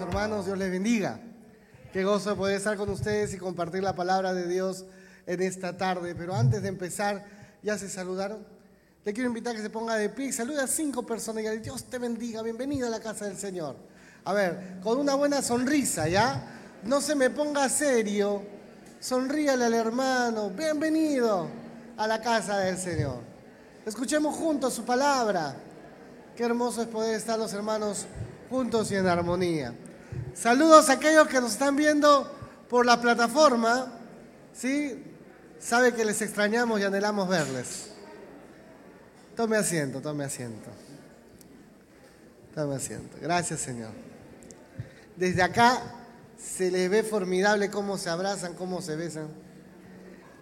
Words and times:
Hermanos, 0.00 0.44
Dios 0.44 0.58
les 0.58 0.70
bendiga. 0.70 1.18
Qué 1.92 2.04
gozo 2.04 2.30
de 2.30 2.36
poder 2.36 2.56
estar 2.56 2.76
con 2.76 2.90
ustedes 2.90 3.32
y 3.32 3.38
compartir 3.38 3.82
la 3.82 3.94
palabra 3.94 4.34
de 4.34 4.46
Dios 4.46 4.84
en 5.26 5.40
esta 5.40 5.76
tarde. 5.76 6.14
Pero 6.14 6.34
antes 6.34 6.60
de 6.60 6.68
empezar, 6.68 7.24
¿ya 7.62 7.78
se 7.78 7.88
saludaron? 7.88 8.46
Le 9.04 9.12
quiero 9.14 9.28
invitar 9.28 9.54
a 9.54 9.56
que 9.56 9.62
se 9.62 9.70
ponga 9.70 9.94
de 9.94 10.10
pie 10.10 10.26
y 10.26 10.32
salude 10.32 10.60
a 10.60 10.66
cinco 10.66 11.06
personas 11.06 11.44
y 11.44 11.58
Dios 11.58 11.84
te 11.84 11.98
bendiga, 11.98 12.42
bienvenido 12.42 12.88
a 12.88 12.90
la 12.90 13.00
casa 13.00 13.24
del 13.24 13.38
Señor. 13.38 13.76
A 14.24 14.34
ver, 14.34 14.80
con 14.82 14.98
una 14.98 15.14
buena 15.14 15.40
sonrisa, 15.40 16.08
¿ya? 16.08 16.42
No 16.82 17.00
se 17.00 17.14
me 17.14 17.30
ponga 17.30 17.68
serio, 17.70 18.42
sonríale 19.00 19.64
al 19.64 19.74
hermano, 19.74 20.50
bienvenido 20.50 21.48
a 21.96 22.06
la 22.06 22.20
casa 22.20 22.58
del 22.58 22.76
Señor. 22.76 23.20
Escuchemos 23.86 24.36
juntos 24.36 24.74
su 24.74 24.84
palabra. 24.84 25.56
Qué 26.36 26.44
hermoso 26.44 26.82
es 26.82 26.88
poder 26.88 27.14
estar 27.14 27.38
los 27.38 27.52
hermanos 27.54 28.06
juntos 28.50 28.90
y 28.90 28.96
en 28.96 29.06
armonía. 29.06 29.74
Saludos 30.38 30.90
a 30.90 30.94
aquellos 30.94 31.28
que 31.28 31.40
nos 31.40 31.52
están 31.52 31.76
viendo 31.76 32.30
por 32.68 32.84
la 32.84 33.00
plataforma, 33.00 33.90
¿sí? 34.52 35.02
Sabe 35.58 35.94
que 35.94 36.04
les 36.04 36.20
extrañamos 36.20 36.78
y 36.78 36.84
anhelamos 36.84 37.26
verles. 37.26 37.88
Tome 39.34 39.56
asiento, 39.56 40.02
tome 40.02 40.24
asiento. 40.24 40.68
Tome 42.54 42.76
asiento. 42.76 43.16
Gracias, 43.18 43.60
Señor. 43.60 43.92
Desde 45.16 45.42
acá 45.42 45.80
se 46.38 46.70
les 46.70 46.90
ve 46.90 47.02
formidable 47.02 47.70
cómo 47.70 47.96
se 47.96 48.10
abrazan, 48.10 48.52
cómo 48.52 48.82
se 48.82 48.94
besan. 48.94 49.28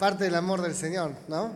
Parte 0.01 0.25
del 0.25 0.35
amor 0.35 0.61
del 0.61 0.75
Señor, 0.75 1.13
¿no? 1.29 1.53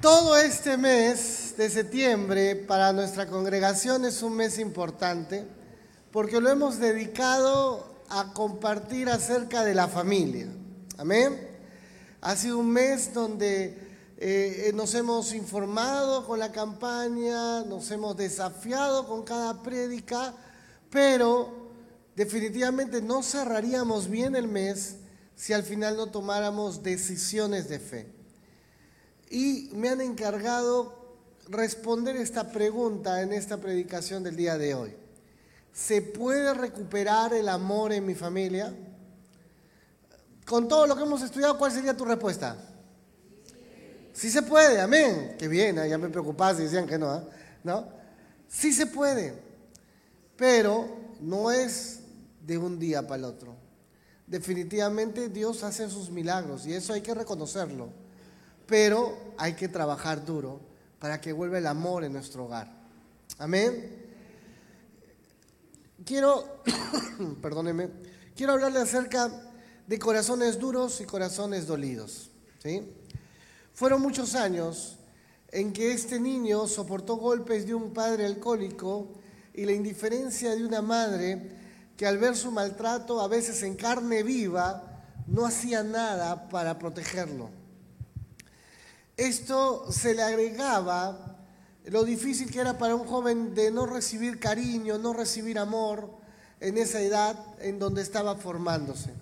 Todo 0.00 0.36
este 0.36 0.76
mes 0.76 1.54
de 1.56 1.70
septiembre 1.70 2.56
para 2.56 2.92
nuestra 2.92 3.28
congregación 3.28 4.04
es 4.04 4.20
un 4.24 4.34
mes 4.34 4.58
importante 4.58 5.61
porque 6.12 6.40
lo 6.40 6.50
hemos 6.50 6.78
dedicado 6.78 7.86
a 8.10 8.32
compartir 8.34 9.08
acerca 9.08 9.64
de 9.64 9.74
la 9.74 9.88
familia. 9.88 10.46
Amén. 10.98 11.48
Ha 12.20 12.36
sido 12.36 12.58
un 12.58 12.70
mes 12.70 13.12
donde 13.14 13.76
eh, 14.18 14.70
nos 14.74 14.94
hemos 14.94 15.32
informado 15.34 16.26
con 16.26 16.38
la 16.38 16.52
campaña, 16.52 17.62
nos 17.62 17.90
hemos 17.90 18.16
desafiado 18.16 19.08
con 19.08 19.24
cada 19.24 19.62
prédica, 19.62 20.34
pero 20.90 21.70
definitivamente 22.14 23.00
no 23.00 23.22
cerraríamos 23.22 24.08
bien 24.08 24.36
el 24.36 24.46
mes 24.46 24.96
si 25.34 25.54
al 25.54 25.62
final 25.62 25.96
no 25.96 26.06
tomáramos 26.10 26.82
decisiones 26.82 27.68
de 27.68 27.80
fe 27.80 28.22
y 29.32 29.70
me 29.72 29.88
han 29.88 30.02
encargado 30.02 30.94
responder 31.48 32.16
esta 32.16 32.52
pregunta 32.52 33.22
en 33.22 33.32
esta 33.32 33.56
predicación 33.56 34.22
del 34.22 34.36
día 34.36 34.58
de 34.58 34.74
hoy. 34.74 35.01
¿Se 35.72 36.02
puede 36.02 36.52
recuperar 36.54 37.32
el 37.34 37.48
amor 37.48 37.92
en 37.92 38.04
mi 38.06 38.14
familia? 38.14 38.74
Con 40.44 40.68
todo 40.68 40.86
lo 40.86 40.96
que 40.96 41.02
hemos 41.02 41.22
estudiado, 41.22 41.56
¿cuál 41.56 41.72
sería 41.72 41.96
tu 41.96 42.04
respuesta? 42.04 42.56
Sí 44.12 44.30
se 44.30 44.42
puede, 44.42 44.80
amén. 44.80 45.36
Qué 45.38 45.48
bien, 45.48 45.78
¿eh? 45.78 45.88
ya 45.88 45.96
me 45.96 46.08
preocupaba 46.08 46.54
si 46.54 46.64
decían 46.64 46.86
que 46.86 46.98
no, 46.98 47.16
¿eh? 47.16 47.22
¿no? 47.64 47.88
Sí 48.48 48.72
se 48.72 48.86
puede, 48.86 49.34
pero 50.36 50.86
no 51.20 51.50
es 51.50 52.00
de 52.44 52.58
un 52.58 52.78
día 52.78 53.02
para 53.02 53.16
el 53.16 53.24
otro. 53.24 53.54
Definitivamente 54.26 55.30
Dios 55.30 55.62
hace 55.62 55.88
sus 55.88 56.10
milagros 56.10 56.66
y 56.66 56.74
eso 56.74 56.92
hay 56.92 57.00
que 57.00 57.14
reconocerlo 57.14 58.02
pero 58.72 59.34
hay 59.36 59.52
que 59.52 59.68
trabajar 59.68 60.24
duro 60.24 60.58
para 60.98 61.20
que 61.20 61.32
vuelva 61.32 61.58
el 61.58 61.66
amor 61.66 62.04
en 62.04 62.12
nuestro 62.14 62.46
hogar. 62.46 62.72
Amén. 63.38 64.01
Quiero, 66.04 66.62
perdóneme, 67.42 67.90
quiero 68.34 68.54
hablarle 68.54 68.80
acerca 68.80 69.30
de 69.86 69.98
corazones 69.98 70.58
duros 70.58 71.00
y 71.00 71.04
corazones 71.04 71.66
dolidos. 71.66 72.30
¿sí? 72.62 72.82
Fueron 73.74 74.02
muchos 74.02 74.34
años 74.34 74.98
en 75.48 75.72
que 75.72 75.92
este 75.92 76.18
niño 76.18 76.66
soportó 76.66 77.16
golpes 77.16 77.66
de 77.66 77.74
un 77.74 77.92
padre 77.92 78.26
alcohólico 78.26 79.12
y 79.54 79.64
la 79.64 79.72
indiferencia 79.72 80.54
de 80.56 80.64
una 80.64 80.82
madre 80.82 81.50
que 81.96 82.06
al 82.06 82.18
ver 82.18 82.36
su 82.36 82.50
maltrato, 82.50 83.20
a 83.20 83.28
veces 83.28 83.62
en 83.62 83.76
carne 83.76 84.22
viva, 84.22 85.04
no 85.26 85.46
hacía 85.46 85.82
nada 85.82 86.48
para 86.48 86.78
protegerlo. 86.78 87.50
Esto 89.16 89.92
se 89.92 90.14
le 90.14 90.22
agregaba 90.22 91.31
lo 91.86 92.04
difícil 92.04 92.50
que 92.50 92.60
era 92.60 92.78
para 92.78 92.94
un 92.94 93.06
joven 93.06 93.54
de 93.54 93.70
no 93.70 93.86
recibir 93.86 94.38
cariño, 94.38 94.98
no 94.98 95.12
recibir 95.12 95.58
amor 95.58 96.10
en 96.60 96.78
esa 96.78 97.00
edad 97.00 97.36
en 97.60 97.78
donde 97.78 98.02
estaba 98.02 98.36
formándose. 98.36 99.12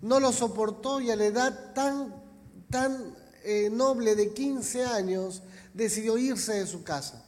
No 0.00 0.20
lo 0.20 0.32
soportó 0.32 1.00
y 1.00 1.10
a 1.10 1.16
la 1.16 1.26
edad 1.26 1.74
tan, 1.74 2.14
tan 2.70 3.14
eh, 3.44 3.68
noble 3.70 4.14
de 4.14 4.32
15 4.32 4.84
años 4.84 5.42
decidió 5.74 6.16
irse 6.18 6.54
de 6.54 6.66
su 6.66 6.84
casa. 6.84 7.24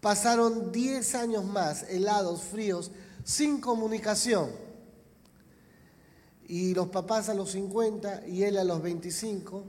Pasaron 0.00 0.70
10 0.70 1.14
años 1.14 1.44
más, 1.44 1.84
helados, 1.84 2.42
fríos, 2.42 2.92
sin 3.24 3.60
comunicación. 3.60 4.50
Y 6.46 6.74
los 6.74 6.88
papás 6.88 7.28
a 7.28 7.34
los 7.34 7.52
50 7.52 8.26
y 8.26 8.42
él 8.44 8.58
a 8.58 8.64
los 8.64 8.82
25 8.82 9.64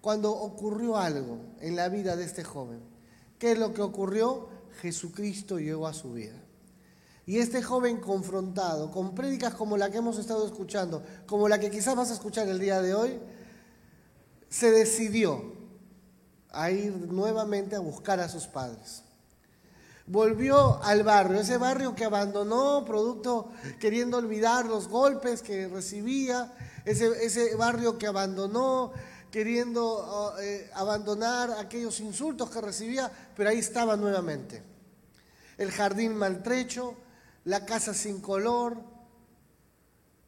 cuando 0.00 0.30
ocurrió 0.30 0.96
algo 0.96 1.38
en 1.60 1.74
la 1.74 1.88
vida 1.88 2.16
de 2.16 2.24
este 2.24 2.44
joven. 2.44 2.97
¿Qué 3.38 3.52
es 3.52 3.58
lo 3.58 3.72
que 3.72 3.82
ocurrió? 3.82 4.48
Jesucristo 4.80 5.58
llegó 5.58 5.86
a 5.86 5.94
su 5.94 6.12
vida. 6.12 6.34
Y 7.26 7.38
este 7.38 7.62
joven 7.62 7.98
confrontado 7.98 8.90
con 8.90 9.14
prédicas 9.14 9.54
como 9.54 9.76
la 9.76 9.90
que 9.90 9.98
hemos 9.98 10.18
estado 10.18 10.46
escuchando, 10.46 11.02
como 11.26 11.48
la 11.48 11.60
que 11.60 11.70
quizás 11.70 11.94
vas 11.94 12.10
a 12.10 12.14
escuchar 12.14 12.48
el 12.48 12.58
día 12.58 12.80
de 12.80 12.94
hoy, 12.94 13.18
se 14.48 14.70
decidió 14.70 15.52
a 16.50 16.70
ir 16.70 16.92
nuevamente 17.12 17.76
a 17.76 17.80
buscar 17.80 18.18
a 18.20 18.28
sus 18.28 18.46
padres. 18.46 19.02
Volvió 20.06 20.82
al 20.82 21.02
barrio, 21.02 21.38
ese 21.38 21.58
barrio 21.58 21.94
que 21.94 22.06
abandonó, 22.06 22.82
producto 22.86 23.50
queriendo 23.78 24.16
olvidar 24.16 24.64
los 24.64 24.88
golpes 24.88 25.42
que 25.42 25.68
recibía, 25.68 26.54
ese, 26.86 27.26
ese 27.26 27.54
barrio 27.56 27.98
que 27.98 28.06
abandonó, 28.06 28.92
queriendo 29.30 30.34
ah, 30.36 30.42
eh, 30.42 30.70
abandonar 30.74 31.50
aquellos 31.52 32.00
insultos 32.00 32.50
que 32.50 32.60
recibía, 32.60 33.10
pero 33.36 33.50
ahí 33.50 33.58
estaba 33.58 33.96
nuevamente. 33.96 34.62
El 35.56 35.70
jardín 35.70 36.16
maltrecho, 36.16 36.96
la 37.44 37.64
casa 37.64 37.94
sin 37.94 38.20
color. 38.20 38.78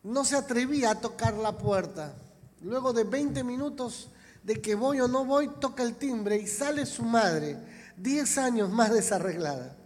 No 0.02 0.24
se 0.24 0.36
atrevía 0.36 0.90
a 0.90 1.00
tocar 1.00 1.34
la 1.34 1.56
puerta. 1.56 2.14
Luego 2.62 2.92
de 2.92 3.04
20 3.04 3.44
minutos 3.44 4.10
de 4.42 4.60
que 4.60 4.74
voy 4.74 5.00
o 5.00 5.08
no 5.08 5.24
voy, 5.24 5.48
toca 5.60 5.82
el 5.82 5.96
timbre 5.96 6.36
y 6.36 6.46
sale 6.46 6.86
su 6.86 7.02
madre, 7.02 7.58
10 7.96 8.38
años 8.38 8.70
más 8.70 8.92
desarreglada. 8.92 9.76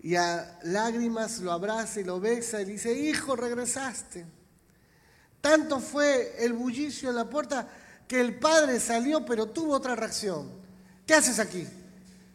Y 0.00 0.16
a 0.16 0.58
lágrimas 0.62 1.38
lo 1.38 1.52
abraza 1.52 2.00
y 2.00 2.04
lo 2.04 2.20
besa 2.20 2.60
y 2.60 2.64
dice, 2.64 2.92
hijo, 2.92 3.36
regresaste. 3.36 4.26
Tanto 5.40 5.80
fue 5.80 6.44
el 6.44 6.52
bullicio 6.52 7.10
en 7.10 7.16
la 7.16 7.28
puerta 7.28 7.68
que 8.12 8.20
el 8.20 8.34
padre 8.34 8.78
salió 8.78 9.24
pero 9.24 9.46
tuvo 9.46 9.72
otra 9.72 9.96
reacción. 9.96 10.46
¿Qué 11.06 11.14
haces 11.14 11.38
aquí? 11.38 11.66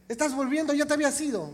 ¿Estás 0.08 0.36
volviendo? 0.36 0.74
Ya 0.74 0.88
te 0.88 0.96
había 0.96 1.12
ido. 1.22 1.52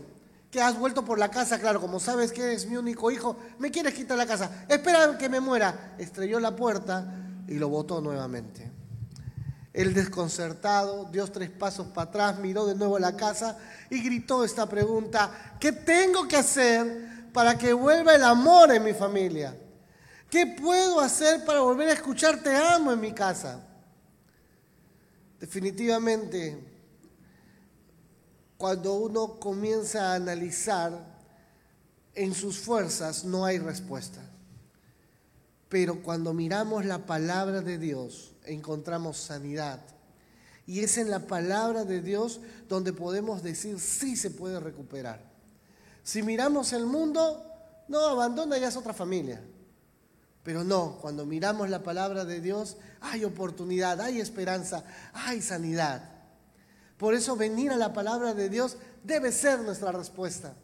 ¿Que 0.50 0.62
has 0.62 0.78
vuelto 0.78 1.04
por 1.04 1.18
la 1.18 1.30
casa? 1.30 1.60
Claro, 1.60 1.78
como 1.78 2.00
sabes 2.00 2.32
que 2.32 2.42
eres 2.42 2.64
mi 2.64 2.78
único 2.78 3.10
hijo, 3.10 3.36
me 3.58 3.70
quieres 3.70 3.92
quitar 3.92 4.16
la 4.16 4.24
casa. 4.24 4.64
Espera 4.66 5.18
que 5.18 5.28
me 5.28 5.40
muera. 5.40 5.94
Estrelló 5.98 6.40
la 6.40 6.56
puerta 6.56 7.04
y 7.46 7.56
lo 7.56 7.68
botó 7.68 8.00
nuevamente. 8.00 8.72
El 9.74 9.92
desconcertado 9.92 11.04
dio 11.12 11.26
tres 11.26 11.50
pasos 11.50 11.88
para 11.88 12.08
atrás, 12.08 12.38
miró 12.38 12.64
de 12.64 12.76
nuevo 12.76 12.98
la 12.98 13.14
casa 13.16 13.58
y 13.90 14.02
gritó 14.02 14.42
esta 14.42 14.66
pregunta, 14.66 15.56
¿qué 15.60 15.70
tengo 15.70 16.26
que 16.26 16.38
hacer 16.38 17.28
para 17.30 17.58
que 17.58 17.74
vuelva 17.74 18.14
el 18.14 18.24
amor 18.24 18.72
en 18.72 18.84
mi 18.84 18.94
familia? 18.94 19.54
¿Qué 20.30 20.46
puedo 20.46 20.98
hacer 21.00 21.44
para 21.44 21.60
volver 21.60 21.90
a 21.90 21.92
escuchar 21.92 22.38
te 22.38 22.56
amo 22.56 22.90
en 22.90 23.00
mi 23.00 23.12
casa? 23.12 23.60
Definitivamente, 25.44 26.56
cuando 28.56 28.94
uno 28.94 29.38
comienza 29.38 30.12
a 30.12 30.14
analizar 30.14 30.98
en 32.14 32.32
sus 32.32 32.60
fuerzas, 32.60 33.26
no 33.26 33.44
hay 33.44 33.58
respuesta. 33.58 34.22
Pero 35.68 36.02
cuando 36.02 36.32
miramos 36.32 36.86
la 36.86 37.04
palabra 37.04 37.60
de 37.60 37.76
Dios, 37.76 38.32
encontramos 38.46 39.18
sanidad. 39.18 39.80
Y 40.66 40.80
es 40.80 40.96
en 40.96 41.10
la 41.10 41.26
palabra 41.26 41.84
de 41.84 42.00
Dios 42.00 42.40
donde 42.66 42.94
podemos 42.94 43.42
decir 43.42 43.78
sí 43.80 44.16
se 44.16 44.30
puede 44.30 44.58
recuperar. 44.60 45.30
Si 46.02 46.22
miramos 46.22 46.72
el 46.72 46.86
mundo, 46.86 47.44
no 47.88 47.98
abandona, 48.08 48.56
ya 48.56 48.68
es 48.68 48.76
otra 48.78 48.94
familia. 48.94 49.42
Pero 50.42 50.64
no, 50.64 50.96
cuando 51.02 51.26
miramos 51.26 51.68
la 51.68 51.82
palabra 51.82 52.24
de 52.24 52.40
Dios, 52.40 52.78
hay 53.04 53.24
oportunidad, 53.24 54.00
hay 54.00 54.20
esperanza, 54.20 54.82
hay 55.12 55.42
sanidad. 55.42 56.10
Por 56.96 57.14
eso 57.14 57.36
venir 57.36 57.70
a 57.70 57.76
la 57.76 57.92
palabra 57.92 58.34
de 58.34 58.48
Dios 58.48 58.78
debe 59.02 59.30
ser 59.30 59.60
nuestra 59.60 59.92
respuesta. 59.92 60.54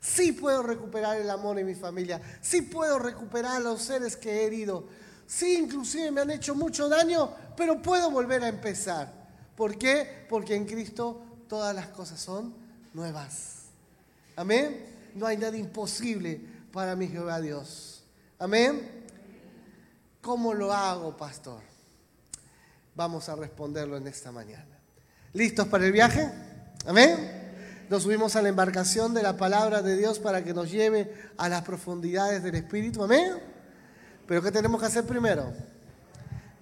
Sí 0.00 0.32
puedo 0.32 0.62
recuperar 0.62 1.16
el 1.18 1.28
amor 1.28 1.58
en 1.58 1.66
mi 1.66 1.74
familia. 1.74 2.20
Sí 2.40 2.62
puedo 2.62 2.98
recuperar 2.98 3.56
a 3.56 3.60
los 3.60 3.82
seres 3.82 4.16
que 4.16 4.30
he 4.30 4.46
herido. 4.46 4.86
Sí, 5.26 5.58
inclusive 5.58 6.10
me 6.10 6.20
han 6.20 6.30
hecho 6.30 6.54
mucho 6.54 6.88
daño, 6.88 7.34
pero 7.56 7.82
puedo 7.82 8.10
volver 8.10 8.44
a 8.44 8.48
empezar. 8.48 9.12
¿Por 9.56 9.76
qué? 9.76 10.26
Porque 10.28 10.54
en 10.54 10.66
Cristo 10.66 11.22
todas 11.48 11.74
las 11.74 11.88
cosas 11.88 12.20
son 12.20 12.54
nuevas. 12.94 13.64
Amén. 14.36 14.86
No 15.14 15.26
hay 15.26 15.36
nada 15.36 15.56
imposible 15.56 16.40
para 16.72 16.94
mi 16.94 17.08
Jehová 17.08 17.40
Dios. 17.40 18.04
Amén. 18.38 19.06
¿Cómo 20.20 20.54
lo 20.54 20.72
hago, 20.72 21.16
pastor? 21.16 21.69
Vamos 22.94 23.28
a 23.28 23.36
responderlo 23.36 23.96
en 23.96 24.06
esta 24.06 24.32
mañana. 24.32 24.78
¿Listos 25.32 25.68
para 25.68 25.86
el 25.86 25.92
viaje? 25.92 26.30
Amén. 26.86 27.86
Nos 27.88 28.02
subimos 28.04 28.36
a 28.36 28.42
la 28.42 28.48
embarcación 28.48 29.14
de 29.14 29.22
la 29.22 29.36
palabra 29.36 29.82
de 29.82 29.96
Dios 29.96 30.18
para 30.18 30.44
que 30.44 30.54
nos 30.54 30.70
lleve 30.70 31.12
a 31.36 31.48
las 31.48 31.62
profundidades 31.62 32.42
del 32.42 32.56
Espíritu. 32.56 33.02
Amén. 33.02 33.32
Pero 34.26 34.42
¿qué 34.42 34.52
tenemos 34.52 34.80
que 34.80 34.86
hacer 34.86 35.04
primero? 35.04 35.52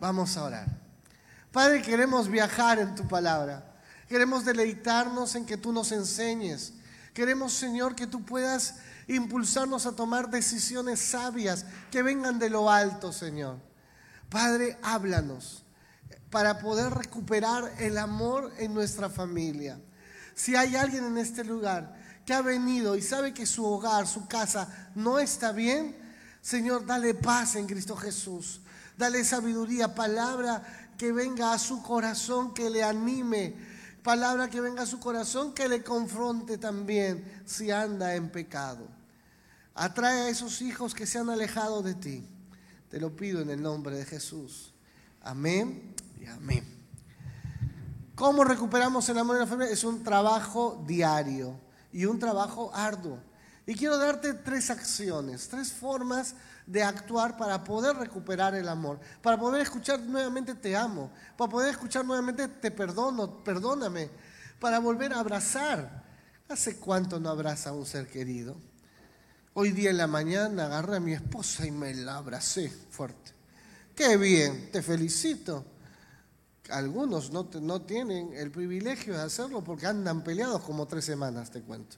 Vamos 0.01 0.37
a 0.37 0.45
orar. 0.45 0.67
Padre, 1.53 1.83
queremos 1.83 2.29
viajar 2.29 2.79
en 2.79 2.95
tu 2.95 3.07
palabra. 3.07 3.65
Queremos 4.09 4.45
deleitarnos 4.45 5.35
en 5.35 5.45
que 5.45 5.57
tú 5.57 5.73
nos 5.73 5.93
enseñes. 5.93 6.75
Queremos, 7.13 7.53
Señor, 7.53 7.95
que 7.95 8.07
tú 8.07 8.25
puedas 8.25 8.77
impulsarnos 9.07 9.87
a 9.87 9.93
tomar 9.93 10.31
decisiones 10.31 11.01
sabias 11.01 11.65
que 11.91 12.03
vengan 12.03 12.39
de 12.39 12.51
lo 12.51 12.71
alto, 12.71 13.13
Señor. 13.13 13.59
Padre, 14.29 14.79
háblanos 14.83 15.65
para 16.31 16.59
poder 16.59 16.93
recuperar 16.93 17.73
el 17.79 17.97
amor 17.99 18.53
en 18.59 18.75
nuestra 18.75 19.09
familia. 19.09 19.81
Si 20.35 20.55
hay 20.55 20.77
alguien 20.77 21.05
en 21.05 21.19
este 21.19 21.43
lugar 21.45 21.97
que 22.27 22.35
ha 22.35 22.43
venido 22.43 22.97
y 22.97 23.03
sabe 23.03 23.33
que 23.33 23.47
su 23.47 23.65
hogar, 23.65 24.07
su 24.07 24.29
casa 24.29 24.91
no 24.95 25.19
está 25.19 25.53
bien, 25.53 25.97
Señor, 26.43 26.87
dale 26.87 27.15
paz 27.15 27.57
en 27.57 27.67
Cristo 27.67 27.97
Jesús. 27.97 28.61
Dale 28.97 29.25
sabiduría, 29.25 29.95
palabra 29.95 30.63
que 30.99 31.13
venga 31.13 31.53
a 31.53 31.59
su 31.59 31.83
corazón, 31.83 32.53
que 32.53 32.69
le 32.69 32.83
anime. 32.83 33.55
Palabra 34.03 34.49
que 34.49 34.61
venga 34.61 34.83
a 34.83 34.87
su 34.87 35.01
corazón, 35.01 35.55
que 35.55 35.69
le 35.69 35.83
confronte 35.83 36.59
también 36.59 37.43
si 37.45 37.71
anda 37.71 38.15
en 38.15 38.31
pecado. 38.31 38.87
Atrae 39.75 40.23
a 40.23 40.29
esos 40.29 40.63
hijos 40.63 40.95
que 40.95 41.07
se 41.07 41.19
han 41.19 41.31
alejado 41.31 41.83
de 41.83 41.95
ti. 41.95 42.25
Te 42.91 43.01
lo 43.01 43.15
pido 43.15 43.41
en 43.41 43.51
el 43.51 43.63
nombre 43.63 43.97
de 43.97 44.05
Jesús. 44.05 44.73
Amén 45.21 45.95
y 46.21 46.27
amén. 46.27 46.65
¿Cómo 48.15 48.43
recuperamos 48.43 49.09
el 49.09 49.19
amor 49.19 49.37
en 49.37 49.43
la 49.43 49.47
familia? 49.47 49.73
Es 49.73 49.85
un 49.85 50.03
trabajo 50.03 50.83
diario 50.87 51.59
y 51.93 52.05
un 52.05 52.19
trabajo 52.19 52.71
arduo. 52.75 53.19
Y 53.65 53.75
quiero 53.75 53.99
darte 53.99 54.35
tres 54.35 54.71
acciones, 54.71 55.49
tres 55.49 55.73
formas 55.73 56.35
de 56.67 56.83
actuar 56.83 57.37
para 57.37 57.63
poder 57.63 57.97
recuperar 57.97 58.55
el 58.55 58.69
amor, 58.69 58.99
para 59.23 59.39
poder 59.39 59.63
escuchar 59.63 60.01
nuevamente 60.01 60.55
te 60.55 60.75
amo, 60.75 61.13
para 61.37 61.51
poder 61.51 61.71
escuchar 61.71 62.05
nuevamente 62.05 62.49
te 62.49 62.71
perdono, 62.71 63.45
perdóname, 63.45 64.11
para 64.59 64.79
volver 64.79 65.13
a 65.13 65.21
abrazar. 65.21 66.05
¿Hace 66.49 66.79
cuánto 66.79 67.21
no 67.21 67.29
abraza 67.29 67.71
a 67.71 67.75
un 67.75 67.85
ser 67.85 68.09
querido? 68.09 68.57
Hoy 69.53 69.73
día 69.73 69.91
en 69.91 69.99
la 69.99 70.07
mañana 70.07 70.67
agarré 70.67 70.97
a 70.97 71.01
mi 71.01 71.13
esposa 71.13 71.67
y 71.67 71.71
me 71.71 71.95
la 71.95 72.17
abracé 72.17 72.71
fuerte. 72.91 73.33
Qué 73.95 74.17
bien, 74.17 74.71
te 74.73 74.83
felicito. 74.83 75.65
Algunos 76.71 77.33
no, 77.33 77.49
no 77.61 77.83
tienen 77.83 78.33
el 78.35 78.51
privilegio 78.51 79.15
de 79.15 79.23
hacerlo 79.23 79.65
porque 79.65 79.87
andan 79.87 80.23
peleados 80.23 80.63
como 80.63 80.87
tres 80.87 81.05
semanas, 81.05 81.51
te 81.51 81.63
cuento. 81.63 81.97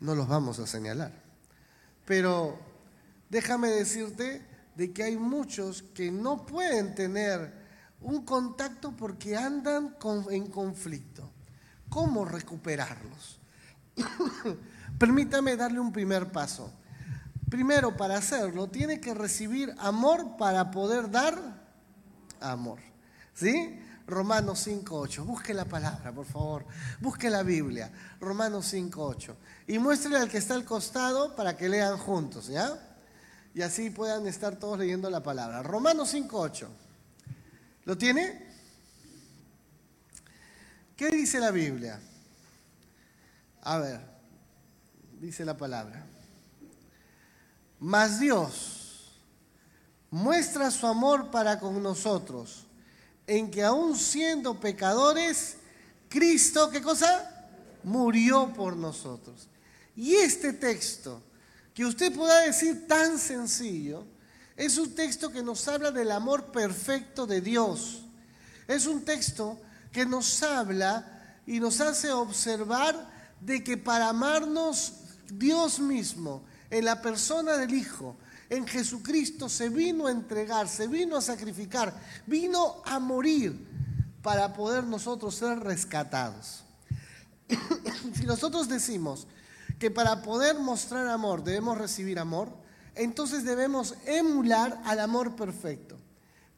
No 0.00 0.14
los 0.14 0.28
vamos 0.28 0.58
a 0.58 0.66
señalar. 0.66 1.12
Pero 2.04 2.58
déjame 3.28 3.68
decirte 3.68 4.44
de 4.74 4.92
que 4.92 5.02
hay 5.02 5.16
muchos 5.16 5.82
que 5.82 6.10
no 6.10 6.46
pueden 6.46 6.94
tener 6.94 7.52
un 8.00 8.24
contacto 8.24 8.92
porque 8.96 9.36
andan 9.36 9.96
en 10.30 10.46
conflicto. 10.46 11.30
¿Cómo 11.88 12.24
recuperarlos? 12.24 13.38
Permítame 14.98 15.56
darle 15.56 15.80
un 15.80 15.92
primer 15.92 16.30
paso. 16.30 16.72
Primero, 17.48 17.96
para 17.96 18.16
hacerlo, 18.16 18.68
tiene 18.68 19.00
que 19.00 19.12
recibir 19.12 19.74
amor 19.78 20.36
para 20.36 20.70
poder 20.70 21.10
dar 21.10 21.36
amor. 22.40 22.78
¿Sí? 23.34 23.78
Romanos 24.10 24.66
5.8. 24.66 25.24
Busque 25.24 25.54
la 25.54 25.64
palabra, 25.64 26.12
por 26.12 26.26
favor. 26.26 26.66
Busque 27.00 27.30
la 27.30 27.42
Biblia. 27.42 27.90
Romanos 28.20 28.74
5.8. 28.74 29.34
Y 29.68 29.78
muéstrele 29.78 30.18
al 30.18 30.28
que 30.28 30.38
está 30.38 30.54
al 30.54 30.64
costado 30.64 31.34
para 31.36 31.56
que 31.56 31.68
lean 31.68 31.96
juntos, 31.96 32.48
¿ya? 32.48 32.78
Y 33.54 33.62
así 33.62 33.90
puedan 33.90 34.26
estar 34.26 34.56
todos 34.56 34.78
leyendo 34.78 35.08
la 35.08 35.22
palabra. 35.22 35.62
Romanos 35.62 36.12
5.8. 36.12 36.66
¿Lo 37.84 37.96
tiene? 37.96 38.46
¿Qué 40.96 41.08
dice 41.08 41.40
la 41.40 41.50
Biblia? 41.50 41.98
A 43.62 43.78
ver, 43.78 44.00
dice 45.20 45.44
la 45.44 45.56
palabra. 45.56 46.04
Mas 47.78 48.20
Dios 48.20 49.18
muestra 50.10 50.70
su 50.70 50.86
amor 50.86 51.30
para 51.30 51.58
con 51.58 51.82
nosotros, 51.82 52.66
en 53.26 53.50
que 53.50 53.62
aún 53.62 53.96
siendo 53.96 54.58
pecadores, 54.58 55.56
Cristo, 56.08 56.70
¿qué 56.70 56.82
cosa? 56.82 57.48
Murió 57.84 58.52
por 58.52 58.76
nosotros. 58.76 59.48
Y 59.96 60.14
este 60.14 60.52
texto, 60.52 61.22
que 61.74 61.84
usted 61.84 62.14
pueda 62.14 62.40
decir 62.40 62.86
tan 62.86 63.18
sencillo, 63.18 64.04
es 64.56 64.76
un 64.76 64.94
texto 64.94 65.30
que 65.30 65.42
nos 65.42 65.66
habla 65.68 65.90
del 65.90 66.10
amor 66.10 66.52
perfecto 66.52 67.26
de 67.26 67.40
Dios. 67.40 68.02
Es 68.68 68.86
un 68.86 69.04
texto 69.04 69.58
que 69.92 70.04
nos 70.04 70.42
habla 70.42 71.36
y 71.46 71.60
nos 71.60 71.80
hace 71.80 72.10
observar 72.12 73.08
de 73.40 73.64
que 73.64 73.76
para 73.76 74.08
amarnos 74.08 74.92
Dios 75.32 75.78
mismo 75.78 76.44
en 76.70 76.84
la 76.84 77.00
persona 77.00 77.56
del 77.56 77.74
Hijo, 77.74 78.16
en 78.50 78.66
Jesucristo, 78.66 79.48
se 79.48 79.68
vino 79.68 80.08
a 80.08 80.10
entregar, 80.10 80.68
se 80.68 80.88
vino 80.88 81.16
a 81.16 81.20
sacrificar, 81.22 81.94
vino 82.26 82.82
a 82.84 82.98
morir 82.98 83.66
para 84.22 84.52
poder 84.52 84.84
nosotros 84.84 85.36
ser 85.36 85.60
rescatados. 85.60 86.64
si 88.14 88.26
nosotros 88.26 88.68
decimos 88.68 89.28
que 89.78 89.90
para 89.90 90.22
poder 90.22 90.58
mostrar 90.58 91.06
amor 91.06 91.44
debemos 91.44 91.78
recibir 91.78 92.18
amor, 92.18 92.52
entonces 92.96 93.44
debemos 93.44 93.94
emular 94.04 94.80
al 94.84 94.98
amor 94.98 95.36
perfecto. 95.36 95.96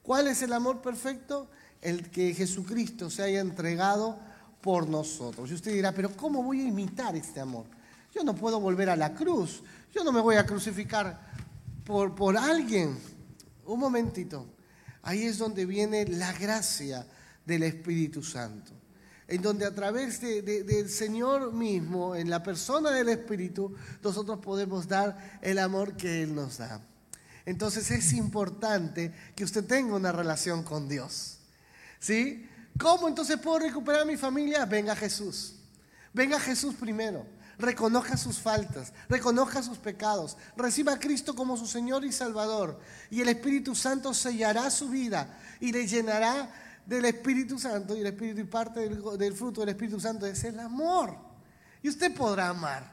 ¿Cuál 0.02 0.28
es 0.28 0.43
el 0.43 0.55
amor 0.55 0.81
perfecto? 0.81 1.49
El 1.83 2.11
que 2.11 2.35
Jesucristo 2.35 3.11
se 3.11 3.23
haya 3.23 3.40
entregado 3.40 4.19
por 4.62 4.88
nosotros. 4.88 5.50
Y 5.50 5.55
usted 5.55 5.73
dirá, 5.73 5.93
pero 5.93 6.17
¿cómo 6.17 6.43
voy 6.43 6.62
a 6.62 6.69
imitar 6.69 7.14
este 7.17 7.38
amor? 7.40 7.67
Yo 8.14 8.25
no 8.25 8.35
puedo 8.35 8.61
volver 8.61 8.90
a 8.90 8.97
la 8.97 9.14
cruz. 9.14 9.62
Yo 9.95 10.05
no 10.05 10.12
me 10.12 10.21
voy 10.21 10.37
a 10.37 10.47
crucificar 10.47 11.32
por, 11.85 12.15
por 12.15 12.37
alguien. 12.37 12.99
Un 13.65 13.81
momentito. 13.81 14.47
Ahí 15.03 15.25
es 15.25 15.39
donde 15.39 15.67
viene 15.67 16.07
la 16.07 16.33
gracia 16.33 17.07
del 17.45 17.65
Espíritu 17.65 18.23
Santo. 18.23 18.73
En 19.29 19.41
donde 19.41 19.65
a 19.65 19.75
través 19.75 20.21
del 20.21 20.89
Señor 20.91 21.53
mismo, 21.53 22.15
en 22.15 22.29
la 22.29 22.43
persona 22.43 22.91
del 22.91 23.09
Espíritu, 23.09 23.75
nosotros 24.03 24.39
podemos 24.41 24.87
dar 24.87 25.39
el 25.41 25.59
amor 25.59 25.97
que 25.97 26.23
Él 26.23 26.35
nos 26.35 26.59
da. 26.59 26.81
Entonces 27.47 27.91
es 27.91 28.12
importante 28.12 29.12
que 29.35 29.45
usted 29.45 29.65
tenga 29.65 29.97
una 29.97 30.12
relación 30.12 30.62
con 30.62 30.89
Dios. 30.89 31.39
¿Sí? 31.99 32.49
¿Cómo 32.79 33.09
entonces 33.09 33.39
puedo 33.39 33.61
recuperar 33.61 34.03
a 34.03 34.05
mi 34.05 34.17
familia? 34.17 34.65
Venga 34.67 34.95
Jesús. 34.95 35.57
Venga 36.12 36.39
Jesús 36.39 36.75
primero 36.75 37.27
reconozca 37.59 38.16
sus 38.16 38.38
faltas, 38.38 38.92
reconozca 39.09 39.62
sus 39.62 39.78
pecados, 39.78 40.37
reciba 40.56 40.92
a 40.92 40.99
Cristo 40.99 41.35
como 41.35 41.56
su 41.56 41.66
Señor 41.66 42.04
y 42.04 42.12
Salvador. 42.12 42.78
Y 43.11 43.21
el 43.21 43.28
Espíritu 43.28 43.75
Santo 43.75 44.14
sellará 44.14 44.71
su 44.71 44.88
vida 44.88 45.38
y 45.61 45.73
le 45.73 45.87
llenará 45.87 46.50
del 46.87 47.04
Espíritu 47.04 47.59
Santo. 47.59 47.97
Y 47.97 48.00
el 48.00 48.06
Espíritu 48.06 48.40
y 48.40 48.44
parte 48.44 48.88
del, 48.88 49.35
fruto 49.35 49.61
del 49.61 49.71
Espíritu 49.71 50.00
Santo 50.00 50.26
es 50.26 50.42
el 50.44 50.59
amor. 50.61 51.16
Y 51.82 51.88
usted 51.88 52.14
podrá 52.14 52.49
amar. 52.49 52.90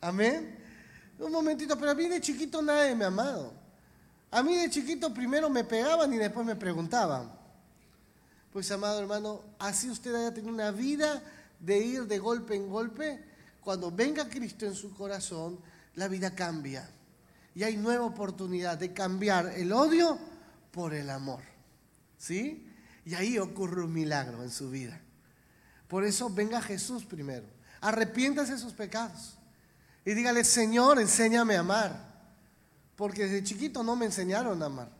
Amén. 0.00 0.58
Un 1.18 1.32
momentito, 1.32 1.78
pero 1.78 1.92
a 1.92 1.94
mí 1.94 2.08
de 2.08 2.20
chiquito 2.20 2.60
nadie 2.60 2.94
me 2.94 3.04
ha 3.04 3.08
amado. 3.08 3.52
A 4.30 4.42
mí 4.42 4.56
de 4.56 4.68
chiquito 4.68 5.12
primero 5.14 5.48
me 5.48 5.64
pegaban 5.64 6.12
y 6.12 6.18
después 6.18 6.44
me 6.44 6.56
preguntaban. 6.56 7.32
Pues 8.52 8.70
amado 8.70 9.00
hermano, 9.00 9.42
así 9.58 9.90
usted 9.90 10.14
haya 10.14 10.32
tenido 10.32 10.52
una 10.52 10.70
vida 10.70 11.22
de 11.60 11.78
ir 11.78 12.06
de 12.06 12.18
golpe 12.18 12.54
en 12.54 12.68
golpe, 12.68 13.24
cuando 13.66 13.90
venga 13.90 14.28
Cristo 14.28 14.64
en 14.64 14.76
su 14.76 14.94
corazón, 14.94 15.58
la 15.96 16.06
vida 16.06 16.30
cambia. 16.36 16.88
Y 17.52 17.64
hay 17.64 17.76
nueva 17.76 18.04
oportunidad 18.04 18.78
de 18.78 18.92
cambiar 18.92 19.54
el 19.56 19.72
odio 19.72 20.20
por 20.70 20.94
el 20.94 21.10
amor. 21.10 21.42
¿Sí? 22.16 22.72
Y 23.04 23.14
ahí 23.14 23.38
ocurre 23.38 23.82
un 23.82 23.92
milagro 23.92 24.44
en 24.44 24.52
su 24.52 24.70
vida. 24.70 25.00
Por 25.88 26.04
eso 26.04 26.30
venga 26.30 26.62
Jesús 26.62 27.04
primero. 27.04 27.44
Arrepiéntase 27.80 28.52
de 28.52 28.58
sus 28.58 28.72
pecados. 28.72 29.36
Y 30.04 30.14
dígale, 30.14 30.44
Señor, 30.44 31.00
enséñame 31.00 31.56
a 31.56 31.60
amar. 31.60 32.14
Porque 32.94 33.24
desde 33.24 33.42
chiquito 33.42 33.82
no 33.82 33.96
me 33.96 34.06
enseñaron 34.06 34.62
a 34.62 34.66
amar. 34.66 34.90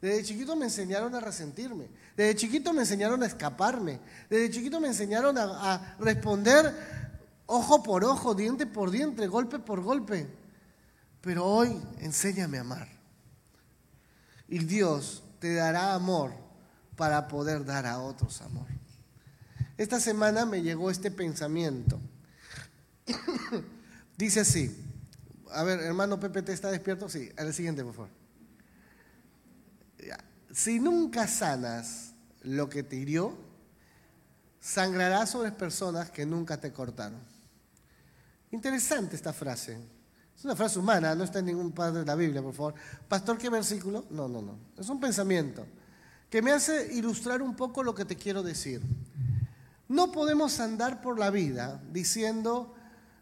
Desde 0.00 0.22
chiquito 0.22 0.54
me 0.54 0.66
enseñaron 0.66 1.12
a 1.16 1.18
resentirme. 1.18 1.88
Desde 2.16 2.36
chiquito 2.36 2.72
me 2.72 2.82
enseñaron 2.82 3.24
a 3.24 3.26
escaparme. 3.26 3.98
Desde 4.30 4.52
chiquito 4.52 4.78
me 4.78 4.86
enseñaron 4.86 5.36
a, 5.36 5.74
a 5.74 5.96
responder 5.98 7.03
ojo 7.46 7.82
por 7.82 8.04
ojo, 8.04 8.34
diente 8.34 8.66
por 8.66 8.90
diente, 8.90 9.26
golpe 9.26 9.58
por 9.58 9.82
golpe. 9.82 10.28
Pero 11.20 11.44
hoy 11.44 11.80
enséñame 11.98 12.58
a 12.58 12.62
amar. 12.62 12.88
Y 14.48 14.58
Dios 14.58 15.22
te 15.38 15.54
dará 15.54 15.94
amor 15.94 16.32
para 16.96 17.28
poder 17.28 17.64
dar 17.64 17.86
a 17.86 17.98
otros 17.98 18.40
amor. 18.42 18.66
Esta 19.76 19.98
semana 19.98 20.46
me 20.46 20.62
llegó 20.62 20.90
este 20.90 21.10
pensamiento. 21.10 22.00
Dice 24.16 24.40
así. 24.40 24.80
A 25.50 25.62
ver, 25.62 25.80
hermano 25.80 26.20
Pepe, 26.20 26.42
¿te 26.42 26.52
está 26.52 26.70
despierto? 26.70 27.08
Sí, 27.08 27.30
al 27.36 27.52
siguiente, 27.54 27.82
por 27.84 27.94
favor. 27.94 28.24
Si 30.54 30.78
nunca 30.78 31.26
sanas 31.26 32.12
lo 32.42 32.68
que 32.68 32.84
te 32.84 32.94
hirió, 32.94 33.36
sangrarás 34.60 35.30
sobre 35.30 35.50
personas 35.50 36.10
que 36.10 36.26
nunca 36.26 36.60
te 36.60 36.72
cortaron. 36.72 37.20
Interesante 38.54 39.16
esta 39.16 39.32
frase. 39.32 39.76
Es 40.36 40.44
una 40.44 40.54
frase 40.54 40.78
humana, 40.78 41.12
no 41.16 41.24
está 41.24 41.40
en 41.40 41.46
ningún 41.46 41.72
padre 41.72 41.98
de 42.00 42.06
la 42.06 42.14
Biblia, 42.14 42.40
por 42.40 42.54
favor. 42.54 42.74
Pastor, 43.08 43.36
¿qué 43.36 43.50
versículo? 43.50 44.04
No, 44.10 44.28
no, 44.28 44.40
no. 44.40 44.56
Es 44.78 44.88
un 44.88 45.00
pensamiento 45.00 45.66
que 46.30 46.40
me 46.40 46.52
hace 46.52 46.94
ilustrar 46.94 47.42
un 47.42 47.56
poco 47.56 47.82
lo 47.82 47.96
que 47.96 48.04
te 48.04 48.14
quiero 48.14 48.44
decir. 48.44 48.80
No 49.88 50.12
podemos 50.12 50.60
andar 50.60 51.02
por 51.02 51.18
la 51.18 51.30
vida 51.30 51.82
diciendo, 51.90 52.72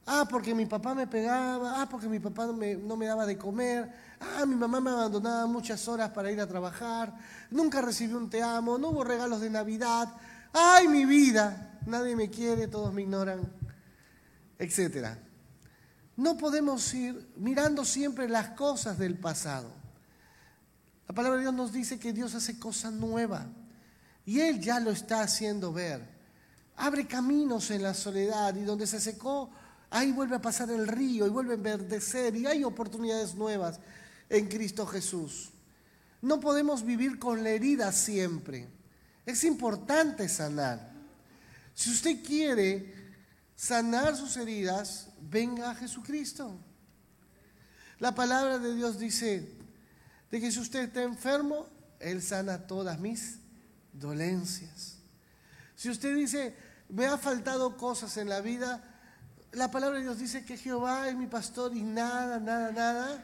ah, 0.04 0.26
porque 0.28 0.54
mi 0.54 0.66
papá 0.66 0.94
me 0.94 1.06
pegaba, 1.06 1.80
ah, 1.80 1.88
porque 1.88 2.08
mi 2.08 2.20
papá 2.20 2.44
no 2.44 2.52
me, 2.52 2.74
no 2.74 2.94
me 2.98 3.06
daba 3.06 3.24
de 3.24 3.38
comer, 3.38 3.90
ah, 4.20 4.44
mi 4.44 4.54
mamá 4.54 4.82
me 4.82 4.90
abandonaba 4.90 5.46
muchas 5.46 5.88
horas 5.88 6.10
para 6.10 6.30
ir 6.30 6.42
a 6.42 6.46
trabajar, 6.46 7.16
nunca 7.50 7.80
recibí 7.80 8.12
un 8.12 8.28
te 8.28 8.42
amo, 8.42 8.76
no 8.76 8.90
hubo 8.90 9.02
regalos 9.02 9.40
de 9.40 9.48
Navidad, 9.48 10.14
ay, 10.52 10.88
mi 10.88 11.06
vida, 11.06 11.78
nadie 11.86 12.16
me 12.16 12.28
quiere, 12.28 12.68
todos 12.68 12.92
me 12.92 13.00
ignoran, 13.00 13.40
etcétera. 14.62 15.18
No 16.16 16.36
podemos 16.36 16.94
ir 16.94 17.28
mirando 17.36 17.84
siempre 17.84 18.28
las 18.28 18.50
cosas 18.50 18.96
del 18.96 19.18
pasado. 19.18 19.72
La 21.08 21.14
palabra 21.14 21.38
de 21.38 21.42
Dios 21.42 21.54
nos 21.54 21.72
dice 21.72 21.98
que 21.98 22.12
Dios 22.12 22.34
hace 22.34 22.58
cosas 22.58 22.92
nuevas 22.92 23.44
y 24.24 24.38
Él 24.40 24.60
ya 24.60 24.78
lo 24.78 24.92
está 24.92 25.22
haciendo 25.22 25.72
ver. 25.72 26.00
Abre 26.76 27.08
caminos 27.08 27.70
en 27.72 27.82
la 27.82 27.92
soledad 27.92 28.54
y 28.54 28.62
donde 28.62 28.86
se 28.86 29.00
secó, 29.00 29.50
ahí 29.90 30.12
vuelve 30.12 30.36
a 30.36 30.42
pasar 30.42 30.70
el 30.70 30.86
río 30.86 31.26
y 31.26 31.30
vuelve 31.30 31.52
a 31.52 31.56
enverdecer 31.56 32.36
y 32.36 32.46
hay 32.46 32.62
oportunidades 32.62 33.34
nuevas 33.34 33.80
en 34.28 34.46
Cristo 34.46 34.86
Jesús. 34.86 35.50
No 36.20 36.38
podemos 36.38 36.84
vivir 36.84 37.18
con 37.18 37.42
la 37.42 37.50
herida 37.50 37.90
siempre. 37.90 38.68
Es 39.26 39.42
importante 39.42 40.28
sanar. 40.28 40.92
Si 41.74 41.90
usted 41.90 42.22
quiere 42.24 43.01
sanar 43.62 44.16
sus 44.16 44.36
heridas, 44.36 45.06
venga 45.20 45.70
a 45.70 45.74
Jesucristo. 45.76 46.58
La 48.00 48.12
palabra 48.12 48.58
de 48.58 48.74
Dios 48.74 48.98
dice 48.98 49.56
de 50.32 50.40
que 50.40 50.50
si 50.50 50.58
usted 50.58 50.80
está 50.88 51.04
enfermo, 51.04 51.68
Él 52.00 52.22
sana 52.22 52.66
todas 52.66 52.98
mis 52.98 53.38
dolencias. 53.92 54.98
Si 55.76 55.88
usted 55.88 56.12
dice, 56.16 56.56
me 56.88 57.06
ha 57.06 57.16
faltado 57.16 57.76
cosas 57.76 58.16
en 58.16 58.28
la 58.28 58.40
vida, 58.40 58.82
la 59.52 59.70
palabra 59.70 59.98
de 59.98 60.06
Dios 60.06 60.18
dice 60.18 60.44
que 60.44 60.56
Jehová 60.56 61.08
es 61.08 61.14
mi 61.14 61.28
pastor 61.28 61.72
y 61.76 61.82
nada, 61.82 62.40
nada, 62.40 62.72
nada 62.72 63.22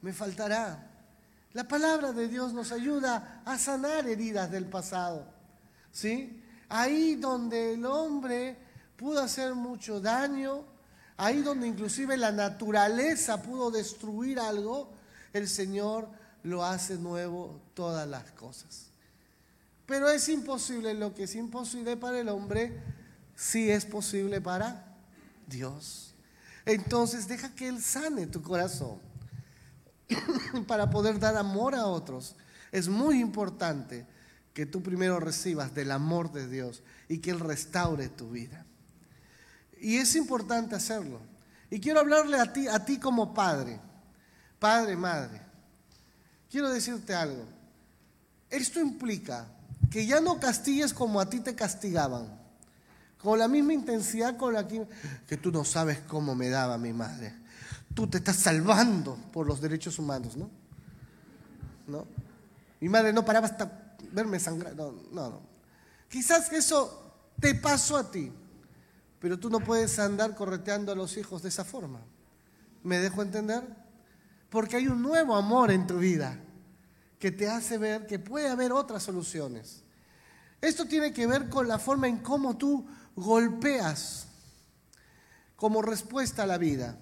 me 0.00 0.14
faltará. 0.14 0.92
La 1.52 1.68
palabra 1.68 2.12
de 2.12 2.26
Dios 2.26 2.54
nos 2.54 2.72
ayuda 2.72 3.42
a 3.44 3.58
sanar 3.58 4.08
heridas 4.08 4.50
del 4.50 4.64
pasado. 4.64 5.30
¿Sí? 5.92 6.42
Ahí 6.70 7.16
donde 7.16 7.74
el 7.74 7.84
hombre 7.84 8.63
pudo 9.04 9.20
hacer 9.20 9.54
mucho 9.54 10.00
daño, 10.00 10.64
ahí 11.18 11.42
donde 11.42 11.66
inclusive 11.66 12.16
la 12.16 12.32
naturaleza 12.32 13.42
pudo 13.42 13.70
destruir 13.70 14.40
algo, 14.40 14.90
el 15.34 15.46
Señor 15.46 16.08
lo 16.42 16.64
hace 16.64 16.96
nuevo 16.96 17.60
todas 17.74 18.08
las 18.08 18.30
cosas. 18.30 18.86
Pero 19.84 20.08
es 20.08 20.26
imposible, 20.30 20.94
lo 20.94 21.12
que 21.12 21.24
es 21.24 21.34
imposible 21.34 21.98
para 21.98 22.18
el 22.18 22.30
hombre, 22.30 22.80
sí 23.36 23.70
es 23.70 23.84
posible 23.84 24.40
para 24.40 24.96
Dios. 25.46 26.14
Entonces 26.64 27.28
deja 27.28 27.54
que 27.54 27.68
Él 27.68 27.82
sane 27.82 28.26
tu 28.26 28.40
corazón 28.40 29.00
para 30.66 30.88
poder 30.88 31.18
dar 31.18 31.36
amor 31.36 31.74
a 31.74 31.84
otros. 31.84 32.36
Es 32.72 32.88
muy 32.88 33.20
importante 33.20 34.06
que 34.54 34.64
tú 34.64 34.82
primero 34.82 35.20
recibas 35.20 35.74
del 35.74 35.90
amor 35.90 36.32
de 36.32 36.48
Dios 36.48 36.82
y 37.06 37.18
que 37.18 37.32
Él 37.32 37.40
restaure 37.40 38.08
tu 38.08 38.30
vida. 38.30 38.64
Y 39.84 39.98
es 39.98 40.16
importante 40.16 40.74
hacerlo. 40.74 41.20
Y 41.68 41.78
quiero 41.78 42.00
hablarle 42.00 42.40
a 42.40 42.50
ti, 42.50 42.66
a 42.66 42.82
ti 42.82 42.98
como 42.98 43.34
padre, 43.34 43.78
padre, 44.58 44.96
madre. 44.96 45.42
Quiero 46.50 46.70
decirte 46.70 47.14
algo. 47.14 47.44
Esto 48.48 48.80
implica 48.80 49.46
que 49.90 50.06
ya 50.06 50.20
no 50.20 50.40
castigues 50.40 50.94
como 50.94 51.20
a 51.20 51.28
ti 51.28 51.40
te 51.40 51.54
castigaban, 51.54 52.28
con 53.18 53.38
la 53.38 53.46
misma 53.46 53.74
intensidad 53.74 54.38
con 54.38 54.54
la 54.54 54.66
que, 54.66 54.88
que 55.28 55.36
tú 55.36 55.52
no 55.52 55.66
sabes 55.66 55.98
cómo 56.08 56.34
me 56.34 56.48
daba 56.48 56.78
mi 56.78 56.94
madre. 56.94 57.34
Tú 57.92 58.06
te 58.06 58.16
estás 58.16 58.36
salvando 58.36 59.18
por 59.34 59.46
los 59.46 59.60
derechos 59.60 59.98
humanos, 59.98 60.34
¿no? 60.34 60.48
¿No? 61.86 62.06
Mi 62.80 62.88
madre 62.88 63.12
no 63.12 63.22
paraba 63.22 63.48
hasta 63.48 63.96
verme 64.12 64.40
sangrar. 64.40 64.74
No, 64.74 64.92
no, 65.12 65.28
no. 65.28 65.40
Quizás 66.08 66.50
eso 66.54 67.18
te 67.38 67.54
pasó 67.54 67.98
a 67.98 68.10
ti. 68.10 68.32
Pero 69.24 69.38
tú 69.38 69.48
no 69.48 69.60
puedes 69.60 69.98
andar 69.98 70.34
correteando 70.34 70.92
a 70.92 70.94
los 70.94 71.16
hijos 71.16 71.40
de 71.40 71.48
esa 71.48 71.64
forma. 71.64 72.02
¿Me 72.82 72.98
dejo 72.98 73.22
entender? 73.22 73.62
Porque 74.50 74.76
hay 74.76 74.86
un 74.86 75.00
nuevo 75.00 75.34
amor 75.34 75.70
en 75.70 75.86
tu 75.86 75.96
vida 75.96 76.38
que 77.18 77.32
te 77.32 77.48
hace 77.48 77.78
ver 77.78 78.06
que 78.06 78.18
puede 78.18 78.50
haber 78.50 78.70
otras 78.70 79.02
soluciones. 79.02 79.82
Esto 80.60 80.84
tiene 80.84 81.14
que 81.14 81.26
ver 81.26 81.48
con 81.48 81.66
la 81.66 81.78
forma 81.78 82.06
en 82.06 82.18
cómo 82.18 82.58
tú 82.58 82.86
golpeas 83.16 84.26
como 85.56 85.80
respuesta 85.80 86.42
a 86.42 86.46
la 86.46 86.58
vida. 86.58 86.98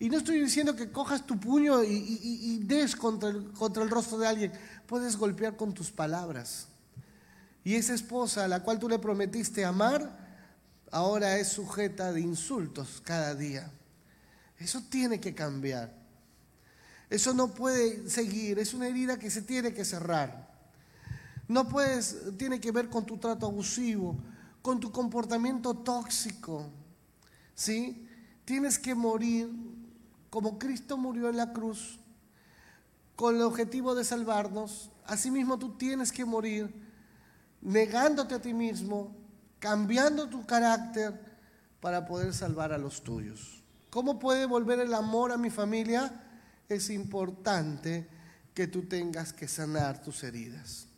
Y 0.00 0.08
no 0.08 0.18
estoy 0.18 0.40
diciendo 0.40 0.74
que 0.74 0.90
cojas 0.90 1.24
tu 1.24 1.38
puño 1.38 1.84
y, 1.84 2.58
des 2.64 2.96
contra 2.96 3.28
el, 3.28 3.52
contra 3.52 3.84
el 3.84 3.90
rostro 3.90 4.18
de 4.18 4.26
alguien. 4.26 4.52
Puedes 4.88 5.16
golpear 5.16 5.56
con 5.56 5.72
tus 5.72 5.92
palabras. 5.92 6.66
Y 7.62 7.76
esa 7.76 7.94
esposa 7.94 8.44
a 8.44 8.48
la 8.48 8.64
cual 8.64 8.80
tú 8.80 8.88
le 8.88 8.98
prometiste 8.98 9.64
amar, 9.64 10.23
ahora 10.94 11.38
es 11.38 11.48
sujeta 11.48 12.12
de 12.12 12.20
insultos 12.20 13.02
cada 13.04 13.34
día. 13.34 13.68
Eso 14.60 14.80
tiene 14.88 15.18
que 15.18 15.34
cambiar. 15.34 15.92
Eso 17.10 17.34
no 17.34 17.52
puede 17.52 18.08
seguir, 18.08 18.60
es 18.60 18.74
una 18.74 18.86
herida 18.86 19.18
que 19.18 19.28
se 19.28 19.42
tiene 19.42 19.74
que 19.74 19.84
cerrar. 19.84 20.54
No 21.48 21.68
puedes, 21.68 22.36
tiene 22.38 22.60
que 22.60 22.70
ver 22.70 22.88
con 22.88 23.04
tu 23.04 23.18
trato 23.18 23.46
abusivo, 23.46 24.16
con 24.62 24.78
tu 24.78 24.92
comportamiento 24.92 25.74
tóxico. 25.74 26.70
¿Sí? 27.56 28.08
Tienes 28.44 28.78
que 28.78 28.94
morir 28.94 29.50
como 30.30 30.60
Cristo 30.60 30.96
murió 30.96 31.28
en 31.28 31.38
la 31.38 31.52
cruz 31.52 31.98
con 33.16 33.34
el 33.34 33.42
objetivo 33.42 33.96
de 33.96 34.04
salvarnos. 34.04 34.90
Asimismo 35.06 35.58
tú 35.58 35.76
tienes 35.76 36.12
que 36.12 36.24
morir 36.24 36.72
negándote 37.62 38.36
a 38.36 38.40
ti 38.40 38.54
mismo, 38.54 39.23
cambiando 39.64 40.28
tu 40.28 40.44
carácter 40.44 41.18
para 41.80 42.04
poder 42.04 42.34
salvar 42.34 42.74
a 42.74 42.76
los 42.76 43.02
tuyos. 43.02 43.62
¿Cómo 43.88 44.18
puede 44.18 44.44
volver 44.44 44.78
el 44.78 44.92
amor 44.92 45.32
a 45.32 45.38
mi 45.38 45.48
familia? 45.48 46.20
Es 46.68 46.90
importante 46.90 48.06
que 48.52 48.66
tú 48.66 48.82
tengas 48.82 49.32
que 49.32 49.48
sanar 49.48 50.02
tus 50.02 50.22
heridas 50.22 50.88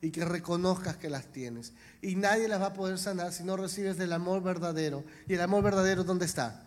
y 0.00 0.10
que 0.10 0.24
reconozcas 0.24 0.96
que 0.96 1.10
las 1.10 1.26
tienes. 1.32 1.74
Y 2.00 2.16
nadie 2.16 2.48
las 2.48 2.62
va 2.62 2.68
a 2.68 2.72
poder 2.72 2.96
sanar 2.96 3.30
si 3.30 3.44
no 3.44 3.58
recibes 3.58 3.98
del 3.98 4.14
amor 4.14 4.42
verdadero. 4.42 5.04
¿Y 5.28 5.34
el 5.34 5.42
amor 5.42 5.62
verdadero 5.62 6.02
dónde 6.02 6.24
está? 6.24 6.62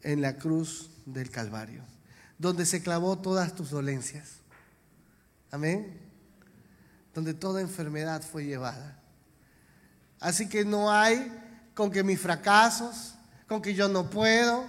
En 0.00 0.22
la 0.22 0.38
cruz 0.38 0.90
del 1.04 1.28
Calvario, 1.28 1.84
donde 2.38 2.64
se 2.64 2.82
clavó 2.82 3.18
todas 3.18 3.54
tus 3.54 3.68
dolencias. 3.68 4.36
Amén. 5.50 6.00
Donde 7.12 7.34
toda 7.34 7.60
enfermedad 7.60 8.22
fue 8.22 8.46
llevada. 8.46 9.03
Así 10.20 10.48
que 10.48 10.64
no 10.64 10.90
hay 10.90 11.32
con 11.74 11.90
que 11.90 12.02
mis 12.02 12.20
fracasos, 12.20 13.14
con 13.48 13.60
que 13.60 13.74
yo 13.74 13.88
no 13.88 14.08
puedo, 14.08 14.64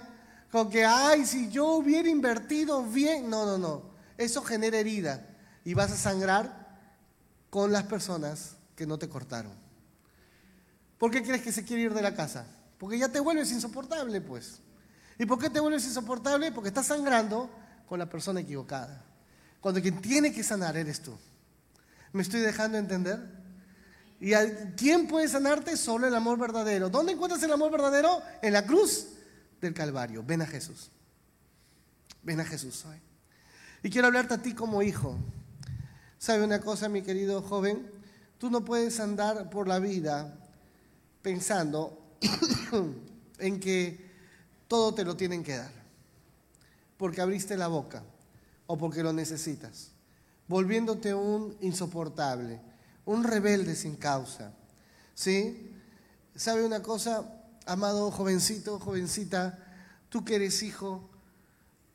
con 0.50 0.70
que, 0.70 0.84
ay, 0.84 1.24
si 1.26 1.50
yo 1.50 1.66
hubiera 1.74 2.08
invertido 2.08 2.82
bien. 2.82 3.28
No, 3.30 3.46
no, 3.46 3.58
no. 3.58 3.82
Eso 4.18 4.42
genera 4.42 4.78
herida 4.78 5.26
y 5.64 5.74
vas 5.74 5.92
a 5.92 5.96
sangrar 5.96 6.66
con 7.50 7.72
las 7.72 7.84
personas 7.84 8.56
que 8.74 8.86
no 8.86 8.98
te 8.98 9.08
cortaron. 9.08 9.52
¿Por 10.98 11.10
qué 11.10 11.22
crees 11.22 11.42
que 11.42 11.52
se 11.52 11.64
quiere 11.64 11.82
ir 11.82 11.94
de 11.94 12.02
la 12.02 12.14
casa? 12.14 12.46
Porque 12.78 12.98
ya 12.98 13.08
te 13.08 13.20
vuelves 13.20 13.52
insoportable, 13.52 14.20
pues. 14.20 14.60
¿Y 15.18 15.26
por 15.26 15.38
qué 15.38 15.50
te 15.50 15.60
vuelves 15.60 15.84
insoportable? 15.86 16.52
Porque 16.52 16.68
estás 16.68 16.86
sangrando 16.86 17.50
con 17.88 17.98
la 17.98 18.08
persona 18.08 18.40
equivocada. 18.40 19.02
Cuando 19.60 19.80
quien 19.80 20.00
tiene 20.00 20.32
que 20.32 20.42
sanar 20.42 20.76
eres 20.76 21.00
tú. 21.00 21.16
¿Me 22.12 22.22
estoy 22.22 22.40
dejando 22.40 22.78
entender? 22.78 23.35
¿Y 24.20 24.32
quién 24.76 25.06
puede 25.06 25.28
sanarte? 25.28 25.76
Solo 25.76 26.06
el 26.06 26.14
amor 26.14 26.38
verdadero. 26.38 26.88
¿Dónde 26.88 27.12
encuentras 27.12 27.42
el 27.42 27.52
amor 27.52 27.70
verdadero? 27.70 28.22
En 28.42 28.52
la 28.52 28.64
cruz 28.64 29.08
del 29.60 29.74
Calvario. 29.74 30.22
Ven 30.22 30.42
a 30.42 30.46
Jesús. 30.46 30.90
Ven 32.22 32.40
a 32.40 32.44
Jesús 32.44 32.84
hoy. 32.86 32.96
Y 33.82 33.90
quiero 33.90 34.06
hablarte 34.06 34.34
a 34.34 34.42
ti 34.42 34.54
como 34.54 34.82
hijo. 34.82 35.16
¿Sabe 36.18 36.44
una 36.44 36.60
cosa, 36.60 36.88
mi 36.88 37.02
querido 37.02 37.42
joven? 37.42 37.90
Tú 38.38 38.50
no 38.50 38.64
puedes 38.64 38.98
andar 39.00 39.50
por 39.50 39.68
la 39.68 39.78
vida 39.78 40.34
pensando 41.22 42.16
en 43.38 43.60
que 43.60 44.10
todo 44.66 44.94
te 44.94 45.04
lo 45.04 45.16
tienen 45.16 45.44
que 45.44 45.56
dar. 45.56 45.70
Porque 46.96 47.20
abriste 47.20 47.56
la 47.56 47.68
boca 47.68 48.02
o 48.66 48.78
porque 48.78 49.02
lo 49.02 49.12
necesitas. 49.12 49.90
Volviéndote 50.48 51.14
un 51.14 51.56
insoportable, 51.60 52.60
un 53.06 53.24
rebelde 53.24 53.74
sin 53.74 53.96
causa. 53.96 54.52
¿Sí? 55.14 55.72
¿Sabe 56.34 56.64
una 56.64 56.82
cosa, 56.82 57.24
amado 57.64 58.10
jovencito, 58.10 58.78
jovencita? 58.78 59.58
Tú 60.10 60.24
que 60.24 60.34
eres 60.34 60.62
hijo, 60.62 61.08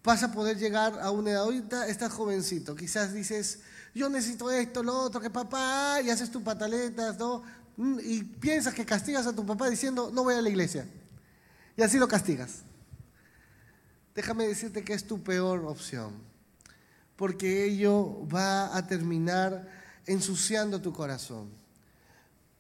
vas 0.04 0.24
a 0.24 0.32
poder 0.32 0.58
llegar 0.58 1.00
a 1.00 1.12
una 1.12 1.32
edad. 1.32 1.44
Ahorita 1.44 1.88
estás 1.88 2.12
jovencito, 2.12 2.76
quizás 2.76 3.14
dices, 3.14 3.60
yo 3.94 4.10
necesito 4.10 4.50
esto, 4.50 4.82
lo 4.82 4.98
otro, 4.98 5.22
que 5.22 5.30
papá, 5.30 6.02
y 6.04 6.10
haces 6.10 6.32
tus 6.32 6.42
pataletas, 6.42 7.20
¿no? 7.20 7.44
Mm, 7.78 8.00
y 8.04 8.24
piensas 8.24 8.74
que 8.74 8.86
castigas 8.86 9.28
a 9.28 9.36
tu 9.36 9.46
papá 9.46 9.70
diciendo, 9.70 10.10
no 10.14 10.24
voy 10.24 10.34
a 10.34 10.42
la 10.42 10.50
iglesia. 10.50 10.88
Y 11.78 11.84
así 11.84 12.00
lo 12.00 12.08
castigas. 12.08 12.64
Déjame 14.16 14.48
decirte 14.48 14.84
que 14.84 14.94
es 14.94 15.06
tu 15.06 15.24
peor 15.24 15.66
opción, 15.66 16.14
porque 17.16 17.66
ello 17.66 18.28
va 18.28 18.76
a 18.76 18.88
terminar 18.88 19.81
ensuciando 20.06 20.82
tu 20.82 20.94
corazón. 20.94 21.50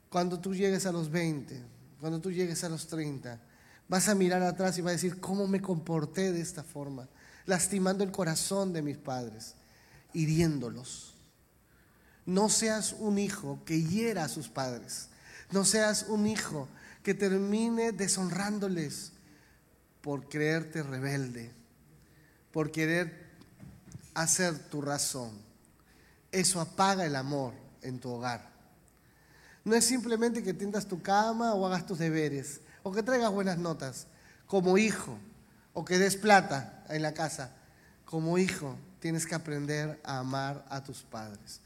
Cuando 0.10 0.40
tú 0.40 0.54
llegues 0.54 0.86
a 0.86 0.92
los 0.92 1.10
20, 1.10 1.62
cuando 2.00 2.20
tú 2.20 2.32
llegues 2.32 2.64
a 2.64 2.70
los 2.70 2.88
30, 2.88 3.40
vas 3.88 4.08
a 4.08 4.16
mirar 4.16 4.42
atrás 4.44 4.78
y 4.78 4.82
vas 4.82 4.92
a 4.92 4.94
decir, 4.94 5.20
¿cómo 5.20 5.48
me 5.48 5.62
comporté 5.62 6.32
de 6.32 6.42
esta 6.42 6.64
forma? 6.64 7.08
Lastimando 7.46 8.04
el 8.04 8.12
corazón 8.12 8.74
de 8.74 8.82
mis 8.82 8.98
padres, 8.98 9.56
hiriéndolos. 10.14 11.16
No 12.26 12.50
seas 12.50 12.96
un 13.00 13.18
hijo 13.18 13.60
que 13.66 13.82
hiera 13.82 14.26
a 14.26 14.30
sus 14.30 14.48
padres. 14.48 15.10
No 15.52 15.66
seas 15.66 16.06
un 16.08 16.28
hijo 16.28 16.68
que 17.04 17.14
termine 17.14 17.92
deshonrándoles 17.92 19.12
por 20.02 20.30
creerte 20.30 20.84
rebelde, 20.84 21.52
por 22.52 22.72
querer 22.72 23.30
hacer 24.14 24.58
tu 24.70 24.82
razón. 24.82 25.32
Eso 26.32 26.62
apaga 26.62 27.06
el 27.06 27.16
amor 27.16 27.54
en 27.82 28.00
tu 28.00 28.10
hogar. 28.10 28.50
No 29.64 29.76
es 29.76 29.86
simplemente 29.86 30.42
que 30.42 30.54
tiendas 30.54 30.88
tu 30.88 31.02
cama 31.02 31.54
o 31.54 31.66
hagas 31.66 31.86
tus 31.86 32.00
deberes 32.00 32.62
o 32.84 32.92
que 32.92 33.04
traigas 33.04 33.32
buenas 33.32 33.58
notas 33.58 34.08
como 34.48 34.78
hijo 34.78 35.18
o 35.74 35.86
que 35.86 36.00
des 36.00 36.18
plata 36.18 36.84
en 36.90 37.02
la 37.02 37.14
casa. 37.14 37.56
Como 38.06 38.38
hijo 38.38 38.76
tienes 39.00 39.26
que 39.26 39.36
aprender 39.36 40.00
a 40.04 40.20
amar 40.20 40.66
a 40.70 40.84
tus 40.84 41.04
padres. 41.04 41.62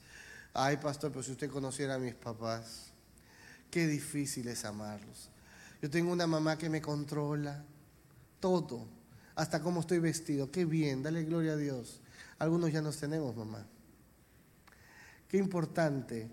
Ay, 0.54 0.78
pastor, 0.78 1.12
pero 1.12 1.24
si 1.24 1.32
usted 1.32 1.50
conociera 1.50 1.96
a 1.96 2.00
mis 2.00 2.16
papás, 2.16 2.92
qué 3.70 3.88
difícil 3.88 4.48
es 4.48 4.66
amarlos. 4.66 5.30
Yo 5.82 5.90
tengo 5.90 6.12
una 6.12 6.28
mamá 6.28 6.58
que 6.58 6.70
me 6.70 6.82
controla 6.82 7.64
todo, 8.40 8.86
hasta 9.36 9.62
cómo 9.62 9.82
estoy 9.82 10.00
vestido. 10.00 10.52
Qué 10.52 10.66
bien, 10.66 11.04
dale 11.04 11.24
gloria 11.24 11.54
a 11.54 11.58
Dios. 11.58 12.02
Algunos 12.40 12.72
ya 12.72 12.82
nos 12.82 12.98
tenemos, 12.98 13.36
mamá. 13.36 13.66
Importante, 15.36 16.30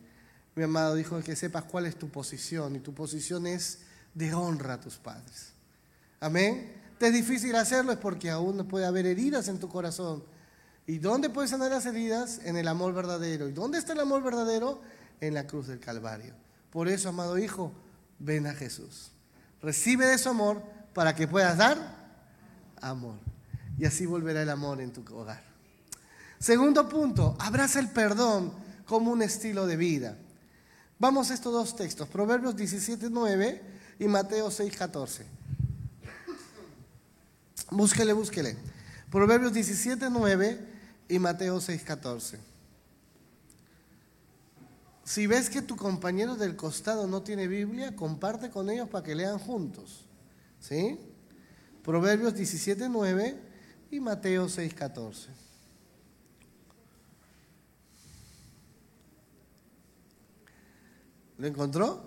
mi 0.55 0.65
amado, 0.65 0.95
dijo 0.95 1.21
que 1.23 1.37
sepas 1.37 1.65
cuál 1.65 1.87
es 1.87 1.97
tu 1.97 2.09
posición 2.09 2.77
y 2.77 2.81
tu 2.81 2.95
posición 2.95 3.47
es 3.47 3.81
de 4.15 4.35
honra 4.35 4.75
a 4.75 4.81
tus 4.81 4.97
padres. 4.97 5.53
Amén. 6.21 6.73
Te 6.99 7.09
es 7.09 7.13
difícil 7.13 7.55
hacerlo 7.57 7.93
es 7.93 7.99
porque 7.99 8.31
aún 8.31 8.67
puede 8.69 8.87
haber 8.87 9.07
heridas 9.07 9.49
en 9.49 9.59
tu 9.59 9.69
corazón 9.69 10.23
¿Y 10.87 10.99
dónde 10.99 11.31
puedes 11.31 11.51
sanar 11.51 11.71
las 11.71 11.87
heridas? 11.87 12.41
En 12.45 12.57
el 12.57 12.67
amor 12.67 12.93
verdadero. 12.93 13.49
¿Y 13.49 13.53
dónde 13.53 13.79
está 13.79 13.93
el 13.93 14.01
amor 14.01 14.23
verdadero? 14.23 14.81
En 15.21 15.35
la 15.35 15.47
cruz 15.47 15.69
del 15.69 15.79
Calvario. 15.79 16.35
Por 16.71 16.89
eso, 16.89 17.09
amado 17.09 17.39
hijo, 17.39 17.73
ven 18.19 18.47
a 18.47 18.55
Jesús. 18.55 19.13
Recibe 19.61 20.07
de 20.07 20.19
su 20.19 20.29
amor 20.29 20.63
para 20.93 21.15
que 21.15 21.29
puedas 21.29 21.57
dar 21.57 21.79
amor. 22.81 23.15
Y 23.79 23.85
así 23.85 24.07
volverá 24.07 24.43
el 24.43 24.51
amor 24.51 24.81
en 24.81 24.93
tu 24.93 25.05
hogar. 25.15 25.43
Segundo 26.39 26.89
punto, 26.89 27.37
abraza 27.39 27.79
el 27.79 27.89
perdón 27.91 28.53
como 28.87 29.11
un 29.11 29.23
estilo 29.23 29.67
de 29.67 29.77
vida. 29.77 30.19
Vamos 30.99 31.31
a 31.31 31.35
estos 31.35 31.53
dos 31.53 31.77
textos, 31.77 32.09
Proverbios 32.09 32.57
17.9 32.57 33.61
y 33.99 34.09
Mateo 34.09 34.49
6.14. 34.49 35.25
Búsquele, 37.71 38.13
búsquele. 38.13 38.57
Proverbios 39.11 39.53
17.9 39.53 40.59
y 41.09 41.19
Mateo 41.19 41.59
6:14. 41.59 42.39
Si 45.05 45.27
ves 45.27 45.51
que 45.51 45.63
tu 45.63 45.77
compañero 45.77 46.37
del 46.37 46.57
costado 46.57 47.07
no 47.07 47.23
tiene 47.23 47.49
Biblia, 47.49 47.97
comparte 47.97 48.51
con 48.51 48.71
ellos 48.71 48.89
para 48.89 49.05
que 49.05 49.15
lean 49.15 49.39
juntos. 49.39 50.07
¿Sí? 50.61 50.99
Proverbios 51.83 52.35
17:9 52.35 53.37
y 53.91 54.01
Mateo 54.01 54.49
6:14. 54.49 55.29
¿Lo 61.43 61.49
encontró? 61.49 62.01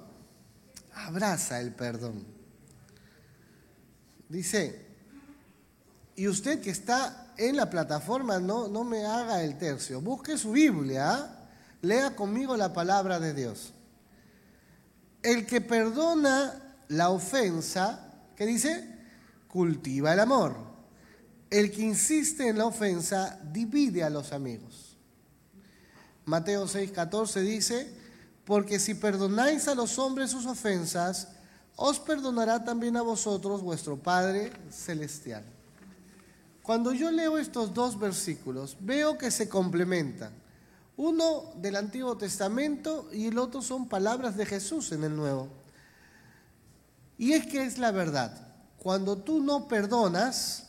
Abraza 0.93 1.59
el 1.59 1.73
perdón. 1.73 2.23
Dice, 4.29 4.85
y 6.15 6.29
usted 6.29 6.61
que 6.61 6.69
está 6.69 7.33
en 7.35 7.57
la 7.57 7.69
plataforma, 7.69 8.39
no, 8.39 8.69
no 8.69 8.85
me 8.85 9.05
haga 9.05 9.43
el 9.43 9.57
tercio. 9.57 9.99
Busque 9.99 10.37
su 10.37 10.53
Biblia, 10.53 11.49
lea 11.81 12.15
conmigo 12.15 12.55
la 12.55 12.71
palabra 12.71 13.19
de 13.19 13.33
Dios. 13.33 13.73
El 15.21 15.45
que 15.45 15.59
perdona 15.59 16.77
la 16.87 17.09
ofensa, 17.09 18.13
¿qué 18.37 18.45
dice? 18.45 18.87
Cultiva 19.49 20.13
el 20.13 20.21
amor. 20.21 20.55
El 21.49 21.71
que 21.71 21.81
insiste 21.81 22.47
en 22.47 22.57
la 22.57 22.67
ofensa 22.67 23.37
divide 23.51 24.01
a 24.01 24.09
los 24.09 24.31
amigos. 24.31 24.97
Mateo 26.23 26.67
6:14 26.67 27.41
dice, 27.41 28.04
porque 28.45 28.79
si 28.79 28.93
perdonáis 28.93 29.67
a 29.67 29.75
los 29.75 29.97
hombres 29.97 30.29
sus 30.29 30.45
ofensas, 30.45 31.29
os 31.75 31.99
perdonará 31.99 32.63
también 32.63 32.95
a 32.95 33.01
vosotros 33.01 33.61
vuestro 33.61 33.97
Padre 33.97 34.53
Celestial. 34.69 35.43
Cuando 36.61 36.93
yo 36.93 37.11
leo 37.11 37.37
estos 37.37 37.73
dos 37.73 37.99
versículos, 37.99 38.77
veo 38.79 39.17
que 39.17 39.31
se 39.31 39.49
complementan. 39.49 40.31
Uno 40.95 41.53
del 41.57 41.75
Antiguo 41.75 42.17
Testamento 42.17 43.09
y 43.11 43.25
el 43.25 43.37
otro 43.37 43.61
son 43.61 43.89
palabras 43.89 44.37
de 44.37 44.45
Jesús 44.45 44.91
en 44.91 45.03
el 45.03 45.15
Nuevo. 45.15 45.49
Y 47.17 47.33
es 47.33 47.45
que 47.47 47.63
es 47.63 47.77
la 47.77 47.91
verdad. 47.91 48.55
Cuando 48.77 49.17
tú 49.17 49.43
no 49.43 49.67
perdonas, 49.67 50.67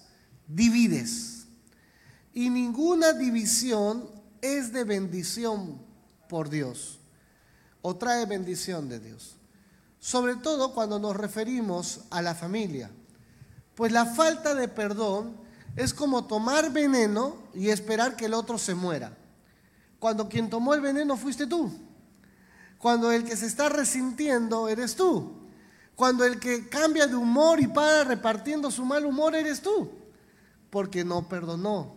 divides. 0.49 1.47
Y 2.33 2.51
ninguna 2.51 3.13
división 3.13 4.11
es 4.41 4.73
de 4.73 4.85
bendición 4.85 5.79
por 6.29 6.51
Dios 6.51 6.99
o 7.89 7.95
trae 7.95 8.27
bendición 8.27 8.89
de 8.89 8.99
Dios. 8.99 9.37
Sobre 10.01 10.35
todo 10.35 10.75
cuando 10.75 10.99
nos 10.99 11.15
referimos 11.15 12.01
a 12.11 12.21
la 12.21 12.35
familia. 12.35 12.91
Pues 13.77 13.93
la 13.93 14.07
falta 14.07 14.57
de 14.57 14.67
perdón 14.67 15.37
es 15.77 15.95
como 15.95 16.25
tomar 16.25 16.73
veneno 16.73 17.37
y 17.55 17.69
esperar 17.69 18.17
que 18.17 18.25
el 18.25 18.35
otro 18.35 18.59
se 18.59 18.75
muera. 18.75 19.17
Cuando 20.01 20.29
quien 20.29 20.51
tomó 20.51 20.75
el 20.75 20.81
veneno 20.81 21.17
fuiste 21.17 21.47
tú. 21.47 21.73
Cuando 22.79 23.13
el 23.13 23.23
que 23.23 23.37
se 23.37 23.47
está 23.47 23.69
resintiendo 23.69 24.69
eres 24.69 24.97
tú. 24.97 25.47
Cuando 25.95 26.25
el 26.25 26.41
que 26.41 26.69
cambia 26.69 27.07
de 27.07 27.15
humor 27.15 27.61
y 27.61 27.69
para 27.69 28.03
repartiendo 28.03 28.69
su 28.73 28.85
mal 28.85 29.07
humor 29.07 29.37
eres 29.37 29.63
tú. 29.63 29.93
Porque 30.71 31.05
no 31.05 31.29
perdonó. 31.29 31.95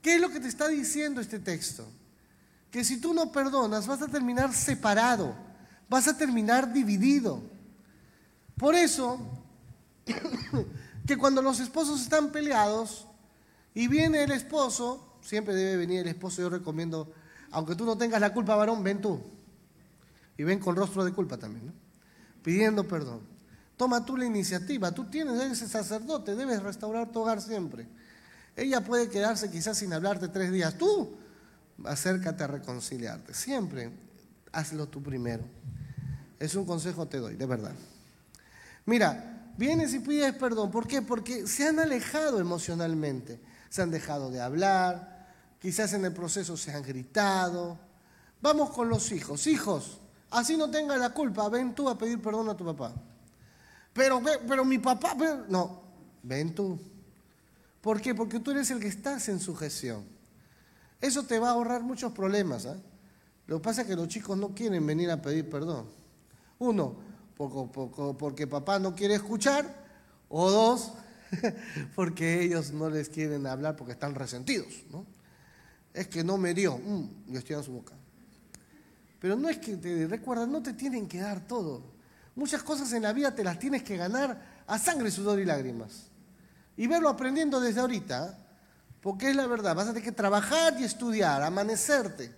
¿Qué 0.00 0.14
es 0.14 0.22
lo 0.22 0.30
que 0.30 0.40
te 0.40 0.48
está 0.48 0.68
diciendo 0.68 1.20
este 1.20 1.38
texto? 1.38 1.86
Que 2.70 2.84
si 2.84 3.00
tú 3.00 3.12
no 3.12 3.32
perdonas 3.32 3.86
vas 3.86 4.02
a 4.02 4.08
terminar 4.08 4.54
separado. 4.54 5.34
Vas 5.88 6.06
a 6.06 6.16
terminar 6.16 6.72
dividido. 6.72 7.42
Por 8.56 8.74
eso 8.74 9.18
que 11.06 11.16
cuando 11.16 11.42
los 11.42 11.60
esposos 11.60 12.00
están 12.00 12.30
peleados 12.30 13.06
y 13.74 13.88
viene 13.88 14.22
el 14.22 14.30
esposo, 14.30 15.16
siempre 15.20 15.54
debe 15.54 15.76
venir 15.76 16.00
el 16.00 16.08
esposo, 16.08 16.42
yo 16.42 16.50
recomiendo, 16.50 17.12
aunque 17.50 17.74
tú 17.74 17.84
no 17.84 17.96
tengas 17.96 18.20
la 18.20 18.32
culpa, 18.32 18.54
varón, 18.54 18.82
ven 18.82 19.00
tú. 19.00 19.20
Y 20.36 20.44
ven 20.44 20.58
con 20.58 20.76
rostro 20.76 21.04
de 21.04 21.12
culpa 21.12 21.36
también, 21.36 21.72
pidiendo 22.42 22.86
perdón. 22.86 23.20
Toma 23.76 24.04
tú 24.04 24.16
la 24.16 24.26
iniciativa. 24.26 24.92
Tú 24.92 25.04
tienes, 25.06 25.40
ese 25.40 25.66
sacerdote, 25.66 26.34
debes 26.34 26.62
restaurar 26.62 27.10
tu 27.10 27.20
hogar 27.20 27.40
siempre. 27.40 27.88
Ella 28.54 28.84
puede 28.84 29.08
quedarse 29.08 29.50
quizás 29.50 29.78
sin 29.78 29.92
hablarte 29.94 30.28
tres 30.28 30.52
días. 30.52 30.76
Tú 30.76 31.16
acércate 31.84 32.44
a 32.44 32.46
reconciliarte. 32.46 33.34
Siempre 33.34 33.90
hazlo 34.52 34.88
tú 34.88 35.02
primero. 35.02 35.44
Es 36.38 36.54
un 36.54 36.64
consejo 36.64 37.06
te 37.06 37.18
doy, 37.18 37.36
de 37.36 37.46
verdad. 37.46 37.74
Mira, 38.86 39.52
vienes 39.56 39.92
y 39.94 39.98
pides 39.98 40.34
perdón. 40.34 40.70
¿Por 40.70 40.86
qué? 40.86 41.02
Porque 41.02 41.46
se 41.46 41.68
han 41.68 41.78
alejado 41.78 42.40
emocionalmente. 42.40 43.40
Se 43.68 43.82
han 43.82 43.90
dejado 43.90 44.30
de 44.30 44.40
hablar. 44.40 45.28
Quizás 45.60 45.92
en 45.92 46.04
el 46.04 46.12
proceso 46.12 46.56
se 46.56 46.72
han 46.72 46.82
gritado. 46.82 47.78
Vamos 48.40 48.70
con 48.70 48.88
los 48.88 49.12
hijos. 49.12 49.46
Hijos, 49.46 50.00
así 50.30 50.56
no 50.56 50.70
tengas 50.70 50.98
la 50.98 51.10
culpa. 51.10 51.48
Ven 51.48 51.74
tú 51.74 51.88
a 51.88 51.98
pedir 51.98 52.20
perdón 52.20 52.48
a 52.48 52.56
tu 52.56 52.64
papá. 52.64 52.94
Pero, 53.92 54.22
pero 54.48 54.64
mi 54.64 54.78
papá, 54.78 55.16
no, 55.48 55.82
ven 56.22 56.54
tú. 56.54 56.80
¿Por 57.80 58.00
qué? 58.00 58.14
Porque 58.14 58.40
tú 58.40 58.50
eres 58.52 58.70
el 58.70 58.80
que 58.80 58.88
estás 58.88 59.28
en 59.28 59.40
sujeción. 59.40 60.19
Eso 61.00 61.24
te 61.24 61.38
va 61.38 61.48
a 61.48 61.52
ahorrar 61.52 61.82
muchos 61.82 62.12
problemas. 62.12 62.64
¿eh? 62.66 62.76
Lo 63.46 63.58
que 63.58 63.64
pasa 63.64 63.82
es 63.82 63.88
que 63.88 63.96
los 63.96 64.08
chicos 64.08 64.36
no 64.36 64.54
quieren 64.54 64.86
venir 64.86 65.10
a 65.10 65.20
pedir 65.20 65.48
perdón. 65.48 65.86
Uno, 66.58 66.96
porque 68.18 68.46
papá 68.46 68.78
no 68.78 68.94
quiere 68.94 69.14
escuchar. 69.14 69.80
O 70.28 70.50
dos, 70.50 70.92
porque 71.96 72.42
ellos 72.42 72.72
no 72.72 72.88
les 72.88 73.08
quieren 73.08 73.46
hablar 73.46 73.76
porque 73.76 73.92
están 73.92 74.14
resentidos. 74.14 74.84
¿no? 74.90 75.04
Es 75.92 76.06
que 76.06 76.22
no 76.22 76.38
me 76.38 76.54
dio. 76.54 76.78
Mm, 76.78 77.32
y 77.32 77.36
estoy 77.36 77.56
en 77.56 77.64
su 77.64 77.72
boca. 77.72 77.94
Pero 79.18 79.36
no 79.36 79.48
es 79.48 79.58
que 79.58 79.76
te 79.76 80.06
recuerda, 80.06 80.46
no 80.46 80.62
te 80.62 80.72
tienen 80.72 81.08
que 81.08 81.20
dar 81.20 81.46
todo. 81.46 81.82
Muchas 82.36 82.62
cosas 82.62 82.92
en 82.92 83.02
la 83.02 83.12
vida 83.12 83.34
te 83.34 83.44
las 83.44 83.58
tienes 83.58 83.82
que 83.82 83.96
ganar 83.96 84.62
a 84.66 84.78
sangre, 84.78 85.10
sudor 85.10 85.40
y 85.40 85.44
lágrimas. 85.44 86.06
Y 86.76 86.86
verlo 86.86 87.08
aprendiendo 87.08 87.60
desde 87.60 87.80
ahorita, 87.80 88.38
porque 89.00 89.30
es 89.30 89.36
la 89.36 89.46
verdad, 89.46 89.74
vas 89.74 89.86
a 89.86 89.90
tener 89.90 90.04
que 90.04 90.12
trabajar 90.12 90.78
y 90.78 90.84
estudiar, 90.84 91.42
amanecerte, 91.42 92.34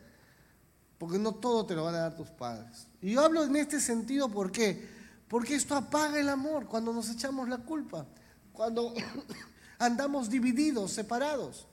porque 0.99 1.19
no 1.19 1.35
todo 1.35 1.67
te 1.67 1.75
lo 1.75 1.85
van 1.85 1.97
a 1.97 1.99
dar 1.99 2.17
tus 2.17 2.31
padres. 2.31 2.87
Y 3.01 3.13
yo 3.13 3.25
hablo 3.25 3.43
en 3.43 3.57
este 3.57 3.81
sentido, 3.81 4.29
¿por 4.29 4.53
qué? 4.53 4.89
Porque 5.29 5.55
esto 5.55 5.75
apaga 5.75 6.19
el 6.21 6.29
amor 6.29 6.67
cuando 6.67 6.93
nos 6.93 7.11
echamos 7.11 7.49
la 7.49 7.59
culpa, 7.59 8.07
cuando 8.53 8.95
andamos 9.79 10.31
divididos, 10.31 10.93
separados. 10.93 11.67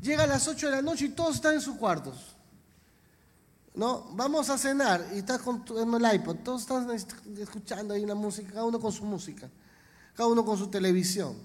Llega 0.00 0.24
a 0.24 0.26
las 0.26 0.48
8 0.48 0.66
de 0.66 0.76
la 0.76 0.82
noche 0.82 1.06
y 1.06 1.08
todos 1.10 1.36
están 1.36 1.54
en 1.54 1.60
sus 1.60 1.76
cuartos. 1.76 2.36
¿no? 3.76 4.06
Vamos 4.14 4.48
a 4.50 4.58
cenar 4.58 5.06
y 5.14 5.18
estás 5.18 5.40
con 5.42 5.62
en 5.76 5.94
el 5.94 6.14
iPod, 6.14 6.36
todos 6.38 6.62
están 6.62 6.90
escuchando 7.38 7.94
ahí 7.94 8.02
una 8.02 8.14
música, 8.14 8.48
cada 8.48 8.64
uno 8.64 8.80
con 8.80 8.90
su 8.90 9.04
música, 9.04 9.48
cada 10.14 10.28
uno 10.28 10.44
con 10.44 10.58
su 10.58 10.68
televisión. 10.68 11.36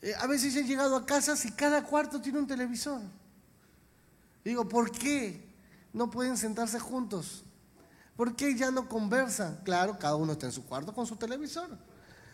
Eh, 0.00 0.14
a 0.18 0.26
veces 0.26 0.54
he 0.56 0.64
llegado 0.64 0.96
a 0.96 1.04
casas 1.04 1.44
y 1.44 1.52
cada 1.52 1.82
cuarto 1.82 2.20
tiene 2.20 2.38
un 2.38 2.46
televisor. 2.46 3.00
Digo, 4.44 4.68
¿por 4.68 4.90
qué 4.90 5.44
no 5.92 6.10
pueden 6.10 6.36
sentarse 6.36 6.78
juntos? 6.78 7.44
¿Por 8.16 8.34
qué 8.34 8.56
ya 8.56 8.70
no 8.70 8.88
conversan? 8.88 9.60
Claro, 9.64 9.98
cada 9.98 10.16
uno 10.16 10.32
está 10.32 10.46
en 10.46 10.52
su 10.52 10.64
cuarto 10.64 10.92
con 10.92 11.06
su 11.06 11.16
televisor. 11.16 11.68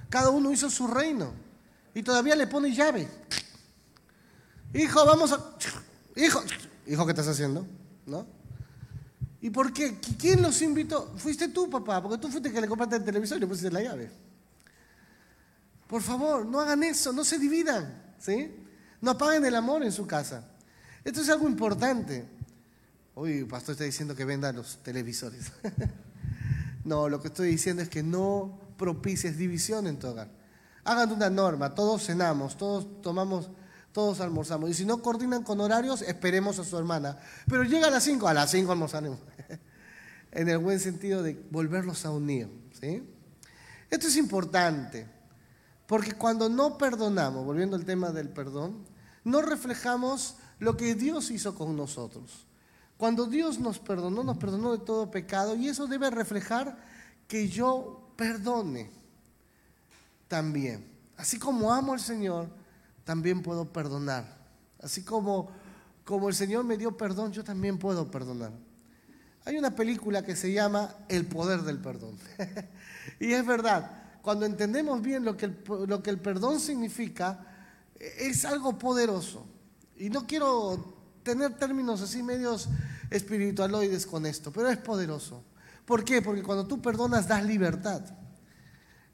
Cada 0.08 0.30
uno 0.30 0.52
hizo 0.52 0.70
su 0.70 0.86
reino. 0.86 1.32
Y 1.94 2.02
todavía 2.02 2.36
le 2.36 2.46
pone 2.46 2.74
llave. 2.74 3.08
Hijo, 4.72 5.04
vamos 5.04 5.32
a... 5.32 5.56
Hijo, 6.16 6.42
hijo, 6.86 7.04
¿qué 7.04 7.12
estás 7.12 7.28
haciendo? 7.28 7.66
¿No? 8.06 8.26
¿Y 9.40 9.50
por 9.50 9.72
qué? 9.72 9.98
¿Quién 10.18 10.40
los 10.40 10.62
invitó? 10.62 11.12
Fuiste 11.16 11.48
tú, 11.48 11.68
papá, 11.68 12.02
porque 12.02 12.18
tú 12.18 12.28
fuiste 12.28 12.50
que 12.50 12.60
le 12.60 12.66
compraste 12.66 12.96
el 12.96 13.04
televisor 13.04 13.36
y 13.36 13.40
le 13.40 13.46
pusiste 13.46 13.70
la 13.70 13.82
llave. 13.82 14.10
Por 15.86 16.02
favor, 16.02 16.46
no 16.46 16.60
hagan 16.60 16.82
eso, 16.82 17.12
no 17.12 17.24
se 17.24 17.38
dividan, 17.38 18.14
¿sí? 18.18 18.54
No 19.00 19.12
apaguen 19.12 19.44
el 19.44 19.54
amor 19.54 19.82
en 19.82 19.92
su 19.92 20.06
casa. 20.06 20.48
Esto 21.04 21.20
es 21.20 21.28
algo 21.28 21.48
importante. 21.48 22.26
Uy, 23.14 23.38
el 23.38 23.46
pastor 23.46 23.72
está 23.72 23.84
diciendo 23.84 24.14
que 24.14 24.24
venda 24.24 24.52
los 24.52 24.82
televisores. 24.82 25.52
no, 26.84 27.08
lo 27.08 27.20
que 27.20 27.28
estoy 27.28 27.50
diciendo 27.50 27.82
es 27.82 27.88
que 27.88 28.02
no 28.02 28.58
propicies 28.78 29.36
división 29.36 29.86
en 29.86 29.98
tu 29.98 30.08
hogar. 30.08 30.30
Hagan 30.84 31.12
una 31.12 31.30
norma, 31.30 31.74
todos 31.74 32.04
cenamos, 32.04 32.56
todos 32.56 33.02
tomamos 33.02 33.50
todos 33.94 34.20
almorzamos. 34.20 34.68
Y 34.68 34.74
si 34.74 34.84
no 34.84 35.00
coordinan 35.00 35.44
con 35.44 35.60
horarios, 35.60 36.02
esperemos 36.02 36.58
a 36.58 36.64
su 36.64 36.76
hermana. 36.76 37.16
Pero 37.48 37.62
llega 37.62 37.86
a 37.86 37.90
las 37.90 38.02
5, 38.02 38.26
a 38.26 38.34
las 38.34 38.50
5 38.50 38.72
almorzaremos. 38.72 39.20
en 40.32 40.48
el 40.48 40.58
buen 40.58 40.80
sentido 40.80 41.22
de 41.22 41.40
volverlos 41.50 42.04
a 42.04 42.10
unir. 42.10 42.48
¿sí? 42.78 43.08
Esto 43.88 44.08
es 44.08 44.16
importante, 44.16 45.06
porque 45.86 46.12
cuando 46.12 46.48
no 46.48 46.78
perdonamos, 46.78 47.44
volviendo 47.44 47.76
al 47.76 47.84
tema 47.84 48.10
del 48.10 48.28
perdón, 48.28 48.84
no 49.22 49.42
reflejamos 49.42 50.36
lo 50.58 50.76
que 50.76 50.94
Dios 50.94 51.30
hizo 51.30 51.54
con 51.54 51.76
nosotros. 51.76 52.46
Cuando 52.96 53.26
Dios 53.26 53.58
nos 53.58 53.78
perdonó, 53.78 54.22
nos 54.22 54.38
perdonó 54.38 54.72
de 54.72 54.84
todo 54.84 55.10
pecado 55.10 55.56
y 55.56 55.68
eso 55.68 55.86
debe 55.86 56.10
reflejar 56.10 56.78
que 57.28 57.48
yo 57.48 58.08
perdone 58.16 58.90
también. 60.28 60.86
Así 61.16 61.38
como 61.38 61.72
amo 61.72 61.92
al 61.92 62.00
Señor, 62.00 62.48
también 63.04 63.42
puedo 63.42 63.72
perdonar. 63.72 64.36
Así 64.80 65.02
como, 65.02 65.50
como 66.04 66.28
el 66.28 66.34
Señor 66.34 66.64
me 66.64 66.76
dio 66.76 66.96
perdón, 66.96 67.32
yo 67.32 67.44
también 67.44 67.78
puedo 67.78 68.10
perdonar. 68.10 68.52
Hay 69.44 69.58
una 69.58 69.74
película 69.74 70.24
que 70.24 70.36
se 70.36 70.52
llama 70.52 70.94
El 71.08 71.26
poder 71.26 71.62
del 71.62 71.78
perdón. 71.78 72.16
y 73.20 73.32
es 73.32 73.44
verdad, 73.44 74.03
cuando 74.24 74.46
entendemos 74.46 75.02
bien 75.02 75.22
lo 75.22 75.36
que, 75.36 75.44
el, 75.44 75.58
lo 75.86 76.02
que 76.02 76.08
el 76.08 76.18
perdón 76.18 76.58
significa, 76.58 77.46
es 78.00 78.46
algo 78.46 78.78
poderoso. 78.78 79.46
Y 79.98 80.08
no 80.08 80.26
quiero 80.26 80.94
tener 81.22 81.58
términos 81.58 82.00
así 82.00 82.22
medios 82.22 82.70
espiritualoides 83.10 84.06
con 84.06 84.24
esto, 84.24 84.50
pero 84.50 84.70
es 84.70 84.78
poderoso. 84.78 85.44
¿Por 85.84 86.04
qué? 86.04 86.22
Porque 86.22 86.42
cuando 86.42 86.66
tú 86.66 86.80
perdonas 86.80 87.28
das 87.28 87.44
libertad. 87.44 88.00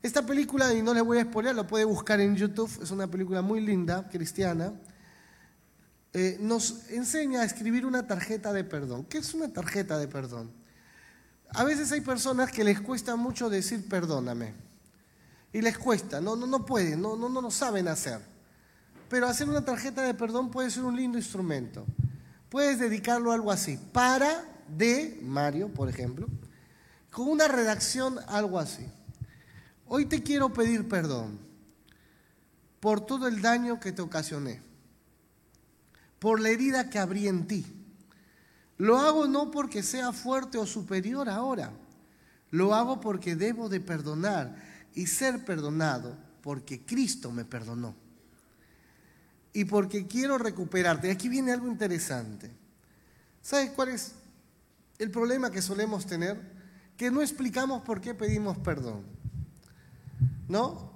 Esta 0.00 0.24
película, 0.24 0.72
y 0.72 0.80
no 0.80 0.94
le 0.94 1.00
voy 1.00 1.18
a 1.18 1.24
spoiler, 1.24 1.56
lo 1.56 1.66
puede 1.66 1.84
buscar 1.84 2.20
en 2.20 2.36
YouTube, 2.36 2.70
es 2.80 2.92
una 2.92 3.08
película 3.08 3.42
muy 3.42 3.60
linda, 3.60 4.08
cristiana, 4.08 4.72
eh, 6.12 6.38
nos 6.40 6.88
enseña 6.88 7.40
a 7.40 7.44
escribir 7.44 7.84
una 7.84 8.06
tarjeta 8.06 8.52
de 8.52 8.62
perdón. 8.62 9.06
¿Qué 9.06 9.18
es 9.18 9.34
una 9.34 9.52
tarjeta 9.52 9.98
de 9.98 10.06
perdón? 10.06 10.52
A 11.48 11.64
veces 11.64 11.90
hay 11.90 12.00
personas 12.00 12.52
que 12.52 12.62
les 12.62 12.80
cuesta 12.80 13.16
mucho 13.16 13.50
decir 13.50 13.88
perdóname. 13.88 14.69
Y 15.52 15.60
les 15.60 15.76
cuesta, 15.76 16.20
no, 16.20 16.36
no, 16.36 16.46
no 16.46 16.64
pueden, 16.64 17.00
no, 17.02 17.16
no, 17.16 17.28
no 17.28 17.40
lo 17.40 17.50
saben 17.50 17.88
hacer. 17.88 18.20
Pero 19.08 19.26
hacer 19.26 19.48
una 19.48 19.64
tarjeta 19.64 20.02
de 20.02 20.14
perdón 20.14 20.50
puede 20.50 20.70
ser 20.70 20.84
un 20.84 20.96
lindo 20.96 21.18
instrumento. 21.18 21.84
Puedes 22.48 22.78
dedicarlo 22.78 23.32
a 23.32 23.34
algo 23.34 23.50
así. 23.50 23.78
Para 23.92 24.44
de 24.68 25.18
Mario, 25.22 25.68
por 25.68 25.88
ejemplo, 25.88 26.28
con 27.10 27.28
una 27.28 27.48
redacción 27.48 28.18
algo 28.28 28.58
así. 28.58 28.86
Hoy 29.86 30.06
te 30.06 30.22
quiero 30.22 30.52
pedir 30.52 30.88
perdón 30.88 31.40
por 32.78 33.00
todo 33.00 33.26
el 33.26 33.42
daño 33.42 33.80
que 33.80 33.92
te 33.92 34.02
ocasioné, 34.02 34.62
por 36.18 36.40
la 36.40 36.50
herida 36.50 36.88
que 36.88 36.98
abrí 36.98 37.26
en 37.28 37.46
ti. 37.46 37.66
Lo 38.78 38.98
hago 38.98 39.26
no 39.26 39.50
porque 39.50 39.82
sea 39.82 40.12
fuerte 40.12 40.56
o 40.56 40.64
superior 40.64 41.28
ahora, 41.28 41.72
lo 42.50 42.74
hago 42.74 43.00
porque 43.00 43.36
debo 43.36 43.68
de 43.68 43.80
perdonar 43.80 44.69
y 44.94 45.06
ser 45.06 45.44
perdonado 45.44 46.16
porque 46.42 46.84
Cristo 46.84 47.30
me 47.30 47.44
perdonó. 47.44 47.94
Y 49.52 49.64
porque 49.64 50.06
quiero 50.06 50.38
recuperarte. 50.38 51.10
Aquí 51.10 51.28
viene 51.28 51.52
algo 51.52 51.66
interesante. 51.66 52.50
¿Sabes 53.42 53.70
cuál 53.70 53.88
es 53.88 54.12
el 54.98 55.10
problema 55.10 55.50
que 55.50 55.60
solemos 55.60 56.06
tener? 56.06 56.40
Que 56.96 57.10
no 57.10 57.20
explicamos 57.20 57.82
por 57.82 58.00
qué 58.00 58.14
pedimos 58.14 58.58
perdón. 58.58 59.20
¿no? 60.50 60.90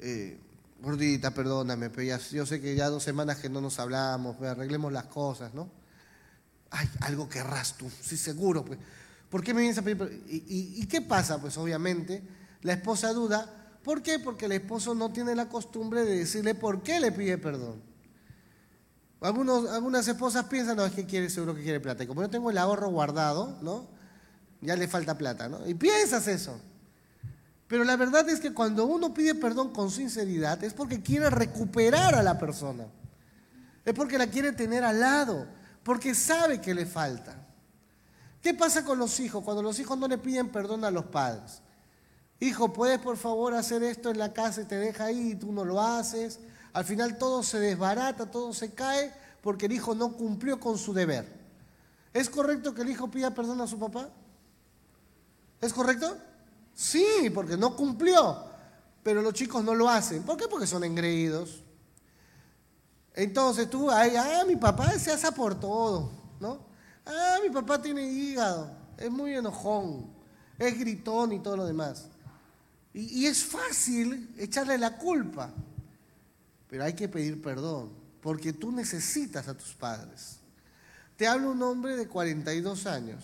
Eh, 0.00 0.38
gordita, 0.82 1.32
perdóname, 1.32 1.90
pero 1.90 2.18
yo 2.32 2.44
sé 2.44 2.60
que 2.60 2.74
ya 2.74 2.90
dos 2.90 3.02
semanas 3.02 3.38
que 3.38 3.48
no 3.48 3.60
nos 3.60 3.78
hablamos, 3.78 4.36
pues, 4.36 4.50
arreglemos 4.50 4.92
las 4.92 5.06
cosas, 5.06 5.54
¿no? 5.54 5.70
Ay, 6.70 6.88
algo 7.00 7.28
querrás 7.28 7.78
tú, 7.78 7.88
sí, 8.02 8.16
seguro, 8.16 8.64
pues. 8.64 8.78
¿Por 9.30 9.42
qué 9.42 9.54
me 9.54 9.60
vienes 9.60 9.78
a 9.78 9.82
pedir 9.82 10.24
¿Y, 10.28 10.82
y, 10.82 10.86
qué 10.86 11.00
pasa? 11.00 11.40
Pues 11.40 11.56
obviamente 11.56 12.22
la 12.62 12.72
esposa 12.72 13.12
duda. 13.12 13.52
¿Por 13.82 14.02
qué? 14.02 14.18
Porque 14.18 14.46
el 14.46 14.52
esposo 14.52 14.94
no 14.94 15.12
tiene 15.12 15.34
la 15.34 15.48
costumbre 15.48 16.04
de 16.04 16.18
decirle 16.18 16.54
por 16.54 16.82
qué 16.82 17.00
le 17.00 17.12
pide 17.12 17.38
perdón. 17.38 17.82
Algunos, 19.20 19.70
algunas 19.70 20.06
esposas 20.06 20.44
piensan, 20.46 20.76
no, 20.76 20.84
es 20.84 20.92
que 20.92 21.06
quiere, 21.06 21.30
seguro 21.30 21.54
que 21.54 21.62
quiere 21.62 21.80
plata. 21.80 22.04
Y 22.04 22.06
como 22.06 22.22
yo 22.22 22.28
tengo 22.28 22.50
el 22.50 22.58
ahorro 22.58 22.90
guardado, 22.90 23.58
¿no? 23.62 23.88
Ya 24.60 24.76
le 24.76 24.88
falta 24.88 25.16
plata, 25.16 25.48
¿no? 25.48 25.66
Y 25.66 25.74
piensas 25.74 26.28
eso. 26.28 26.60
Pero 27.68 27.84
la 27.84 27.96
verdad 27.96 28.28
es 28.28 28.40
que 28.40 28.52
cuando 28.52 28.86
uno 28.86 29.12
pide 29.12 29.34
perdón 29.34 29.72
con 29.72 29.90
sinceridad 29.90 30.62
es 30.62 30.72
porque 30.72 31.02
quiere 31.02 31.30
recuperar 31.30 32.14
a 32.14 32.22
la 32.22 32.38
persona. 32.38 32.86
Es 33.84 33.94
porque 33.94 34.18
la 34.18 34.26
quiere 34.26 34.52
tener 34.52 34.84
al 34.84 35.00
lado, 35.00 35.46
porque 35.82 36.14
sabe 36.14 36.60
que 36.60 36.74
le 36.74 36.86
falta. 36.86 37.46
¿Qué 38.42 38.54
pasa 38.54 38.84
con 38.84 38.98
los 38.98 39.18
hijos 39.18 39.42
cuando 39.42 39.62
los 39.62 39.78
hijos 39.80 39.98
no 39.98 40.06
le 40.06 40.18
piden 40.18 40.50
perdón 40.50 40.84
a 40.84 40.90
los 40.90 41.06
padres? 41.06 41.62
Hijo, 42.38 42.72
¿puedes 42.72 42.98
por 42.98 43.16
favor 43.16 43.54
hacer 43.54 43.82
esto 43.82 44.10
en 44.10 44.18
la 44.18 44.32
casa 44.32 44.62
y 44.62 44.64
te 44.64 44.76
deja 44.76 45.06
ahí 45.06 45.30
y 45.30 45.34
tú 45.34 45.52
no 45.52 45.64
lo 45.64 45.80
haces? 45.80 46.40
Al 46.72 46.84
final 46.84 47.16
todo 47.16 47.42
se 47.42 47.58
desbarata, 47.58 48.30
todo 48.30 48.52
se 48.52 48.74
cae 48.74 49.12
porque 49.40 49.66
el 49.66 49.72
hijo 49.72 49.94
no 49.94 50.12
cumplió 50.12 50.60
con 50.60 50.76
su 50.76 50.92
deber. 50.92 51.26
¿Es 52.12 52.28
correcto 52.28 52.74
que 52.74 52.82
el 52.82 52.90
hijo 52.90 53.10
pida 53.10 53.32
perdón 53.32 53.60
a 53.60 53.66
su 53.66 53.78
papá? 53.78 54.10
¿Es 55.60 55.72
correcto? 55.72 56.16
Sí, 56.74 57.30
porque 57.32 57.56
no 57.56 57.74
cumplió, 57.74 58.44
pero 59.02 59.22
los 59.22 59.32
chicos 59.32 59.64
no 59.64 59.74
lo 59.74 59.88
hacen. 59.88 60.22
¿Por 60.22 60.36
qué? 60.36 60.46
Porque 60.48 60.66
son 60.66 60.84
engreídos. 60.84 61.62
Entonces 63.14 63.70
tú, 63.70 63.90
ay, 63.90 64.14
ah, 64.16 64.44
mi 64.46 64.56
papá 64.56 64.90
se 64.98 65.10
hace 65.10 65.32
por 65.32 65.58
todo, 65.58 66.10
¿no? 66.38 66.58
Ah, 67.06 67.38
mi 67.42 67.48
papá 67.48 67.80
tiene 67.80 68.02
hígado, 68.02 68.70
es 68.98 69.10
muy 69.10 69.34
enojón, 69.34 70.10
es 70.58 70.78
gritón 70.78 71.32
y 71.32 71.38
todo 71.38 71.56
lo 71.56 71.64
demás. 71.64 72.10
Y, 72.96 73.26
es 73.26 73.44
fácil 73.44 74.34
echarle 74.38 74.78
la 74.78 74.96
culpa, 74.96 75.52
pero 76.66 76.82
hay 76.82 76.94
que 76.94 77.08
pedir 77.08 77.42
perdón, 77.42 77.92
porque 78.22 78.54
tú 78.54 78.72
necesitas 78.72 79.46
a 79.48 79.54
tus 79.54 79.74
padres. 79.74 80.38
Te 81.18 81.26
habla 81.26 81.48
un 81.48 81.62
hombre 81.62 81.94
de 81.94 82.08
42 82.08 82.86
años, 82.86 83.22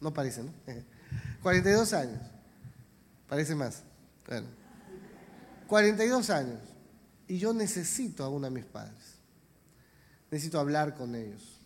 no 0.00 0.12
parece, 0.12 0.42
¿no? 0.42 0.52
42 1.42 1.94
años, 1.94 2.20
parece 3.26 3.54
más. 3.54 3.82
Bueno, 4.26 4.48
42 5.66 6.28
años. 6.28 6.60
Y 7.26 7.38
yo 7.38 7.54
necesito 7.54 8.22
aún 8.22 8.44
a 8.44 8.50
mis 8.50 8.66
padres. 8.66 9.16
Necesito 10.30 10.60
hablar 10.60 10.94
con 10.94 11.14
ellos. 11.14 11.58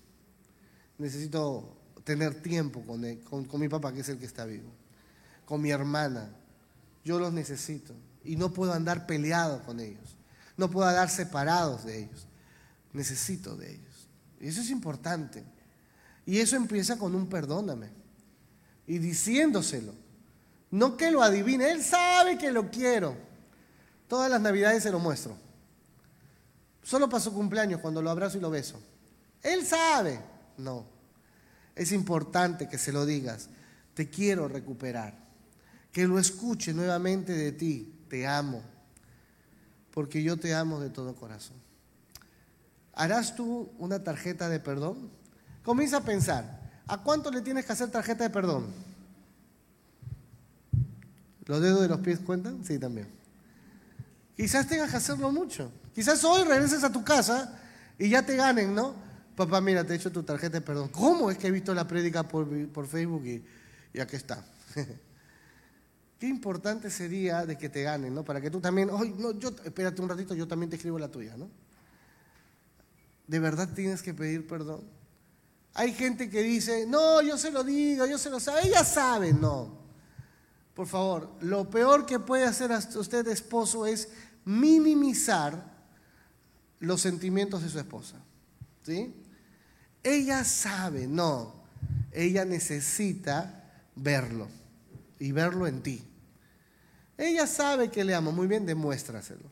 Necesito 0.98 1.76
tener 2.04 2.42
tiempo 2.42 2.80
con, 2.82 3.02
con, 3.46 3.60
mi 3.60 3.68
papá, 3.68 3.92
que 3.92 4.00
es 4.00 4.08
el 4.08 4.18
que 4.18 4.26
está 4.26 4.44
vivo. 4.44 4.70
Con 5.44 5.60
mi 5.60 5.70
hermana. 5.72 6.30
Yo 7.04 7.18
los 7.18 7.32
necesito. 7.32 7.94
Y 8.24 8.36
no 8.36 8.52
puedo 8.52 8.72
andar 8.72 9.06
peleado 9.06 9.62
con 9.64 9.80
ellos. 9.80 10.16
No 10.56 10.70
puedo 10.70 10.88
andar 10.88 11.10
separados 11.10 11.84
de 11.84 12.04
ellos. 12.04 12.26
Necesito 12.92 13.56
de 13.56 13.72
ellos. 13.72 14.08
Y 14.40 14.48
eso 14.48 14.60
es 14.60 14.70
importante. 14.70 15.44
Y 16.26 16.38
eso 16.38 16.56
empieza 16.56 16.98
con 16.98 17.14
un 17.14 17.28
perdóname. 17.28 17.90
Y 18.86 18.98
diciéndoselo. 18.98 19.94
No 20.70 20.96
que 20.96 21.10
lo 21.10 21.22
adivine. 21.22 21.70
Él 21.70 21.82
sabe 21.82 22.38
que 22.38 22.52
lo 22.52 22.70
quiero. 22.70 23.16
Todas 24.08 24.30
las 24.30 24.40
navidades 24.40 24.82
se 24.82 24.90
lo 24.90 24.98
muestro. 24.98 25.36
Solo 26.82 27.08
pasó 27.08 27.32
cumpleaños 27.32 27.80
cuando 27.80 28.02
lo 28.02 28.10
abrazo 28.10 28.38
y 28.38 28.40
lo 28.40 28.50
beso. 28.50 28.80
Él 29.42 29.64
sabe. 29.66 30.20
No. 30.58 30.84
Es 31.74 31.92
importante 31.92 32.68
que 32.68 32.78
se 32.78 32.92
lo 32.92 33.06
digas. 33.06 33.48
Te 33.94 34.08
quiero 34.08 34.48
recuperar. 34.48 35.21
Que 35.92 36.06
lo 36.06 36.18
escuche 36.18 36.72
nuevamente 36.72 37.32
de 37.32 37.52
ti. 37.52 37.94
Te 38.08 38.26
amo. 38.26 38.62
Porque 39.92 40.22
yo 40.22 40.38
te 40.38 40.54
amo 40.54 40.80
de 40.80 40.90
todo 40.90 41.14
corazón. 41.14 41.56
¿Harás 42.94 43.36
tú 43.36 43.70
una 43.78 44.02
tarjeta 44.02 44.48
de 44.48 44.58
perdón? 44.60 45.10
Comienza 45.62 45.98
a 45.98 46.04
pensar. 46.04 46.60
¿A 46.86 47.02
cuánto 47.02 47.30
le 47.30 47.40
tienes 47.40 47.64
que 47.64 47.72
hacer 47.72 47.90
tarjeta 47.90 48.24
de 48.24 48.30
perdón? 48.30 48.66
¿Los 51.46 51.60
dedos 51.60 51.82
de 51.82 51.88
los 51.88 52.00
pies 52.00 52.18
cuentan? 52.20 52.64
Sí, 52.64 52.78
también. 52.78 53.08
Quizás 54.36 54.66
tengas 54.66 54.90
que 54.90 54.96
hacerlo 54.96 55.30
mucho. 55.30 55.70
Quizás 55.94 56.22
hoy 56.24 56.44
regreses 56.44 56.84
a 56.84 56.92
tu 56.92 57.04
casa 57.04 57.58
y 57.98 58.08
ya 58.08 58.24
te 58.24 58.36
ganen, 58.36 58.74
¿no? 58.74 58.94
Papá, 59.36 59.60
mira, 59.60 59.84
te 59.84 59.92
he 59.92 59.96
hecho 59.96 60.12
tu 60.12 60.22
tarjeta 60.22 60.58
de 60.58 60.60
perdón. 60.60 60.88
¿Cómo 60.88 61.30
es 61.30 61.38
que 61.38 61.48
he 61.48 61.50
visto 61.50 61.74
la 61.74 61.86
prédica 61.86 62.22
por, 62.22 62.46
Facebook 62.86 63.24
y, 63.26 63.44
y 63.92 64.00
aquí 64.00 64.16
está? 64.16 64.44
Qué 66.22 66.28
importante 66.28 66.88
sería 66.88 67.44
de 67.44 67.58
que 67.58 67.68
te 67.68 67.82
ganen, 67.82 68.14
¿no? 68.14 68.24
Para 68.24 68.40
que 68.40 68.48
tú 68.48 68.60
también, 68.60 68.86
no, 68.86 69.32
yo, 69.32 69.48
espérate 69.64 70.00
un 70.00 70.08
ratito, 70.08 70.36
yo 70.36 70.46
también 70.46 70.70
te 70.70 70.76
escribo 70.76 70.96
la 70.96 71.10
tuya, 71.10 71.36
¿no? 71.36 71.50
¿De 73.26 73.40
verdad 73.40 73.68
tienes 73.74 74.02
que 74.02 74.14
pedir 74.14 74.46
perdón? 74.46 74.84
Hay 75.74 75.92
gente 75.92 76.30
que 76.30 76.40
dice, 76.44 76.86
no, 76.86 77.22
yo 77.22 77.36
se 77.36 77.50
lo 77.50 77.64
digo, 77.64 78.06
yo 78.06 78.18
se 78.18 78.30
lo 78.30 78.38
sabe, 78.38 78.68
ella 78.68 78.84
sabe, 78.84 79.32
no. 79.32 79.76
Por 80.74 80.86
favor, 80.86 81.28
lo 81.40 81.68
peor 81.68 82.06
que 82.06 82.20
puede 82.20 82.44
hacer 82.44 82.70
usted 82.70 83.26
esposo 83.26 83.84
es 83.84 84.08
minimizar 84.44 85.72
los 86.78 87.00
sentimientos 87.00 87.64
de 87.64 87.68
su 87.68 87.80
esposa. 87.80 88.22
¿Sí? 88.84 89.12
Ella 90.04 90.44
sabe, 90.44 91.08
no, 91.08 91.64
ella 92.12 92.44
necesita 92.44 93.72
verlo 93.96 94.46
y 95.18 95.32
verlo 95.32 95.66
en 95.66 95.82
ti. 95.82 96.08
Ella 97.22 97.46
sabe 97.46 97.88
que 97.88 98.02
le 98.02 98.16
amo, 98.16 98.32
muy 98.32 98.48
bien, 98.48 98.66
demuéstraselo. 98.66 99.48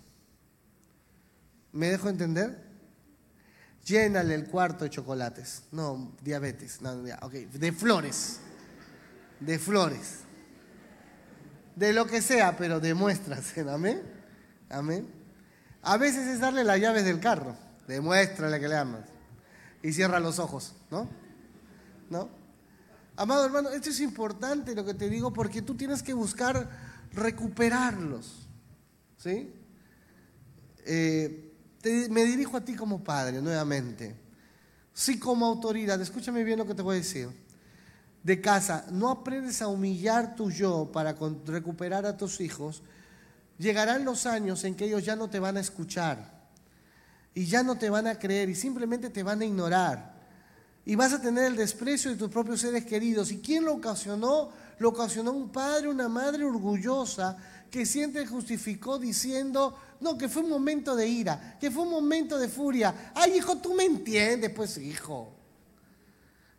¿Me 1.71 1.89
dejo 1.89 2.09
entender? 2.09 2.61
Llénale 3.85 4.35
el 4.35 4.49
cuarto 4.49 4.83
de 4.83 4.91
chocolates. 4.91 5.63
No, 5.71 6.17
diabetes. 6.21 6.83
No, 6.83 7.01
ok, 7.23 7.33
de 7.33 7.71
flores. 7.71 8.41
De 9.39 9.57
flores. 9.61 10.17
De 11.77 11.93
lo 11.93 12.07
que 12.07 12.21
sea, 12.21 12.57
pero 12.57 12.81
demuéstraselo. 12.81 13.71
Amén. 13.71 14.03
Amén. 14.69 15.07
A 15.83 15.97
veces 15.97 16.27
es 16.27 16.41
darle 16.41 16.65
las 16.65 16.81
llaves 16.81 17.05
del 17.05 17.21
carro. 17.21 17.55
Demuéstrale 17.87 18.59
que 18.59 18.67
le 18.67 18.79
amas. 18.79 19.05
Y 19.81 19.93
cierra 19.93 20.19
los 20.19 20.41
ojos, 20.41 20.75
¿no? 20.91 21.09
¿No? 22.11 22.29
Amado 23.15 23.45
hermano, 23.45 23.69
esto 23.69 23.91
es 23.91 24.01
importante 24.01 24.75
lo 24.75 24.85
que 24.85 24.95
te 24.95 25.09
digo 25.09 25.33
porque 25.33 25.63
tú 25.63 25.77
tienes 25.77 26.03
que 26.03 26.15
buscar 26.15 26.90
recuperarlos. 27.13 28.49
¿Sí? 29.17 29.53
Eh, 30.87 31.53
me 32.11 32.25
dirijo 32.25 32.57
a 32.57 32.65
ti 32.65 32.75
como 32.75 33.03
padre 33.03 33.41
nuevamente. 33.41 34.17
Sí 34.93 35.19
como 35.19 35.47
autoridad, 35.47 36.01
escúchame 36.01 36.45
bien 36.45 36.59
lo 36.59 36.67
que 36.67 36.75
te 36.75 36.83
voy 36.83 36.97
a 36.97 36.99
decir. 36.99 37.29
De 38.23 38.41
casa, 38.41 38.87
no 38.91 39.09
aprendes 39.09 39.63
a 39.63 39.69
humillar 39.69 40.35
tu 40.37 40.51
yo 40.51 40.91
para 40.93 41.17
recuperar 41.47 42.05
a 42.05 42.17
tus 42.17 42.41
hijos, 42.41 42.83
llegarán 43.59 44.05
los 44.05 44.27
años 44.27 44.65
en 44.65 44.75
que 44.75 44.85
ellos 44.87 45.05
ya 45.05 45.17
no 45.17 45.31
te 45.31 45.39
van 45.39 45.57
a 45.57 45.61
escuchar 45.61 46.41
y 47.35 47.47
ya 47.47 47.63
no 47.63 47.77
te 47.79 47.89
van 47.89 48.07
a 48.07 48.19
creer 48.19 48.51
y 48.51 48.55
simplemente 48.55 49.09
te 49.09 49.23
van 49.23 49.41
a 49.41 49.45
ignorar. 49.45 50.21
Y 50.85 50.97
vas 50.97 51.13
a 51.13 51.21
tener 51.21 51.45
el 51.45 51.57
desprecio 51.57 52.11
de 52.11 52.17
tus 52.17 52.31
propios 52.31 52.61
seres 52.61 52.85
queridos. 52.85 53.31
¿Y 53.31 53.39
quién 53.41 53.65
lo 53.65 53.75
ocasionó? 53.75 54.51
Lo 54.81 54.89
ocasionó 54.89 55.33
un 55.33 55.51
padre, 55.51 55.89
una 55.89 56.09
madre 56.09 56.43
orgullosa 56.43 57.37
que 57.71 57.85
siempre 57.85 58.27
justificó 58.27 58.99
diciendo, 58.99 59.79
no, 60.01 60.17
que 60.17 60.27
fue 60.27 60.43
un 60.43 60.49
momento 60.49 60.97
de 60.97 61.07
ira, 61.07 61.59
que 61.61 61.71
fue 61.71 61.83
un 61.83 61.91
momento 61.91 62.39
de 62.39 62.49
furia. 62.49 63.13
Ay, 63.15 63.37
hijo, 63.37 63.59
tú 63.59 63.75
me 63.75 63.85
entiendes, 63.85 64.51
pues 64.51 64.79
hijo. 64.79 65.35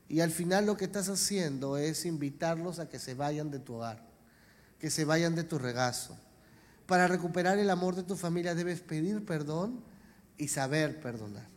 Y 0.08 0.20
al 0.20 0.30
final 0.30 0.68
lo 0.68 0.78
que 0.78 0.86
estás 0.86 1.10
haciendo 1.10 1.78
es 1.78 2.06
invitarlos 2.06 2.78
a 2.78 2.88
que 2.88 3.00
se 3.00 3.16
vayan 3.16 3.50
de 3.50 3.58
tu 3.58 3.74
hogar, 3.74 4.06
que 4.78 4.92
se 4.92 5.04
vayan 5.04 5.34
de 5.34 5.44
tu 5.44 5.58
regazo. 5.58 6.16
Para 6.86 7.08
recuperar 7.08 7.58
el 7.58 7.72
amor 7.72 7.96
de 7.96 8.04
tu 8.04 8.16
familia 8.16 8.54
debes 8.54 8.82
pedir 8.82 9.26
perdón 9.26 9.84
y 10.38 10.48
saber 10.48 11.02
perdonar. 11.02 11.48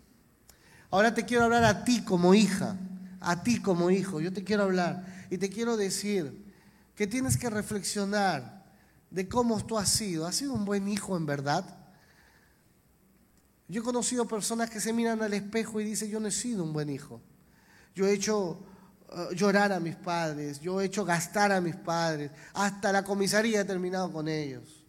Ahora 0.91 1.13
te 1.13 1.27
quiero 1.27 1.45
hablar 1.45 1.65
a 1.65 1.85
ti 1.85 2.03
como 2.05 2.35
hija, 2.35 2.79
a 3.21 3.43
ti 3.43 3.61
como 3.61 3.91
hijo. 3.91 4.19
Yo 4.23 4.33
te 4.33 4.45
quiero 4.45 4.63
hablar 4.63 5.27
y 5.29 5.37
te 5.37 5.51
quiero 5.51 5.77
decir 5.77 6.44
que 6.95 7.07
tienes 7.07 7.37
que 7.37 7.51
reflexionar 7.51 8.65
de 9.11 9.29
cómo 9.29 9.65
tú 9.65 9.79
has 9.79 9.91
sido. 9.91 10.27
¿Has 10.27 10.37
sido 10.37 10.53
un 10.53 10.65
buen 10.65 10.89
hijo 10.89 11.17
en 11.17 11.27
verdad? 11.27 11.65
Yo 13.69 13.81
he 13.81 13.85
conocido 13.85 14.27
personas 14.27 14.71
que 14.71 14.81
se 14.81 14.93
miran 14.93 15.23
al 15.23 15.33
espejo 15.33 15.81
y 15.81 15.85
dicen, 15.85 16.11
yo 16.11 16.21
no 16.21 16.29
he 16.29 16.33
sido 16.33 16.63
un 16.63 16.73
buen 16.73 16.91
hijo. 16.91 17.21
Yo 17.95 18.07
he 18.07 18.13
hecho 18.13 18.61
uh, 19.11 19.33
llorar 19.35 19.73
a 19.73 19.81
mis 19.81 19.97
padres, 19.97 20.61
yo 20.61 20.81
he 20.81 20.87
hecho 20.87 21.05
gastar 21.05 21.53
a 21.53 21.61
mis 21.61 21.77
padres, 21.77 22.31
hasta 22.53 22.93
la 22.93 23.05
comisaría 23.05 23.61
he 23.61 23.65
terminado 23.65 24.13
con 24.13 24.29
ellos. 24.29 24.85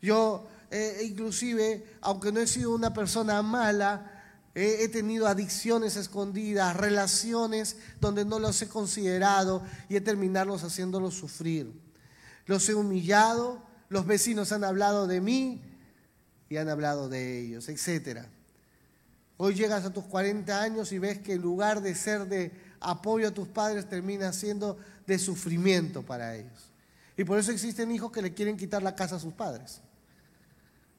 Yo, 0.00 0.48
eh, 0.70 1.02
inclusive, 1.04 1.98
aunque 2.00 2.32
no 2.32 2.40
he 2.40 2.46
sido 2.46 2.74
una 2.74 2.92
persona 2.92 3.42
mala, 3.42 4.19
he 4.54 4.88
tenido 4.88 5.28
adicciones 5.28 5.96
escondidas, 5.96 6.76
relaciones 6.76 7.76
donde 8.00 8.24
no 8.24 8.38
los 8.38 8.60
he 8.62 8.68
considerado 8.68 9.62
y 9.88 9.96
he 9.96 10.00
terminado 10.00 10.54
haciéndolos 10.56 11.14
sufrir. 11.14 11.72
Los 12.46 12.68
he 12.68 12.74
humillado, 12.74 13.62
los 13.88 14.06
vecinos 14.06 14.50
han 14.50 14.64
hablado 14.64 15.06
de 15.06 15.20
mí 15.20 15.62
y 16.48 16.56
han 16.56 16.68
hablado 16.68 17.08
de 17.08 17.40
ellos, 17.40 17.68
etc. 17.68 18.22
Hoy 19.36 19.54
llegas 19.54 19.84
a 19.84 19.92
tus 19.92 20.04
40 20.04 20.60
años 20.60 20.90
y 20.90 20.98
ves 20.98 21.18
que 21.18 21.34
en 21.34 21.42
lugar 21.42 21.80
de 21.80 21.94
ser 21.94 22.26
de 22.26 22.50
apoyo 22.80 23.28
a 23.28 23.30
tus 23.30 23.46
padres 23.46 23.88
termina 23.88 24.32
siendo 24.32 24.76
de 25.06 25.18
sufrimiento 25.18 26.02
para 26.02 26.34
ellos. 26.34 26.70
Y 27.16 27.24
por 27.24 27.38
eso 27.38 27.52
existen 27.52 27.92
hijos 27.92 28.10
que 28.10 28.22
le 28.22 28.34
quieren 28.34 28.56
quitar 28.56 28.82
la 28.82 28.96
casa 28.96 29.16
a 29.16 29.20
sus 29.20 29.32
padres. 29.32 29.80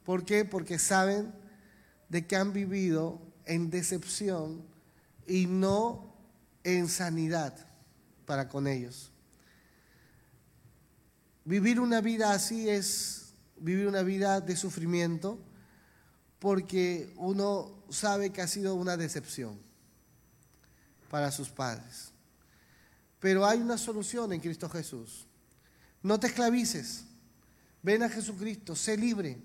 ¿Por 0.06 0.24
qué? 0.24 0.46
Porque 0.46 0.80
saben 0.80 1.34
de 2.10 2.26
que 2.26 2.36
han 2.36 2.54
vivido 2.54 3.20
en 3.46 3.70
decepción 3.70 4.64
y 5.28 5.46
no 5.46 6.16
en 6.64 6.88
sanidad 6.88 7.54
para 8.26 8.48
con 8.48 8.68
ellos. 8.68 9.12
Vivir 11.44 11.80
una 11.80 12.02
vida 12.02 12.34
así 12.34 12.70
es 12.70 13.34
vivir 13.58 13.88
una 13.88 14.04
vida 14.04 14.42
de 14.42 14.56
sufrimiento 14.56 15.40
porque 16.40 17.14
uno 17.18 17.84
sabe 17.90 18.32
que 18.32 18.42
ha 18.42 18.48
sido 18.48 18.76
una 18.76 18.98
decepción 18.98 19.60
para 21.10 21.32
sus 21.32 21.50
padres. 21.50 22.12
Pero 23.20 23.46
hay 23.46 23.60
una 23.60 23.78
solución 23.78 24.34
en 24.34 24.40
Cristo 24.40 24.68
Jesús. 24.70 25.28
No 26.02 26.20
te 26.20 26.28
esclavices. 26.28 27.06
Ven 27.84 28.02
a 28.02 28.10
Jesucristo, 28.10 28.76
sé 28.76 28.98
libre. 28.98 29.38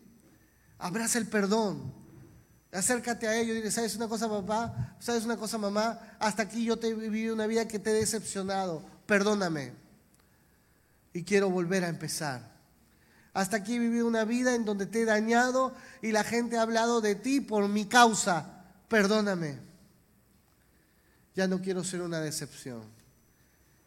Abraza 0.79 1.19
el 1.19 1.27
perdón. 1.27 1.93
Acércate 2.77 3.27
a 3.27 3.35
ellos 3.37 3.53
y 3.53 3.59
dile, 3.61 3.71
¿sabes 3.71 3.97
una 3.97 4.07
cosa, 4.07 4.29
papá? 4.29 4.95
¿Sabes 4.99 5.25
una 5.25 5.37
cosa, 5.37 5.57
mamá? 5.57 5.99
Hasta 6.19 6.43
aquí 6.43 6.65
yo 6.65 6.79
te 6.79 6.89
he 6.89 6.95
vivido 6.95 7.35
una 7.35 7.47
vida 7.47 7.67
que 7.67 7.79
te 7.79 7.91
he 7.91 7.95
decepcionado. 7.95 8.83
Perdóname. 9.07 9.73
Y 11.15 11.23
quiero 11.23 11.49
volver 11.49 11.85
a 11.85 11.89
empezar. 11.89 12.55
Hasta 13.33 13.57
aquí 13.57 13.77
he 13.77 13.79
vivido 13.79 14.07
una 14.07 14.25
vida 14.25 14.55
en 14.55 14.67
donde 14.67 14.85
te 14.85 15.03
he 15.03 15.05
dañado 15.07 15.75
y 16.03 16.13
la 16.13 16.23
gente 16.23 16.59
ha 16.59 16.63
hablado 16.63 17.01
de 17.01 17.15
ti 17.15 17.41
por 17.41 17.67
mi 17.69 17.87
causa. 17.87 18.65
Perdóname. 18.89 19.59
Ya 21.35 21.49
no 21.49 21.63
quiero 21.63 21.83
ser 21.83 22.03
una 22.03 22.21
decepción. 22.21 22.83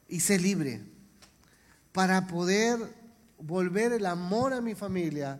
Y 0.07 0.21
sé 0.21 0.39
libre 0.39 0.81
para 1.91 2.25
poder 2.25 2.79
volver 3.37 3.93
el 3.93 4.07
amor 4.07 4.53
a 4.53 4.61
mi 4.61 4.73
familia 4.73 5.39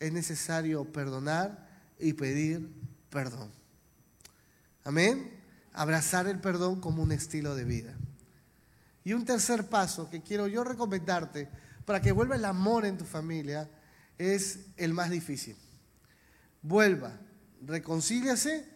es 0.00 0.12
necesario 0.12 0.84
perdonar 0.84 1.69
y 2.00 2.12
pedir 2.12 2.68
perdón. 3.10 3.50
Amén. 4.84 5.38
Abrazar 5.72 6.26
el 6.26 6.40
perdón 6.40 6.80
como 6.80 7.02
un 7.02 7.12
estilo 7.12 7.54
de 7.54 7.64
vida. 7.64 7.96
Y 9.04 9.12
un 9.12 9.24
tercer 9.24 9.68
paso 9.68 10.10
que 10.10 10.22
quiero 10.22 10.46
yo 10.46 10.64
recomendarte 10.64 11.48
para 11.84 12.00
que 12.00 12.12
vuelva 12.12 12.36
el 12.36 12.44
amor 12.44 12.84
en 12.84 12.98
tu 12.98 13.04
familia 13.04 13.68
es 14.18 14.66
el 14.76 14.92
más 14.92 15.10
difícil. 15.10 15.56
Vuelva, 16.62 17.18
reconcíliase 17.62 18.66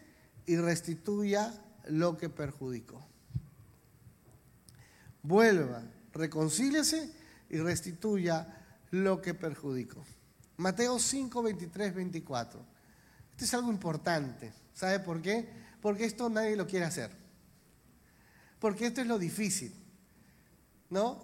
y 0.45 0.57
restituya 0.57 1.53
lo 1.87 2.17
que 2.17 2.29
perjudicó. 2.29 3.05
Vuelva, 5.21 5.83
reconcíliase 6.13 7.11
y 7.49 7.57
restituya 7.59 8.63
lo 8.91 9.21
que 9.21 9.33
perjudicó. 9.33 10.03
Mateo 10.57 10.99
5, 10.99 11.43
23, 11.43 11.93
24. 11.95 12.74
Esto 13.35 13.43
es 13.43 13.53
algo 13.53 13.69
importante. 13.69 14.53
¿Sabe 14.73 15.01
por 15.01 15.21
qué? 15.21 15.49
Porque 15.81 16.05
esto 16.05 16.29
nadie 16.29 16.55
lo 16.55 16.65
quiere 16.65 16.85
hacer. 16.85 17.11
Porque 18.59 18.87
esto 18.87 19.01
es 19.01 19.07
lo 19.07 19.19
difícil. 19.19 19.75
¿No? 20.89 21.21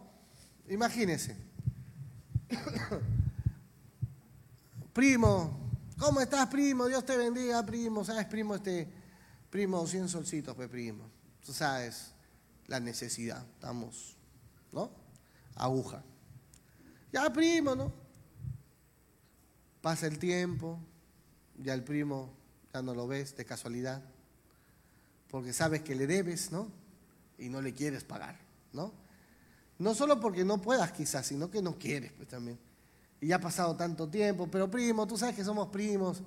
Imagínese. 0.68 1.38
primo, 4.94 5.58
¿cómo 5.98 6.20
estás, 6.20 6.48
primo? 6.48 6.88
Dios 6.88 7.06
te 7.06 7.16
bendiga, 7.16 7.66
primo. 7.66 8.04
¿Sabes, 8.04 8.26
primo? 8.26 8.56
Este, 8.56 8.92
primo, 9.50 9.88
100 9.88 10.10
solcitos, 10.10 10.54
pues, 10.54 10.68
primo. 10.68 11.10
Tú 11.46 11.54
sabes 11.54 12.12
la 12.68 12.82
necesidad. 12.82 13.42
Estamos, 13.54 14.18
¿no? 14.74 14.92
Aguja. 15.56 16.04
Ya, 17.14 17.32
primo, 17.32 17.74
¿no? 17.74 17.94
Pasa 19.82 20.08
el 20.08 20.20
tiempo, 20.20 20.78
ya 21.64 21.74
el 21.74 21.84
primo 21.84 22.34
ya 22.74 22.82
no 22.82 22.94
lo 22.94 23.08
ves 23.08 23.36
de 23.36 23.46
casualidad, 23.46 24.02
porque 25.30 25.54
sabes 25.54 25.82
que 25.82 25.96
le 25.96 26.08
debes, 26.08 26.52
¿no? 26.52 26.72
Y 27.38 27.50
no 27.50 27.62
le 27.62 27.74
quieres 27.74 28.04
pagar, 28.04 28.38
¿no? 28.74 28.94
No 29.80 29.96
solo 29.96 30.20
porque 30.20 30.46
no 30.46 30.62
puedas 30.62 30.92
quizás, 30.92 31.26
sino 31.26 31.50
que 31.50 31.62
no 31.62 31.78
quieres, 31.78 32.12
pues 32.14 32.28
también. 32.28 32.60
Y 33.20 33.28
ya 33.28 33.38
ha 33.38 33.40
pasado 33.40 33.76
tanto 33.76 34.08
tiempo, 34.10 34.48
pero 34.50 34.70
primo, 34.70 35.08
tú 35.08 35.18
sabes 35.18 35.36
que 35.36 35.44
somos 35.44 35.68
primos, 35.70 36.22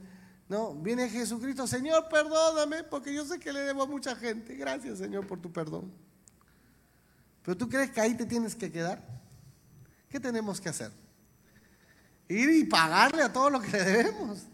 ¿no? 0.49 0.75
Viene 0.75 1.09
Jesucristo, 1.09 1.67
Señor, 1.67 2.09
perdóname, 2.09 2.85
porque 2.85 3.15
yo 3.15 3.25
sé 3.25 3.39
que 3.39 3.53
le 3.53 3.61
debo 3.61 3.83
a 3.83 3.87
mucha 3.87 4.17
gente. 4.17 4.57
Gracias, 4.57 4.99
Señor, 4.99 5.27
por 5.27 5.41
tu 5.41 5.53
perdón. 5.53 5.93
Pero 7.43 7.57
tú 7.57 7.69
crees 7.69 7.91
que 7.91 8.01
ahí 8.01 8.15
te 8.15 8.27
tienes 8.27 8.55
que 8.55 8.73
quedar? 8.73 9.03
¿Qué 10.09 10.19
tenemos 10.19 10.61
que 10.61 10.69
hacer? 10.69 10.91
Ir 12.29 12.49
y 12.51 12.65
pagarle 12.65 13.23
a 13.23 13.33
todo 13.33 13.51
lo 13.51 13.61
que 13.61 13.71
le 13.71 13.85
debemos, 13.85 14.45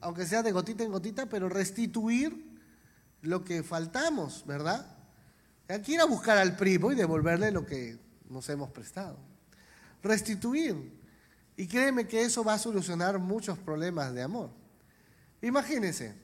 aunque 0.00 0.26
sea 0.26 0.42
de 0.42 0.52
gotita 0.52 0.84
en 0.84 0.92
gotita, 0.92 1.26
pero 1.26 1.48
restituir 1.48 2.58
lo 3.22 3.44
que 3.44 3.62
faltamos, 3.62 4.44
¿verdad? 4.46 4.96
Hay 5.68 5.82
que 5.82 5.92
ir 5.92 6.00
a 6.00 6.04
buscar 6.04 6.38
al 6.38 6.56
primo 6.56 6.90
y 6.90 6.94
devolverle 6.94 7.50
lo 7.52 7.64
que 7.64 7.98
nos 8.28 8.48
hemos 8.48 8.70
prestado. 8.70 9.18
Restituir. 10.02 10.98
Y 11.56 11.66
créeme 11.66 12.06
que 12.06 12.22
eso 12.22 12.42
va 12.42 12.54
a 12.54 12.58
solucionar 12.58 13.18
muchos 13.18 13.58
problemas 13.58 14.14
de 14.14 14.22
amor. 14.22 14.50
Imagínense. 15.42 16.14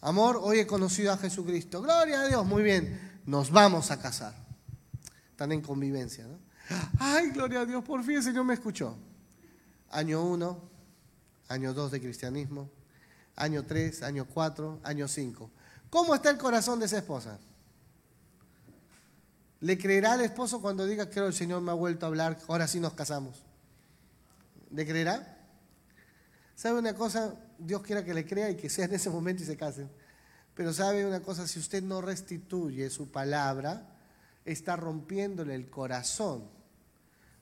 Amor, 0.00 0.38
hoy 0.40 0.60
he 0.60 0.66
conocido 0.66 1.12
a 1.12 1.18
Jesucristo. 1.18 1.82
Gloria 1.82 2.22
a 2.22 2.28
Dios, 2.28 2.46
muy 2.46 2.62
bien. 2.62 3.20
Nos 3.26 3.50
vamos 3.50 3.90
a 3.90 4.00
casar. 4.00 4.34
Están 5.30 5.52
en 5.52 5.60
convivencia, 5.60 6.26
¿no? 6.26 6.38
Ay, 6.98 7.30
gloria 7.30 7.60
a 7.60 7.66
Dios, 7.66 7.84
por 7.84 8.04
fin 8.04 8.16
el 8.16 8.22
Señor 8.22 8.44
me 8.44 8.54
escuchó. 8.54 8.96
Año 9.90 10.22
1, 10.22 10.69
año 11.50 11.74
2 11.74 11.90
de 11.90 12.00
cristianismo, 12.00 12.70
año 13.34 13.64
3, 13.64 14.04
año 14.04 14.24
4, 14.24 14.80
año 14.84 15.08
5. 15.08 15.50
¿Cómo 15.90 16.14
está 16.14 16.30
el 16.30 16.38
corazón 16.38 16.78
de 16.78 16.86
esa 16.86 16.98
esposa? 16.98 17.38
¿Le 19.58 19.76
creerá 19.76 20.12
al 20.12 20.20
esposo 20.20 20.62
cuando 20.62 20.86
diga, 20.86 21.10
creo 21.10 21.26
el 21.26 21.34
Señor 21.34 21.60
me 21.60 21.72
ha 21.72 21.74
vuelto 21.74 22.06
a 22.06 22.08
hablar, 22.08 22.38
ahora 22.46 22.68
sí 22.68 22.78
nos 22.78 22.94
casamos? 22.94 23.42
¿Le 24.70 24.86
creerá? 24.86 25.38
¿Sabe 26.54 26.78
una 26.78 26.94
cosa? 26.94 27.34
Dios 27.58 27.82
quiera 27.82 28.04
que 28.04 28.14
le 28.14 28.24
crea 28.24 28.48
y 28.50 28.56
que 28.56 28.70
sea 28.70 28.84
en 28.84 28.94
ese 28.94 29.10
momento 29.10 29.42
y 29.42 29.46
se 29.46 29.56
casen. 29.56 29.90
Pero 30.54 30.72
sabe 30.72 31.04
una 31.04 31.20
cosa, 31.20 31.48
si 31.48 31.58
usted 31.58 31.82
no 31.82 32.00
restituye 32.00 32.88
su 32.90 33.10
palabra, 33.10 33.98
está 34.44 34.76
rompiéndole 34.76 35.56
el 35.56 35.68
corazón 35.68 36.48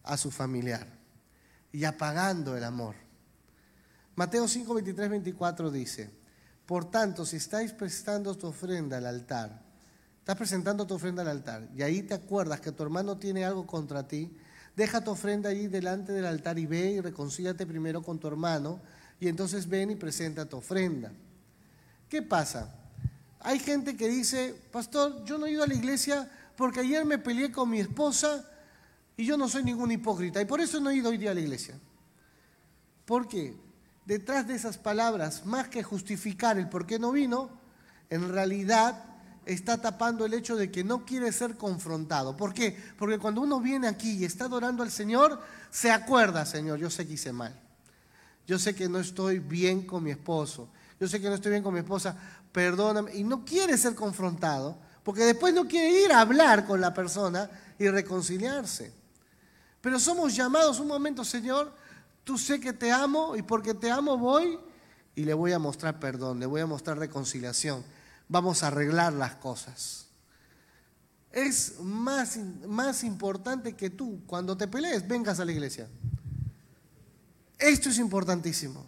a 0.02 0.16
su 0.16 0.30
familiar 0.30 0.88
y 1.72 1.84
apagando 1.84 2.56
el 2.56 2.64
amor. 2.64 3.07
Mateo 4.18 4.48
5, 4.48 4.74
23, 4.74 5.10
24 5.10 5.70
dice, 5.70 6.10
por 6.66 6.90
tanto, 6.90 7.24
si 7.24 7.36
estáis 7.36 7.72
prestando 7.72 8.34
tu 8.34 8.48
ofrenda 8.48 8.96
al 8.96 9.06
altar, 9.06 9.62
Estás 10.18 10.36
presentando 10.36 10.86
tu 10.86 10.94
ofrenda 10.94 11.22
al 11.22 11.28
altar 11.28 11.68
y 11.74 11.82
ahí 11.82 12.02
te 12.02 12.14
acuerdas 12.14 12.60
que 12.60 12.72
tu 12.72 12.82
hermano 12.82 13.16
tiene 13.16 13.44
algo 13.44 13.64
contra 13.64 14.06
ti. 14.08 14.36
Deja 14.76 15.02
tu 15.02 15.12
ofrenda 15.12 15.50
allí 15.50 15.68
delante 15.68 16.12
del 16.12 16.26
altar 16.26 16.58
y 16.58 16.66
ve 16.66 16.90
y 16.90 17.00
reconcíliate 17.00 17.64
primero 17.64 18.02
con 18.02 18.18
tu 18.18 18.26
hermano 18.26 18.80
y 19.20 19.28
entonces 19.28 19.68
ven 19.68 19.92
y 19.92 19.94
presenta 19.94 20.46
tu 20.46 20.56
ofrenda. 20.56 21.12
¿Qué 22.10 22.20
pasa? 22.20 22.74
Hay 23.40 23.60
gente 23.60 23.96
que 23.96 24.08
dice, 24.08 24.54
pastor, 24.72 25.24
yo 25.24 25.38
no 25.38 25.46
he 25.46 25.52
ido 25.52 25.62
a 25.62 25.66
la 25.68 25.74
iglesia 25.74 26.28
porque 26.56 26.80
ayer 26.80 27.06
me 27.06 27.18
peleé 27.18 27.52
con 27.52 27.70
mi 27.70 27.78
esposa 27.78 28.44
y 29.16 29.24
yo 29.24 29.38
no 29.38 29.48
soy 29.48 29.62
ningún 29.62 29.92
hipócrita 29.92 30.42
y 30.42 30.44
por 30.44 30.60
eso 30.60 30.80
no 30.80 30.90
he 30.90 30.96
ido 30.96 31.08
hoy 31.08 31.18
día 31.18 31.30
a 31.30 31.34
la 31.34 31.40
iglesia. 31.40 31.78
¿Por 33.06 33.28
qué? 33.28 33.67
Detrás 34.08 34.48
de 34.48 34.54
esas 34.54 34.78
palabras, 34.78 35.44
más 35.44 35.68
que 35.68 35.82
justificar 35.82 36.56
el 36.56 36.70
por 36.70 36.86
qué 36.86 36.98
no 36.98 37.12
vino, 37.12 37.50
en 38.08 38.30
realidad 38.30 39.04
está 39.44 39.82
tapando 39.82 40.24
el 40.24 40.32
hecho 40.32 40.56
de 40.56 40.70
que 40.70 40.82
no 40.82 41.04
quiere 41.04 41.30
ser 41.30 41.58
confrontado. 41.58 42.34
¿Por 42.34 42.54
qué? 42.54 42.74
Porque 42.98 43.18
cuando 43.18 43.42
uno 43.42 43.60
viene 43.60 43.86
aquí 43.86 44.12
y 44.12 44.24
está 44.24 44.46
adorando 44.46 44.82
al 44.82 44.90
Señor, 44.90 45.42
se 45.70 45.90
acuerda, 45.90 46.46
Señor, 46.46 46.78
yo 46.78 46.88
sé 46.88 47.06
que 47.06 47.12
hice 47.12 47.34
mal. 47.34 47.54
Yo 48.46 48.58
sé 48.58 48.74
que 48.74 48.88
no 48.88 48.98
estoy 48.98 49.40
bien 49.40 49.82
con 49.82 50.02
mi 50.02 50.12
esposo. 50.12 50.70
Yo 50.98 51.06
sé 51.06 51.20
que 51.20 51.28
no 51.28 51.34
estoy 51.34 51.50
bien 51.50 51.62
con 51.62 51.74
mi 51.74 51.80
esposa. 51.80 52.16
Perdóname. 52.50 53.14
Y 53.14 53.24
no 53.24 53.44
quiere 53.44 53.76
ser 53.76 53.94
confrontado, 53.94 54.78
porque 55.04 55.24
después 55.24 55.52
no 55.52 55.68
quiere 55.68 56.04
ir 56.04 56.12
a 56.12 56.22
hablar 56.22 56.64
con 56.64 56.80
la 56.80 56.94
persona 56.94 57.50
y 57.78 57.86
reconciliarse. 57.88 58.90
Pero 59.82 60.00
somos 60.00 60.34
llamados 60.34 60.80
un 60.80 60.88
momento, 60.88 61.26
Señor, 61.26 61.74
tú 62.28 62.36
sé 62.36 62.60
que 62.60 62.74
te 62.74 62.92
amo 62.92 63.36
y 63.36 63.40
porque 63.40 63.72
te 63.72 63.90
amo 63.90 64.18
voy 64.18 64.60
y 65.14 65.24
le 65.24 65.32
voy 65.32 65.52
a 65.52 65.58
mostrar 65.58 65.98
perdón, 65.98 66.38
le 66.38 66.44
voy 66.44 66.60
a 66.60 66.66
mostrar 66.66 66.98
reconciliación 66.98 67.82
vamos 68.28 68.62
a 68.62 68.66
arreglar 68.66 69.14
las 69.14 69.36
cosas. 69.36 70.08
Es 71.32 71.80
más, 71.80 72.38
más 72.66 73.02
importante 73.02 73.74
que 73.74 73.88
tú, 73.88 74.20
cuando 74.26 74.58
te 74.58 74.68
pelees, 74.68 75.08
vengas 75.08 75.40
a 75.40 75.46
la 75.46 75.52
iglesia. 75.52 75.88
Esto 77.56 77.88
es 77.88 77.96
importantísimo. 77.96 78.84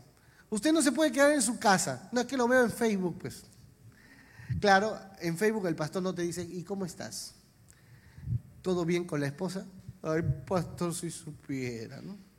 Usted 0.50 0.70
no 0.70 0.82
se 0.82 0.92
puede 0.92 1.10
quedar 1.10 1.32
en 1.32 1.40
su 1.40 1.58
casa. 1.58 2.10
No 2.12 2.20
es 2.20 2.26
que 2.26 2.36
lo 2.36 2.46
veo 2.46 2.62
en 2.62 2.70
Facebook, 2.70 3.20
pues. 3.22 3.44
Claro, 4.60 4.98
en 5.20 5.38
Facebook 5.38 5.66
el 5.66 5.76
pastor 5.76 6.02
no 6.02 6.14
te 6.14 6.20
dice, 6.20 6.42
¿y 6.42 6.62
cómo 6.62 6.84
estás? 6.84 7.36
¿Todo 8.60 8.84
bien 8.84 9.06
con 9.06 9.18
la 9.18 9.28
esposa? 9.28 9.64
Ay, 10.02 10.20
pastor, 10.46 10.94
si 10.94 11.10
supiera, 11.10 12.02
¿no? 12.02 12.29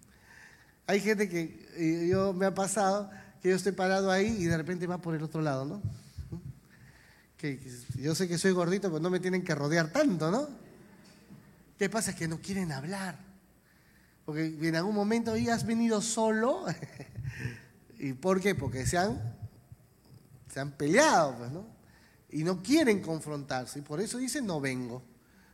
Hay 0.92 1.00
gente 1.00 1.30
que 1.30 2.10
yo 2.10 2.34
me 2.34 2.46
ha 2.46 2.54
pasado 2.54 3.10
que 3.42 3.48
yo 3.48 3.56
estoy 3.56 3.72
parado 3.72 4.12
ahí 4.12 4.28
y 4.28 4.44
de 4.44 4.58
repente 4.58 4.86
va 4.88 4.98
por 4.98 5.16
el 5.16 5.24
otro 5.24 5.42
lado, 5.42 5.64
¿no? 5.64 5.82
que 7.38 7.62
yo 7.96 8.14
sé 8.14 8.28
que 8.28 8.38
soy 8.38 8.52
gordito, 8.52 8.90
pero 8.90 9.00
no 9.00 9.10
me 9.10 9.22
tienen 9.22 9.42
que 9.42 9.56
rodear 9.56 9.88
tanto, 9.94 10.30
¿no? 10.30 10.50
¿Qué 11.78 11.90
pasa? 11.90 12.12
Es 12.12 12.18
que 12.18 12.28
no 12.28 12.42
quieren 12.42 12.74
hablar. 12.74 13.18
Porque 14.26 14.48
en 14.62 14.76
algún 14.76 14.94
momento 14.94 15.38
ya 15.38 15.56
has 15.56 15.66
venido 15.66 16.02
solo. 16.02 16.66
¿Y 17.98 18.12
por 18.12 18.42
qué? 18.42 18.54
Porque 18.54 18.86
se 18.86 18.98
han, 18.98 19.18
se 20.54 20.60
han 20.60 20.72
peleado, 20.72 21.38
pues, 21.38 21.52
¿no? 21.54 21.68
Y 22.32 22.44
no 22.44 22.62
quieren 22.62 23.02
confrontarse. 23.02 23.80
Y 23.80 23.82
por 23.82 24.02
eso 24.02 24.18
dicen, 24.18 24.46
no 24.46 24.60
vengo. 24.60 25.02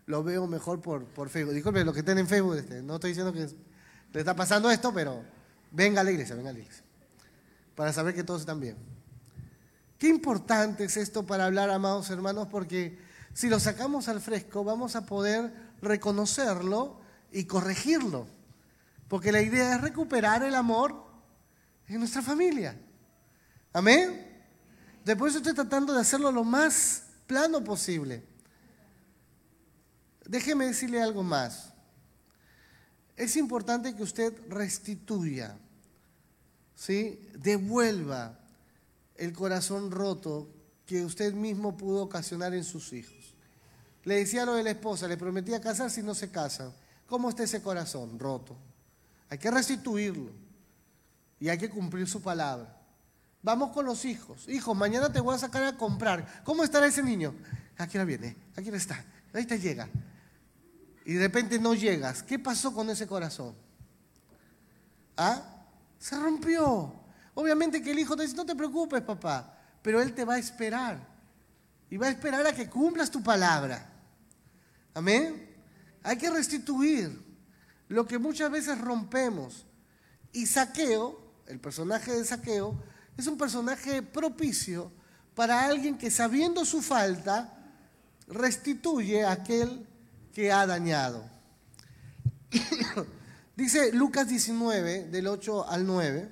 Lo 0.08 0.24
veo 0.24 0.48
mejor 0.48 0.82
por, 0.82 1.06
por 1.06 1.30
Facebook. 1.30 1.54
Disculpe, 1.54 1.86
los 1.86 1.94
que 1.94 2.00
estén 2.00 2.18
en 2.18 2.28
Facebook, 2.28 2.56
este, 2.56 2.82
no 2.82 2.96
estoy 2.96 3.12
diciendo 3.12 3.32
que 3.32 3.67
le 4.14 4.20
está 4.20 4.36
pasando 4.36 4.70
esto, 4.72 4.94
pero 4.94 5.24
venga 5.72 6.02
a 6.02 6.04
la 6.04 6.12
iglesia, 6.12 6.36
venga 6.36 6.50
a 6.50 6.54
la 6.54 6.60
iglesia. 6.60 6.84
Para 7.76 7.94
saber 7.94 8.16
que 8.16 8.24
todos 8.24 8.42
están 8.42 8.60
bien. 8.60 8.78
Qué 9.98 10.08
importante 10.08 10.86
es 10.86 10.98
esto 10.98 11.26
para 11.26 11.46
hablar, 11.46 11.70
amados 11.70 12.10
hermanos, 12.10 12.48
porque 12.50 13.00
si 13.34 13.50
lo 13.50 13.60
sacamos 13.60 14.08
al 14.08 14.22
fresco, 14.22 14.64
vamos 14.64 14.96
a 14.96 15.06
poder 15.06 15.52
reconocerlo 15.82 17.00
y 17.32 17.46
corregirlo. 17.46 18.28
Porque 19.08 19.32
la 19.32 19.42
idea 19.42 19.76
es 19.76 19.82
recuperar 19.82 20.44
el 20.44 20.56
amor 20.56 21.04
en 21.88 22.00
nuestra 22.00 22.22
familia. 22.22 22.76
Amén. 23.74 24.28
Después 25.06 25.36
estoy 25.36 25.54
tratando 25.54 25.94
de 25.94 26.02
hacerlo 26.02 26.32
lo 26.32 26.44
más 26.44 27.04
plano 27.28 27.64
posible. 27.64 28.24
Déjeme 30.26 30.66
decirle 30.66 31.02
algo 31.02 31.24
más. 31.24 31.67
Es 33.18 33.36
importante 33.36 33.96
que 33.96 34.04
usted 34.04 34.32
restituya, 34.48 35.58
¿sí? 36.76 37.20
devuelva 37.34 38.38
el 39.16 39.34
corazón 39.34 39.90
roto 39.90 40.48
que 40.86 41.04
usted 41.04 41.34
mismo 41.34 41.76
pudo 41.76 42.04
ocasionar 42.04 42.54
en 42.54 42.64
sus 42.64 42.94
hijos. 42.94 43.34
Le 44.04 44.18
decía 44.18 44.46
lo 44.46 44.54
de 44.54 44.64
la 44.64 44.70
esposa, 44.70 45.08
le 45.08 45.18
prometía 45.18 45.60
casar 45.60 45.90
si 45.90 46.04
no 46.04 46.14
se 46.14 46.30
casan. 46.30 46.72
¿Cómo 47.08 47.30
está 47.30 47.44
ese 47.44 47.62
corazón 47.62 48.20
roto? 48.20 48.56
Hay 49.30 49.40
que 49.40 49.50
restituirlo 49.50 50.32
y 51.40 51.50
hay 51.50 51.58
que 51.58 51.70
cumplir 51.70 52.08
su 52.08 52.22
palabra. 52.22 52.78
Vamos 53.42 53.72
con 53.72 53.86
los 53.86 54.06
hijos. 54.06 54.48
Hijos, 54.48 54.78
mañana 54.78 55.12
te 55.12 55.20
voy 55.20 55.36
a 55.36 55.40
sacar 55.40 55.64
a 55.64 55.76
comprar. 55.76 56.44
¿Cómo 56.44 56.64
estará 56.64 56.86
ese 56.86 57.02
niño? 57.02 57.34
Aquí 57.78 57.98
viene, 57.98 58.36
aquí 58.56 58.70
no 58.70 58.78
está. 58.78 59.04
Ahí 59.34 59.46
te 59.46 59.60
llega. 59.60 59.90
Y 61.08 61.14
de 61.14 61.22
repente 61.22 61.58
no 61.58 61.74
llegas. 61.74 62.22
¿Qué 62.22 62.38
pasó 62.38 62.74
con 62.74 62.90
ese 62.90 63.08
corazón? 63.08 63.56
¿Ah? 65.16 65.42
Se 65.98 66.20
rompió. 66.20 66.94
Obviamente 67.34 67.82
que 67.82 67.92
el 67.92 68.00
hijo 68.00 68.18
te 68.18 68.24
dice, 68.24 68.36
no 68.36 68.46
te 68.46 68.54
preocupes, 68.54 69.02
papá, 69.04 69.58
pero 69.82 70.02
él 70.02 70.14
te 70.14 70.26
va 70.26 70.34
a 70.34 70.38
esperar. 70.38 71.00
Y 71.90 71.96
va 71.96 72.08
a 72.08 72.10
esperar 72.10 72.46
a 72.46 72.54
que 72.54 72.70
cumplas 72.70 73.10
tu 73.10 73.24
palabra. 73.24 73.90
Amén. 74.94 75.50
Hay 76.04 76.18
que 76.18 76.30
restituir 76.30 77.24
lo 77.88 78.06
que 78.06 78.20
muchas 78.20 78.52
veces 78.52 78.78
rompemos. 78.78 79.66
Y 80.34 80.46
Saqueo, 80.46 81.22
el 81.46 81.62
personaje 81.62 82.12
de 82.12 82.26
Saqueo, 82.26 82.84
es 83.16 83.28
un 83.28 83.38
personaje 83.38 84.02
propicio 84.02 84.92
para 85.36 85.68
alguien 85.68 85.98
que 85.98 86.12
sabiendo 86.12 86.66
su 86.66 86.82
falta, 86.82 87.54
restituye 88.28 89.24
aquel 89.24 89.88
que 90.34 90.52
ha 90.52 90.66
dañado. 90.66 91.24
Dice 93.56 93.92
Lucas 93.92 94.28
19, 94.28 95.06
del 95.06 95.28
8 95.28 95.68
al 95.68 95.86
9, 95.86 96.30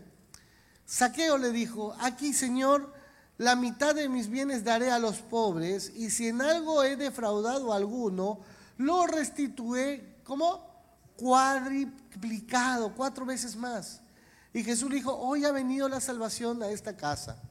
Saqueo 0.86 1.38
le 1.38 1.52
dijo, 1.52 1.96
aquí 2.00 2.34
Señor, 2.34 2.94
la 3.38 3.56
mitad 3.56 3.96
de 3.96 4.08
mis 4.08 4.30
bienes 4.30 4.64
daré 4.64 4.92
a 4.92 5.00
los 5.00 5.18
pobres, 5.18 5.92
y 5.96 6.10
si 6.12 6.28
en 6.28 6.42
algo 6.42 6.84
he 6.84 6.96
defraudado 6.96 7.74
a 7.74 7.78
alguno, 7.78 8.40
lo 8.78 9.08
restituiré, 9.08 10.20
como 10.24 10.76
cuadriplicado, 11.18 12.94
cuatro 12.94 13.26
veces 13.26 13.56
más. 13.56 14.02
Y 14.54 14.64
Jesús 14.64 14.90
dijo, 14.90 15.14
hoy 15.18 15.44
ha 15.46 15.52
venido 15.52 15.90
la 15.90 16.00
salvación 16.00 16.64
a 16.64 16.70
esta 16.70 16.96
casa. 16.96 17.42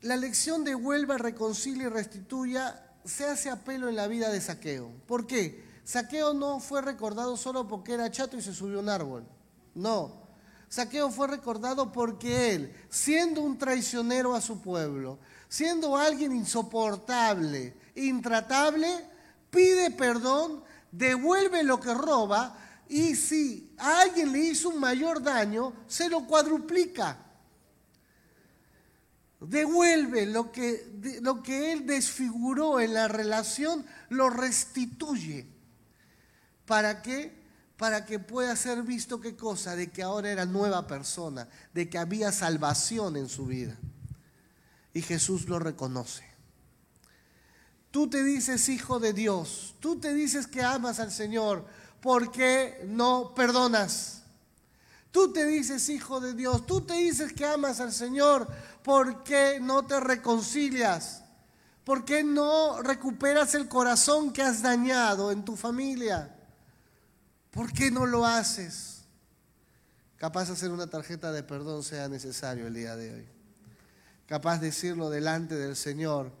La 0.00 0.16
lección 0.16 0.64
de 0.64 0.74
vuelva, 0.74 1.18
reconcilia 1.18 1.84
y 1.84 1.88
restituya 1.88 2.83
se 3.04 3.24
hace 3.24 3.50
apelo 3.50 3.88
en 3.88 3.96
la 3.96 4.06
vida 4.06 4.30
de 4.30 4.40
Saqueo. 4.40 4.90
¿Por 5.06 5.26
qué? 5.26 5.64
Saqueo 5.84 6.32
no 6.32 6.60
fue 6.60 6.80
recordado 6.80 7.36
solo 7.36 7.68
porque 7.68 7.92
era 7.92 8.10
chato 8.10 8.36
y 8.36 8.42
se 8.42 8.54
subió 8.54 8.78
a 8.78 8.82
un 8.82 8.88
árbol. 8.88 9.26
No. 9.74 10.24
Saqueo 10.68 11.10
fue 11.10 11.28
recordado 11.28 11.92
porque 11.92 12.54
él, 12.54 12.74
siendo 12.88 13.42
un 13.42 13.58
traicionero 13.58 14.34
a 14.34 14.40
su 14.40 14.60
pueblo, 14.60 15.18
siendo 15.48 15.96
alguien 15.96 16.32
insoportable, 16.32 17.76
intratable, 17.94 18.88
pide 19.50 19.90
perdón, 19.90 20.64
devuelve 20.90 21.62
lo 21.62 21.78
que 21.78 21.94
roba 21.94 22.56
y 22.88 23.14
si 23.14 23.74
a 23.78 24.00
alguien 24.00 24.32
le 24.32 24.38
hizo 24.40 24.70
un 24.70 24.80
mayor 24.80 25.22
daño, 25.22 25.72
se 25.86 26.08
lo 26.08 26.26
cuadruplica. 26.26 27.18
Devuelve 29.46 30.26
lo 30.26 30.50
que, 30.50 31.18
lo 31.22 31.42
que 31.42 31.72
él 31.72 31.86
desfiguró 31.86 32.80
en 32.80 32.94
la 32.94 33.08
relación, 33.08 33.84
lo 34.08 34.30
restituye. 34.30 35.46
¿Para 36.66 37.02
qué? 37.02 37.44
Para 37.76 38.04
que 38.04 38.18
pueda 38.18 38.54
ser 38.56 38.82
visto 38.82 39.20
qué 39.20 39.36
cosa, 39.36 39.76
de 39.76 39.90
que 39.90 40.02
ahora 40.02 40.30
era 40.30 40.46
nueva 40.46 40.86
persona, 40.86 41.48
de 41.72 41.88
que 41.88 41.98
había 41.98 42.32
salvación 42.32 43.16
en 43.16 43.28
su 43.28 43.46
vida. 43.46 43.76
Y 44.92 45.02
Jesús 45.02 45.48
lo 45.48 45.58
reconoce. 45.58 46.24
Tú 47.90 48.10
te 48.10 48.24
dices 48.24 48.68
hijo 48.68 48.98
de 48.98 49.12
Dios, 49.12 49.76
tú 49.78 50.00
te 50.00 50.12
dices 50.14 50.48
que 50.48 50.62
amas 50.62 50.98
al 50.98 51.12
Señor, 51.12 51.64
¿por 52.00 52.32
qué 52.32 52.84
no 52.88 53.34
perdonas? 53.36 54.23
Tú 55.14 55.32
te 55.32 55.46
dices 55.46 55.88
hijo 55.90 56.18
de 56.18 56.34
Dios, 56.34 56.66
tú 56.66 56.80
te 56.80 56.94
dices 56.94 57.32
que 57.32 57.46
amas 57.46 57.78
al 57.78 57.92
Señor, 57.92 58.48
¿por 58.82 59.22
qué 59.22 59.60
no 59.60 59.86
te 59.86 60.00
reconcilias? 60.00 61.22
¿Por 61.84 62.04
qué 62.04 62.24
no 62.24 62.82
recuperas 62.82 63.54
el 63.54 63.68
corazón 63.68 64.32
que 64.32 64.42
has 64.42 64.60
dañado 64.60 65.30
en 65.30 65.44
tu 65.44 65.54
familia? 65.54 66.34
¿Por 67.52 67.72
qué 67.72 67.92
no 67.92 68.06
lo 68.06 68.26
haces? 68.26 69.02
Capaz 70.16 70.46
de 70.46 70.54
hacer 70.54 70.72
una 70.72 70.88
tarjeta 70.88 71.30
de 71.30 71.44
perdón 71.44 71.84
sea 71.84 72.08
necesario 72.08 72.66
el 72.66 72.74
día 72.74 72.96
de 72.96 73.14
hoy. 73.14 73.26
Capaz 74.26 74.58
de 74.58 74.66
decirlo 74.66 75.10
delante 75.10 75.54
del 75.54 75.76
Señor 75.76 76.32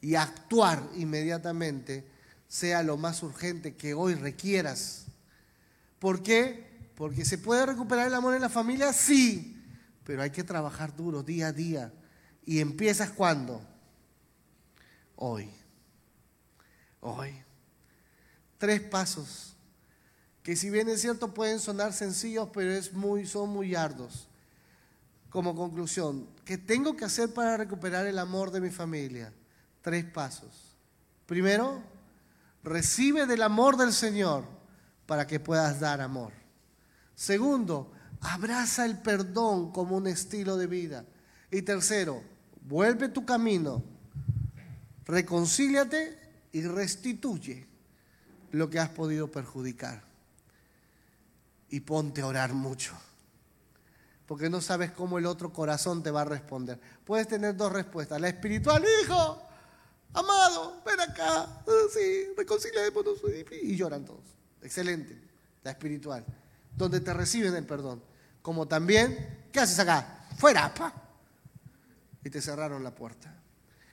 y 0.00 0.16
actuar 0.16 0.82
inmediatamente 0.96 2.04
sea 2.48 2.82
lo 2.82 2.96
más 2.96 3.22
urgente 3.22 3.76
que 3.76 3.94
hoy 3.94 4.16
requieras. 4.16 5.04
¿Por 6.00 6.24
qué? 6.24 6.65
Porque 6.96 7.24
se 7.24 7.38
puede 7.38 7.66
recuperar 7.66 8.08
el 8.08 8.14
amor 8.14 8.34
en 8.34 8.42
la 8.42 8.48
familia, 8.48 8.92
sí, 8.92 9.62
pero 10.02 10.22
hay 10.22 10.30
que 10.30 10.42
trabajar 10.42 10.96
duro 10.96 11.22
día 11.22 11.48
a 11.48 11.52
día. 11.52 11.92
¿Y 12.44 12.58
empiezas 12.58 13.10
cuando? 13.10 13.62
Hoy. 15.14 15.50
Hoy. 17.00 17.34
Tres 18.58 18.80
pasos 18.80 19.56
que 20.42 20.54
si 20.54 20.70
bien 20.70 20.88
es 20.88 21.00
cierto 21.00 21.34
pueden 21.34 21.58
sonar 21.58 21.92
sencillos, 21.92 22.48
pero 22.52 22.70
es 22.70 22.92
muy, 22.92 23.26
son 23.26 23.50
muy 23.50 23.74
ardos. 23.74 24.28
Como 25.28 25.56
conclusión, 25.56 26.28
¿qué 26.44 26.56
tengo 26.56 26.96
que 26.96 27.04
hacer 27.04 27.34
para 27.34 27.56
recuperar 27.56 28.06
el 28.06 28.16
amor 28.16 28.52
de 28.52 28.60
mi 28.60 28.70
familia? 28.70 29.32
tres 29.86 30.04
pasos. 30.04 30.76
Primero, 31.26 31.80
recibe 32.64 33.26
del 33.26 33.42
amor 33.42 33.76
del 33.76 33.92
Señor 33.92 34.44
para 35.06 35.28
que 35.28 35.38
puedas 35.38 35.78
dar 35.78 36.00
amor. 36.00 36.32
Segundo, 37.16 37.90
abraza 38.20 38.84
el 38.84 38.98
perdón 38.98 39.72
como 39.72 39.96
un 39.96 40.06
estilo 40.06 40.56
de 40.58 40.66
vida. 40.66 41.04
Y 41.50 41.62
tercero, 41.62 42.22
vuelve 42.68 43.08
tu 43.08 43.24
camino, 43.24 43.82
reconcíliate 45.06 46.18
y 46.52 46.62
restituye 46.62 47.66
lo 48.52 48.68
que 48.68 48.78
has 48.78 48.90
podido 48.90 49.30
perjudicar. 49.30 50.04
Y 51.70 51.80
ponte 51.80 52.20
a 52.20 52.26
orar 52.26 52.52
mucho, 52.52 52.92
porque 54.26 54.50
no 54.50 54.60
sabes 54.60 54.92
cómo 54.92 55.18
el 55.18 55.26
otro 55.26 55.52
corazón 55.52 56.02
te 56.02 56.10
va 56.10 56.20
a 56.22 56.26
responder. 56.26 56.78
Puedes 57.04 57.26
tener 57.26 57.56
dos 57.56 57.72
respuestas, 57.72 58.20
la 58.20 58.28
espiritual, 58.28 58.84
hijo, 59.02 59.42
amado, 60.12 60.82
ven 60.84 61.00
acá, 61.00 61.44
ah, 61.44 61.64
sí, 61.92 62.26
reconciliémonos. 62.36 63.18
Y 63.62 63.74
lloran 63.74 64.04
todos. 64.04 64.36
Excelente, 64.62 65.18
la 65.64 65.70
espiritual, 65.70 66.24
donde 66.76 67.00
te 67.00 67.12
reciben 67.12 67.54
el 67.54 67.66
perdón. 67.66 68.02
Como 68.42 68.68
también, 68.68 69.48
¿qué 69.52 69.60
haces 69.60 69.78
acá? 69.78 70.26
Fuera, 70.36 70.72
pa. 70.72 70.92
Y 72.24 72.30
te 72.30 72.40
cerraron 72.40 72.84
la 72.84 72.94
puerta. 72.94 73.34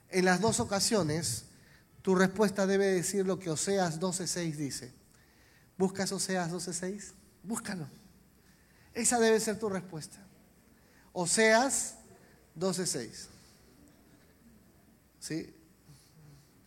En 0.09 0.25
las 0.25 0.41
dos 0.41 0.59
ocasiones, 0.59 1.45
tu 2.01 2.15
respuesta 2.15 2.67
debe 2.67 2.88
decir 2.88 3.25
lo 3.25 3.39
que 3.39 3.49
Oseas 3.49 3.99
12.6 3.99 4.55
dice. 4.55 4.93
¿Buscas 5.77 6.11
Oseas 6.11 6.51
12.6? 6.51 7.13
Búscalo. 7.43 7.88
Esa 8.93 9.19
debe 9.19 9.39
ser 9.39 9.57
tu 9.57 9.69
respuesta. 9.69 10.17
Oseas 11.13 11.95
12.6. 12.55 13.27
¿Sí? 15.19 15.55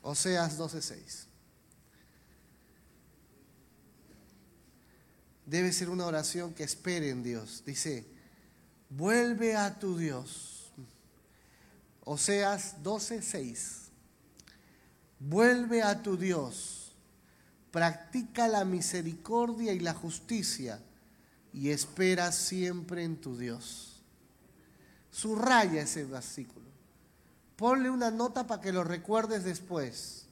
Oseas 0.01 0.57
12:6. 0.57 1.27
Debe 5.47 5.73
ser 5.73 5.89
una 5.89 6.05
oración 6.05 6.53
que 6.53 6.65
espere 6.65 7.09
en 7.09 7.23
Dios. 7.23 7.63
Dice, 7.65 8.05
vuelve 8.91 9.57
a 9.57 9.79
tu 9.79 9.97
Dios. 9.97 10.73
Oseas 12.05 12.83
12, 12.83 13.23
6. 13.23 13.83
Vuelve 15.21 15.83
a 15.83 16.03
tu 16.03 16.17
Dios. 16.17 16.95
Practica 17.71 18.49
la 18.49 18.65
misericordia 18.65 19.73
y 19.73 19.81
la 19.81 19.95
justicia 19.95 20.81
y 21.53 21.71
espera 21.71 22.33
siempre 22.33 23.05
en 23.05 23.17
tu 23.17 23.37
Dios. 23.37 24.03
Subraya 25.11 25.83
ese 25.83 26.05
versículo. 26.05 26.67
Ponle 27.57 27.89
una 27.89 28.11
nota 28.11 28.47
para 28.47 28.61
que 28.61 28.73
lo 28.73 28.85
recuerdes 28.85 29.45
después. 29.45 30.27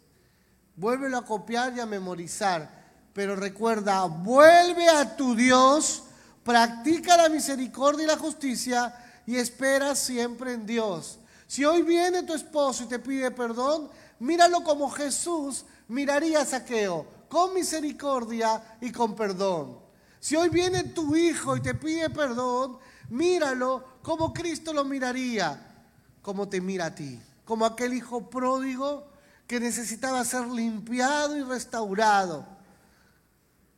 Vuélvelo 0.77 1.17
a 1.17 1.25
copiar 1.25 1.75
y 1.77 1.81
a 1.81 1.87
memorizar 1.87 2.84
pero 3.15 3.37
recuerda, 3.37 4.05
vuelve 4.07 4.89
a 4.89 5.17
tu 5.17 5.37
Dios, 5.37 6.03
practica 6.43 7.17
la 7.17 7.29
misericordia 7.29 8.05
y 8.05 8.09
la 8.09 8.19
justicia 8.19 8.93
y 9.25 9.37
espera 9.37 9.95
siempre 9.95 10.53
en 10.53 10.67
Dios. 10.67 11.21
Si 11.47 11.65
hoy 11.65 11.83
viene 11.83 12.25
tu 12.25 12.35
esposo 12.35 12.83
y 12.83 12.89
te 12.89 12.99
pide 12.99 13.31
perdón, 13.31 13.89
míralo 14.19 14.65
como 14.65 14.91
Jesús 14.91 15.65
miraría 15.87 16.41
a 16.41 16.45
Saqueo, 16.45 17.07
con 17.29 17.55
misericordia 17.55 18.79
y 18.81 18.91
con 18.91 19.15
perdón. 19.15 19.79
Si 20.19 20.35
hoy 20.35 20.49
viene 20.49 20.83
tu 20.83 21.15
hijo 21.15 21.57
y 21.57 21.63
te 21.63 21.75
pide 21.75 22.11
perdón, 22.11 22.79
míralo 23.11 23.85
como 24.03 24.33
Cristo 24.33 24.73
lo 24.73 24.85
miraría, 24.85 25.73
como 26.21 26.49
te 26.49 26.61
mira 26.61 26.87
a 26.87 26.95
ti, 26.95 27.21
como 27.45 27.65
aquel 27.65 27.95
hijo 27.95 28.29
pródigo 28.29 29.07
que 29.47 29.61
necesitaba 29.61 30.25
ser 30.25 30.49
limpiado 30.49 31.37
y 31.37 31.43
restaurado 31.43 32.55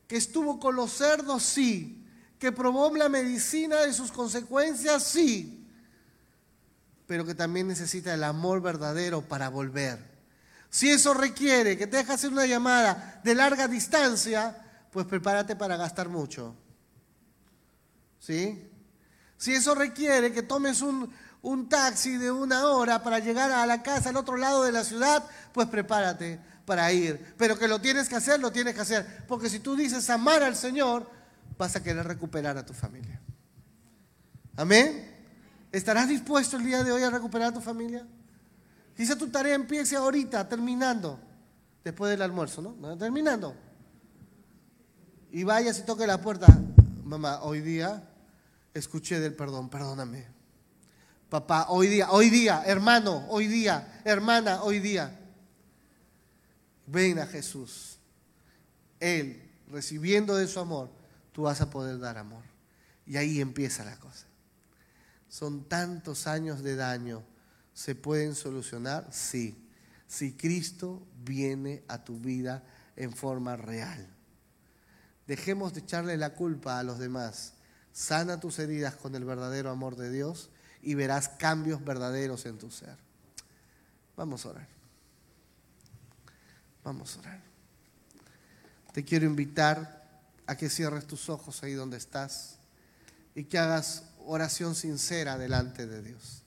que 0.06 0.16
estuvo 0.16 0.58
con 0.58 0.76
los 0.76 0.92
cerdos, 0.92 1.42
sí, 1.42 2.04
que 2.38 2.52
probó 2.52 2.94
la 2.96 3.08
medicina 3.08 3.80
de 3.80 3.92
sus 3.92 4.12
consecuencias, 4.12 5.02
sí, 5.02 5.66
pero 7.06 7.24
que 7.24 7.34
también 7.34 7.68
necesita 7.68 8.14
el 8.14 8.24
amor 8.24 8.60
verdadero 8.60 9.22
para 9.22 9.48
volver. 9.48 9.98
Si 10.70 10.90
eso 10.90 11.14
requiere 11.14 11.78
que 11.78 11.86
te 11.86 11.98
dejes 11.98 12.16
hacer 12.16 12.30
una 12.30 12.46
llamada 12.46 13.20
de 13.24 13.34
larga 13.34 13.68
distancia, 13.68 14.56
pues 14.90 15.06
prepárate 15.06 15.56
para 15.56 15.76
gastar 15.76 16.08
mucho. 16.08 16.54
¿Sí? 18.18 18.70
Si 19.36 19.54
eso 19.54 19.74
requiere 19.74 20.32
que 20.32 20.42
tomes 20.42 20.82
un, 20.82 21.10
un 21.42 21.68
taxi 21.68 22.16
de 22.16 22.30
una 22.30 22.66
hora 22.66 23.02
para 23.02 23.20
llegar 23.20 23.52
a 23.52 23.66
la 23.66 23.82
casa 23.82 24.08
al 24.08 24.16
otro 24.16 24.36
lado 24.36 24.64
de 24.64 24.72
la 24.72 24.84
ciudad, 24.84 25.24
pues 25.52 25.68
prepárate 25.68 26.40
para 26.66 26.92
ir. 26.92 27.34
Pero 27.38 27.58
que 27.58 27.68
lo 27.68 27.80
tienes 27.80 28.08
que 28.08 28.16
hacer, 28.16 28.38
lo 28.40 28.52
tienes 28.52 28.74
que 28.74 28.80
hacer. 28.80 29.24
Porque 29.26 29.48
si 29.48 29.60
tú 29.60 29.74
dices 29.74 30.10
amar 30.10 30.42
al 30.42 30.54
Señor, 30.54 31.08
vas 31.56 31.76
a 31.76 31.82
querer 31.82 32.06
recuperar 32.06 32.58
a 32.58 32.66
tu 32.66 32.74
familia. 32.74 33.18
Amén. 34.56 35.14
¿Estarás 35.72 36.08
dispuesto 36.08 36.56
el 36.58 36.64
día 36.64 36.84
de 36.84 36.92
hoy 36.92 37.02
a 37.02 37.10
recuperar 37.10 37.48
a 37.48 37.54
tu 37.54 37.60
familia? 37.60 38.06
Quizá 38.96 39.16
tu 39.16 39.28
tarea 39.28 39.54
empiece 39.54 39.94
ahorita, 39.96 40.48
terminando, 40.48 41.18
después 41.84 42.10
del 42.10 42.22
almuerzo, 42.22 42.62
¿no? 42.62 42.98
Terminando. 42.98 43.54
Y 45.30 45.44
vayas 45.44 45.78
y 45.78 45.82
toque 45.82 46.06
la 46.06 46.20
puerta. 46.20 46.46
Mamá, 47.04 47.42
hoy 47.42 47.60
día 47.60 48.02
escuché 48.74 49.20
del 49.20 49.34
perdón, 49.34 49.68
perdóname. 49.68 50.26
Papá, 51.28 51.66
hoy 51.68 51.88
día, 51.88 52.10
hoy 52.10 52.30
día, 52.30 52.62
hermano, 52.64 53.26
hoy 53.28 53.46
día, 53.46 54.00
hermana, 54.04 54.62
hoy 54.62 54.80
día 54.80 55.25
ven 56.86 57.18
a 57.18 57.26
Jesús. 57.26 57.98
Él, 59.00 59.50
recibiendo 59.68 60.36
de 60.36 60.46
su 60.46 60.60
amor, 60.60 60.90
tú 61.32 61.42
vas 61.42 61.60
a 61.60 61.70
poder 61.70 61.98
dar 61.98 62.18
amor. 62.18 62.42
Y 63.06 63.16
ahí 63.16 63.40
empieza 63.40 63.84
la 63.84 63.98
cosa. 63.98 64.26
Son 65.28 65.68
tantos 65.68 66.26
años 66.26 66.62
de 66.62 66.76
daño. 66.76 67.22
¿Se 67.74 67.94
pueden 67.94 68.34
solucionar? 68.34 69.08
Sí. 69.12 69.68
Si 70.06 70.32
Cristo 70.32 71.06
viene 71.24 71.84
a 71.88 72.04
tu 72.04 72.18
vida 72.18 72.64
en 72.96 73.12
forma 73.12 73.56
real. 73.56 74.08
Dejemos 75.26 75.74
de 75.74 75.80
echarle 75.80 76.16
la 76.16 76.34
culpa 76.34 76.78
a 76.78 76.82
los 76.82 76.98
demás. 76.98 77.54
Sana 77.92 78.40
tus 78.40 78.58
heridas 78.58 78.94
con 78.94 79.14
el 79.14 79.24
verdadero 79.24 79.70
amor 79.70 79.96
de 79.96 80.10
Dios 80.10 80.50
y 80.82 80.94
verás 80.94 81.28
cambios 81.28 81.84
verdaderos 81.84 82.46
en 82.46 82.58
tu 82.58 82.70
ser. 82.70 82.96
Vamos 84.16 84.46
a 84.46 84.50
orar. 84.50 84.75
Vamos 86.86 87.16
a 87.16 87.18
orar. 87.18 87.40
Te 88.92 89.04
quiero 89.04 89.26
invitar 89.26 90.08
a 90.46 90.56
que 90.56 90.70
cierres 90.70 91.04
tus 91.04 91.28
ojos 91.28 91.64
ahí 91.64 91.72
donde 91.72 91.96
estás 91.96 92.58
y 93.34 93.42
que 93.42 93.58
hagas 93.58 94.04
oración 94.24 94.76
sincera 94.76 95.36
delante 95.36 95.88
de 95.88 96.00
Dios. 96.00 96.44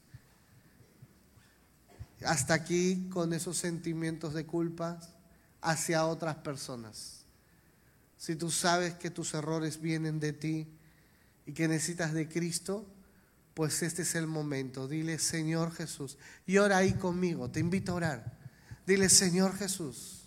Hasta 2.26 2.54
aquí 2.54 3.10
con 3.12 3.34
esos 3.34 3.58
sentimientos 3.58 4.34
de 4.34 4.46
culpa 4.46 5.02
hacia 5.60 6.06
otras 6.06 6.38
personas. 6.38 7.26
Si 8.18 8.38
tú 8.38 8.50
sabes 8.50 8.94
que 8.94 9.12
tus 9.12 9.34
errores 9.34 9.82
vienen 9.82 10.22
de 10.22 10.32
ti 10.32 10.68
y 11.48 11.52
que 11.52 11.68
necesitas 11.68 12.14
de 12.14 12.30
Cristo, 12.30 12.88
pues 13.54 13.84
este 13.84 14.04
es 14.04 14.16
el 14.16 14.28
momento. 14.28 14.88
Dile, 14.88 15.20
Señor 15.20 15.74
Jesús, 15.74 16.18
y 16.48 16.60
ora 16.60 16.78
ahí 16.78 16.94
conmigo, 16.94 17.50
te 17.50 17.60
invito 17.60 17.92
a 17.92 17.96
orar. 17.96 18.40
Dile, 18.88 19.10
Señor 19.10 19.54
Jesús, 19.58 20.19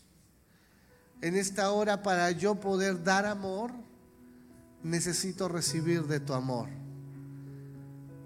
en 1.23 1.37
esta 1.37 1.70
hora 1.70 2.03
para 2.03 2.31
yo 2.33 2.57
poder 2.57 3.05
dar 3.05 3.27
amor, 3.27 3.70
necesito 4.83 5.49
recibir 5.49 6.03
de 6.07 6.18
tu 6.18 6.35
amor. 6.35 6.68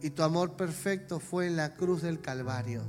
Y 0.01 0.11
tu 0.11 0.23
amor 0.23 0.57
perfecto 0.57 1.21
fue 1.21 1.47
en 1.47 1.57
la 1.57 1.75
cruz 1.75 2.03
del 2.03 2.21
Calvario. 2.21 2.83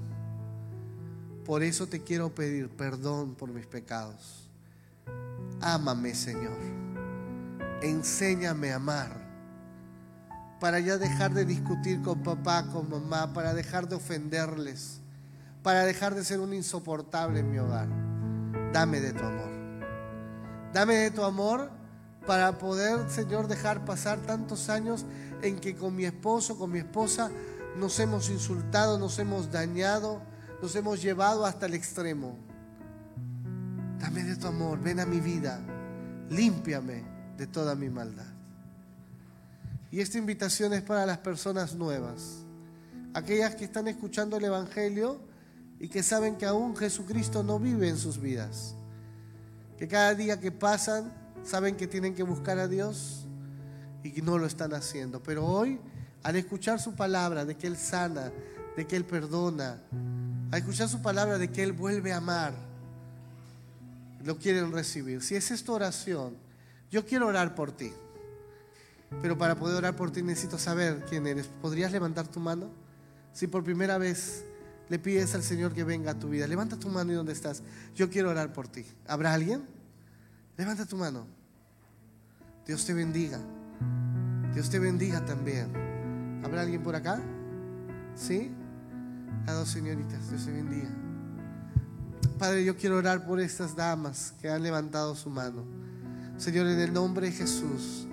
Por 1.46 1.62
eso 1.62 1.88
te 1.88 2.04
quiero 2.04 2.34
pedir 2.34 2.70
perdón 2.70 3.36
por 3.36 3.50
mis 3.50 3.66
pecados. 3.66 4.50
Ámame, 5.60 6.16
Señor. 6.16 6.58
Enséñame 7.82 8.72
a 8.72 8.78
amar. 8.78 9.28
Para 10.62 10.80
ya 10.80 10.98
dejar 10.98 11.34
de 11.34 11.46
discutir 11.46 12.02
con 12.02 12.24
papá, 12.24 12.66
con 12.72 12.90
mamá, 12.90 13.34
para 13.34 13.54
dejar 13.54 13.90
de 13.90 13.96
ofenderles, 13.96 15.02
para 15.64 15.86
dejar 15.86 16.16
de 16.16 16.24
ser 16.24 16.40
un 16.40 16.54
insoportable 16.54 17.42
en 17.42 17.52
mi 17.52 17.60
hogar. 17.60 17.90
Dame 18.72 19.00
de 19.02 19.14
tu 19.14 19.24
amor. 19.24 19.57
Dame 20.78 20.94
de 20.94 21.10
tu 21.10 21.24
amor 21.24 21.72
para 22.28 22.60
poder, 22.60 23.10
Señor, 23.10 23.48
dejar 23.48 23.84
pasar 23.84 24.20
tantos 24.20 24.70
años 24.70 25.08
en 25.42 25.60
que 25.60 25.76
con 25.76 25.96
mi 25.96 26.06
esposo, 26.06 26.56
con 26.56 26.72
mi 26.72 26.78
esposa, 26.78 27.32
nos 27.80 28.00
hemos 28.00 28.30
insultado, 28.30 29.00
nos 29.00 29.18
hemos 29.18 29.52
dañado, 29.52 30.22
nos 30.62 30.76
hemos 30.76 31.02
llevado 31.02 31.48
hasta 31.48 31.66
el 31.66 31.74
extremo. 31.74 32.38
Dame 33.98 34.22
de 34.22 34.36
tu 34.36 34.46
amor, 34.46 34.80
ven 34.80 35.00
a 35.00 35.08
mi 35.08 35.20
vida, 35.20 35.60
límpiame 36.30 37.04
de 37.38 37.48
toda 37.48 37.74
mi 37.74 37.90
maldad. 37.90 38.32
Y 39.90 40.02
esta 40.02 40.20
invitación 40.20 40.74
es 40.74 40.84
para 40.84 41.08
las 41.08 41.18
personas 41.18 41.74
nuevas, 41.74 42.46
aquellas 43.16 43.56
que 43.56 43.66
están 43.66 43.88
escuchando 43.88 44.38
el 44.38 44.46
Evangelio 44.46 45.22
y 45.80 45.88
que 45.90 46.04
saben 46.04 46.36
que 46.36 46.46
aún 46.46 46.76
Jesucristo 46.78 47.42
no 47.42 47.58
vive 47.58 47.90
en 47.90 47.98
sus 47.98 48.22
vidas 48.22 48.77
que 49.78 49.88
cada 49.88 50.16
día 50.16 50.40
que 50.40 50.52
pasan 50.52 51.14
saben 51.44 51.76
que 51.76 51.88
tienen 51.88 52.16
que 52.16 52.24
buscar 52.24 52.60
a 52.60 52.68
Dios 52.68 53.26
y 54.04 54.22
no 54.22 54.38
lo 54.38 54.46
están 54.46 54.74
haciendo. 54.74 55.22
Pero 55.22 55.46
hoy, 55.46 55.80
al 56.24 56.36
escuchar 56.36 56.80
su 56.80 56.96
palabra 56.96 57.46
de 57.46 57.56
que 57.56 57.68
Él 57.68 57.78
sana, 57.78 58.32
de 58.76 58.88
que 58.88 58.96
Él 58.96 59.06
perdona, 59.06 59.82
al 60.52 60.60
escuchar 60.60 60.90
su 60.90 61.02
palabra 61.02 61.38
de 61.38 61.50
que 61.50 61.64
Él 61.64 61.74
vuelve 61.74 62.14
a 62.14 62.18
amar, 62.18 62.54
lo 64.24 64.38
quieren 64.38 64.72
recibir. 64.72 65.22
Si 65.22 65.36
es 65.36 65.52
esta 65.52 65.72
oración, 65.72 66.36
yo 66.92 67.06
quiero 67.06 67.28
orar 67.28 67.56
por 67.56 67.72
ti. 67.72 67.92
Pero 69.22 69.38
para 69.38 69.56
poder 69.56 69.78
orar 69.78 69.96
por 69.96 70.12
ti 70.12 70.22
necesito 70.22 70.58
saber 70.58 71.06
quién 71.10 71.28
eres. 71.28 71.48
¿Podrías 71.62 71.92
levantar 71.92 72.28
tu 72.28 72.40
mano? 72.40 72.70
Si 73.34 73.48
por 73.48 73.64
primera 73.64 73.98
vez 73.98 74.44
le 74.90 75.00
pides 75.00 75.36
al 75.36 75.44
Señor 75.44 75.74
que 75.74 75.84
venga 75.84 76.12
a 76.12 76.20
tu 76.20 76.30
vida. 76.30 76.48
Levanta 76.48 76.78
tu 76.78 76.90
mano 76.90 77.12
y 77.12 77.16
donde 77.16 77.34
estás. 77.34 77.64
Yo 77.96 78.10
quiero 78.10 78.30
orar 78.30 78.54
por 78.54 78.68
ti. 78.68 78.86
¿Habrá 79.08 79.34
alguien? 79.34 79.66
Levanta 80.58 80.86
tu 80.86 80.98
mano. 80.98 81.28
Dios 82.66 82.86
te 82.86 82.94
bendiga. 82.94 83.40
Dios 84.54 84.70
te 84.70 84.80
bendiga 84.80 85.26
también. 85.26 85.72
¿Habrá 86.44 86.62
alguien 86.62 86.82
por 86.82 86.96
acá? 86.96 87.22
¿Sí? 88.16 88.52
A 89.46 89.54
dos 89.54 89.70
señoritas. 89.70 90.30
Dios 90.30 90.46
te 90.46 90.52
bendiga. 90.52 90.90
Padre, 92.40 92.64
yo 92.64 92.78
quiero 92.78 92.98
orar 92.98 93.26
por 93.26 93.40
estas 93.40 93.76
damas 93.76 94.34
que 94.40 94.50
han 94.50 94.64
levantado 94.64 95.16
su 95.16 95.30
mano. 95.30 95.66
Señor, 96.38 96.68
en 96.68 96.80
el 96.80 96.94
nombre 96.94 97.28
de 97.28 97.34
Jesús. 97.34 98.07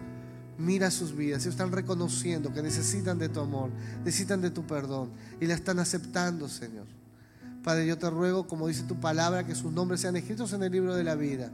Mira 0.57 0.91
sus 0.91 1.17
vidas, 1.17 1.43
ellos 1.43 1.55
están 1.55 1.73
reconociendo 1.73 2.53
que 2.53 2.63
necesitan 2.63 3.19
de 3.19 3.29
tu 3.29 3.41
amor, 3.41 3.71
necesitan 4.05 4.41
de 4.41 4.51
tu 4.51 4.67
perdón 4.67 5.11
y 5.41 5.47
la 5.47 5.55
están 5.55 5.81
aceptando, 5.81 6.49
Señor. 6.49 6.87
Padre, 7.65 7.87
yo 7.87 7.99
te 7.99 8.09
ruego, 8.11 8.47
como 8.47 8.69
dice 8.69 8.85
tu 8.85 9.01
palabra, 9.01 9.45
que 9.45 9.55
sus 9.55 9.73
nombres 9.73 10.01
sean 10.01 10.17
escritos 10.17 10.53
en 10.53 10.63
el 10.63 10.71
libro 10.71 10.95
de 10.95 11.03
la 11.03 11.15
vida 11.15 11.51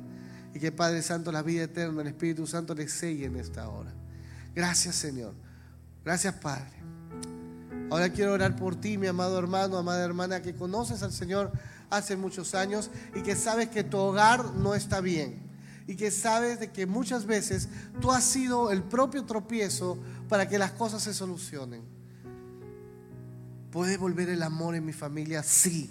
y 0.55 0.59
que 0.59 0.73
Padre 0.73 1.03
Santo, 1.03 1.33
la 1.33 1.43
vida 1.43 1.63
eterna, 1.63 2.03
el 2.03 2.09
Espíritu 2.09 2.47
Santo 2.47 2.75
les 2.75 2.93
selle 2.93 3.27
en 3.27 3.37
esta 3.37 3.69
hora. 3.69 3.93
Gracias 4.55 4.97
Señor. 4.97 5.35
Gracias 6.05 6.35
Padre. 6.35 6.81
Ahora 7.91 8.11
quiero 8.11 8.33
orar 8.33 8.57
por 8.57 8.77
ti, 8.77 8.99
mi 8.99 9.07
amado 9.07 9.39
hermano, 9.39 9.79
amada 9.79 10.05
hermana, 10.05 10.43
que 10.43 10.55
conoces 10.55 11.03
al 11.03 11.13
Señor 11.13 11.53
hace 11.91 12.17
muchos 12.17 12.55
años 12.55 12.91
y 13.15 13.23
que 13.23 13.35
sabes 13.35 13.69
que 13.69 13.83
tu 13.83 13.97
hogar 13.97 14.55
no 14.55 14.75
está 14.75 15.01
bien. 15.01 15.50
Y 15.91 15.97
que 15.97 16.13
sabes 16.13 16.61
de 16.61 16.71
que 16.71 16.87
muchas 16.87 17.27
veces 17.27 17.69
tú 18.01 18.13
has 18.13 18.23
sido 18.23 18.71
el 18.71 18.85
propio 18.85 19.25
tropiezo 19.25 19.99
para 20.29 20.49
que 20.49 20.57
las 20.57 20.71
cosas 20.71 21.03
se 21.03 21.13
solucionen. 21.13 21.83
¿Puede 23.73 23.97
volver 23.97 24.29
el 24.29 24.45
amor 24.45 24.77
en 24.77 24.85
mi 24.85 24.93
familia? 24.93 25.43
Sí. 25.43 25.91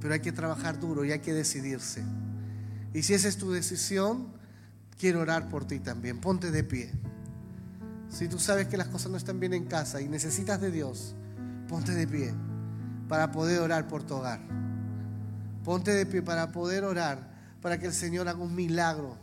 Pero 0.00 0.14
hay 0.14 0.20
que 0.20 0.30
trabajar 0.30 0.78
duro 0.78 1.04
y 1.04 1.10
hay 1.10 1.18
que 1.18 1.32
decidirse. 1.32 2.04
Y 2.94 3.02
si 3.02 3.14
esa 3.14 3.26
es 3.26 3.36
tu 3.36 3.50
decisión, 3.50 4.28
quiero 4.96 5.22
orar 5.22 5.48
por 5.48 5.64
ti 5.64 5.80
también. 5.80 6.20
Ponte 6.20 6.52
de 6.52 6.62
pie. 6.62 6.92
Si 8.08 8.28
tú 8.28 8.38
sabes 8.38 8.68
que 8.68 8.76
las 8.76 8.86
cosas 8.86 9.10
no 9.10 9.16
están 9.16 9.40
bien 9.40 9.54
en 9.54 9.64
casa 9.64 10.00
y 10.00 10.08
necesitas 10.08 10.60
de 10.60 10.70
Dios, 10.70 11.16
ponte 11.66 11.94
de 11.94 12.06
pie 12.06 12.32
para 13.08 13.32
poder 13.32 13.58
orar 13.58 13.88
por 13.88 14.04
tu 14.04 14.14
hogar. 14.14 14.38
Ponte 15.64 15.90
de 15.90 16.06
pie 16.06 16.22
para 16.22 16.52
poder 16.52 16.84
orar, 16.84 17.37
para 17.60 17.78
que 17.78 17.86
el 17.86 17.92
Señor 17.92 18.28
haga 18.28 18.38
un 18.38 18.54
milagro. 18.54 19.16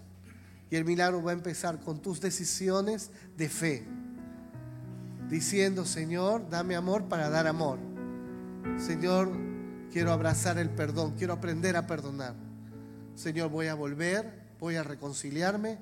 Y 0.69 0.75
el 0.75 0.86
milagro 0.86 1.21
va 1.21 1.31
a 1.31 1.36
empezar 1.36 1.79
con 1.79 2.01
tus 2.01 2.21
decisiones 2.21 3.11
de 3.38 3.49
fe. 3.49 3.86
Diciendo, 5.29 5.86
Señor, 5.86 6.49
dame 6.49 6.75
amor 6.75 7.05
para 7.05 7.29
dar 7.29 7.47
amor. 7.47 7.79
Señor, 8.77 9.31
quiero 9.91 10.11
abrazar 10.11 10.57
el 10.57 10.69
perdón, 10.69 11.15
quiero 11.17 11.33
aprender 11.33 11.77
a 11.77 11.88
perdonar. 11.88 12.36
Señor, 13.15 13.49
voy 13.49 13.67
a 13.67 13.75
volver, 13.75 14.43
voy 14.59 14.75
a 14.75 14.83
reconciliarme 14.83 15.77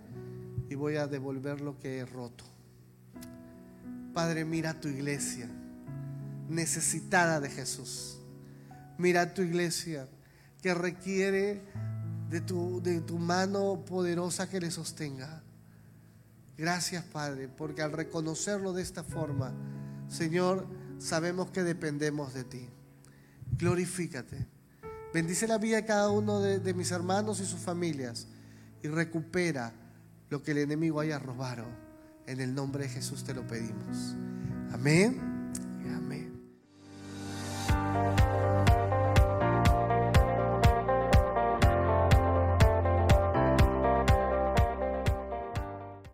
y 0.69 0.75
voy 0.75 0.97
a 0.97 1.07
devolver 1.07 1.61
lo 1.61 1.79
que 1.79 1.97
he 1.97 2.05
roto. 2.05 2.43
Padre, 4.13 4.45
mira 4.45 4.79
tu 4.79 4.87
iglesia 4.87 5.49
necesitada 6.49 7.39
de 7.39 7.49
Jesús. 7.49 8.19
Mira 8.97 9.33
tu 9.33 9.41
iglesia 9.41 10.07
que 10.61 10.73
requiere 10.73 11.61
de 12.33 12.41
tu, 12.41 12.81
de 12.81 12.99
tu 13.01 13.19
mano 13.19 13.85
poderosa 13.85 14.49
que 14.49 14.59
le 14.59 14.71
sostenga. 14.71 15.43
Gracias, 16.57 17.03
Padre, 17.03 17.47
porque 17.47 17.83
al 17.83 17.91
reconocerlo 17.91 18.73
de 18.73 18.81
esta 18.81 19.03
forma, 19.03 19.53
Señor, 20.07 20.65
sabemos 20.97 21.51
que 21.51 21.61
dependemos 21.61 22.33
de 22.33 22.43
ti. 22.43 22.67
Glorifícate. 23.55 24.47
Bendice 25.13 25.47
la 25.47 25.59
vida 25.59 25.75
de 25.75 25.85
cada 25.85 26.09
uno 26.09 26.39
de, 26.39 26.57
de 26.57 26.73
mis 26.73 26.89
hermanos 26.89 27.39
y 27.39 27.45
sus 27.45 27.59
familias 27.59 28.25
y 28.81 28.87
recupera 28.87 29.71
lo 30.31 30.41
que 30.41 30.51
el 30.51 30.57
enemigo 30.57 31.01
haya 31.01 31.19
robado. 31.19 31.65
En 32.25 32.41
el 32.41 32.55
nombre 32.55 32.85
de 32.85 32.89
Jesús 32.89 33.23
te 33.23 33.35
lo 33.35 33.45
pedimos. 33.45 34.15
Amén. 34.71 35.32